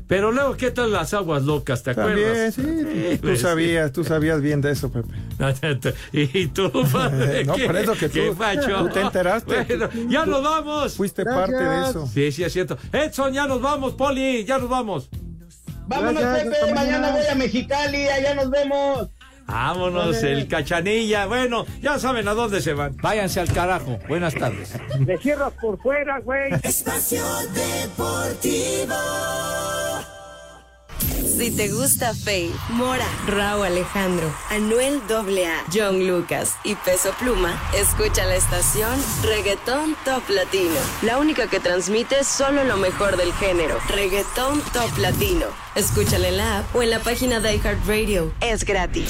Pero 0.07 0.31
luego, 0.31 0.55
¿qué 0.55 0.71
tal 0.71 0.91
las 0.93 1.13
aguas 1.13 1.43
locas? 1.43 1.83
¿Te 1.83 1.93
También, 1.93 2.29
acuerdas? 2.29 2.53
sí. 2.55 2.61
tú- 2.61 3.15
Tú 3.17 3.21
pues, 3.27 3.41
sabías, 3.41 3.91
tú 3.91 4.03
sabías 4.05 4.41
bien 4.41 4.61
de 4.61 4.71
eso, 4.71 4.89
Pepe. 4.89 5.09
Y 6.13 6.47
tú, 6.47 6.71
padre, 6.91 7.43
No, 7.45 7.55
¿qué- 7.55 7.65
por 7.65 7.75
eso 7.77 7.93
que 7.93 8.09
qué 8.09 8.27
tú- 8.29 8.35
facho? 8.35 8.77
tú 8.85 8.89
te 8.89 9.01
enteraste. 9.01 9.63
Bueno, 9.63 9.89
ya 10.09 10.25
nos 10.25 10.41
vamos. 10.43 10.95
Fuiste 10.95 11.25
parte 11.25 11.55
de 11.55 11.89
eso. 11.89 12.07
Sí, 12.07 12.31
sí, 12.31 12.43
es 12.43 12.53
cierto. 12.53 12.77
Edson, 12.93 13.33
ya 13.33 13.47
nos 13.47 13.61
vamos, 13.61 13.93
Poli, 13.95 14.45
ya 14.45 14.57
nos 14.57 14.69
vamos. 14.69 15.09
Vámonos, 15.87 16.21
Gracias, 16.21 16.57
Pepe. 16.57 16.73
mañana. 16.73 17.11
voy 17.11 17.25
a 17.29 17.35
Mexicali. 17.35 18.07
Allá 18.07 18.33
nos 18.35 18.49
vemos. 18.49 19.07
Vámonos, 19.47 20.21
el 20.23 20.47
cachanilla. 20.47 21.25
Bueno, 21.25 21.65
ya 21.81 21.97
saben 21.99 22.27
a 22.27 22.33
dónde 22.33 22.61
se 22.61 22.73
van. 22.73 22.95
Váyanse 22.97 23.39
al 23.39 23.51
carajo. 23.51 23.97
Buenas 24.07 24.35
tardes. 24.35 24.73
Me 24.99 25.17
cierras 25.17 25.53
por 25.61 25.81
fuera, 25.81 26.19
güey. 26.19 26.53
Espacio 26.63 27.23
Deportivo. 27.53 28.95
Si 31.25 31.51
te 31.51 31.69
gusta 31.69 32.13
Faye, 32.13 32.51
Mora, 32.69 33.07
Raúl 33.27 33.65
Alejandro, 33.65 34.31
Anuel 34.49 35.01
AA, 35.09 35.65
John 35.73 36.05
Lucas 36.07 36.55
y 36.63 36.75
Peso 36.75 37.11
Pluma, 37.19 37.59
escucha 37.75 38.25
la 38.25 38.35
estación 38.35 38.99
Reggaetón 39.23 39.95
Top 40.05 40.27
Latino. 40.29 40.75
La 41.01 41.17
única 41.17 41.47
que 41.47 41.59
transmite 41.59 42.23
solo 42.23 42.63
lo 42.63 42.77
mejor 42.77 43.17
del 43.17 43.33
género. 43.33 43.77
Reggaetón 43.89 44.61
Top 44.73 44.95
Latino. 44.97 45.45
Escúchala 45.75 46.27
en 46.27 46.37
la 46.37 46.59
app 46.59 46.75
o 46.75 46.81
en 46.81 46.89
la 46.89 46.99
página 46.99 47.39
de 47.39 47.55
iHeartRadio. 47.55 48.33
Es 48.41 48.63
gratis. 48.63 49.09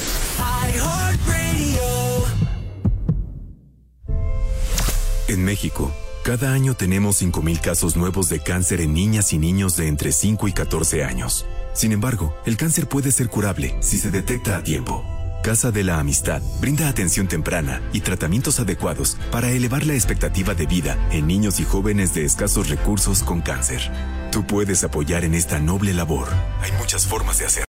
En 5.28 5.44
México, 5.44 5.92
cada 6.24 6.54
año 6.54 6.74
tenemos 6.74 7.22
5.000 7.22 7.60
casos 7.62 7.96
nuevos 7.98 8.30
de 8.30 8.40
cáncer 8.42 8.82
en 8.82 8.94
niñas 8.94 9.34
y 9.34 9.38
niños 9.38 9.76
de 9.76 9.88
entre 9.88 10.12
5 10.12 10.48
y 10.48 10.54
14 10.54 11.04
años. 11.04 11.46
Sin 11.78 11.92
embargo, 11.92 12.36
el 12.48 12.58
cáncer 12.58 12.90
puede 12.90 13.12
ser 13.12 13.30
curable 13.30 13.78
si 13.82 14.00
se 14.00 14.10
detecta 14.10 14.58
a 14.58 14.64
tiempo. 14.64 15.06
Casa 15.44 15.70
de 15.70 15.84
la 15.84 16.00
Amistad 16.00 16.42
brinda 16.60 16.90
atención 16.90 17.28
temprana 17.28 17.84
y 17.94 18.02
tratamientos 18.02 18.60
adecuados 18.60 19.16
para 19.32 19.52
elevar 19.52 19.86
la 19.86 19.94
expectativa 19.94 20.56
de 20.56 20.66
vida 20.66 20.98
en 21.12 21.28
niños 21.28 21.60
y 21.60 21.66
jóvenes 21.66 22.16
de 22.16 22.26
escasos 22.26 22.70
recursos 22.70 23.22
con 23.22 23.42
cáncer. 23.42 23.92
Tú 24.32 24.44
puedes 24.48 24.84
apoyar 24.84 25.24
en 25.24 25.36
esta 25.36 25.60
noble 25.60 25.94
labor. 25.94 26.28
Hay 26.62 26.72
muchas 26.80 27.06
formas 27.06 27.38
de 27.38 27.46
hacerlo. 27.46 27.66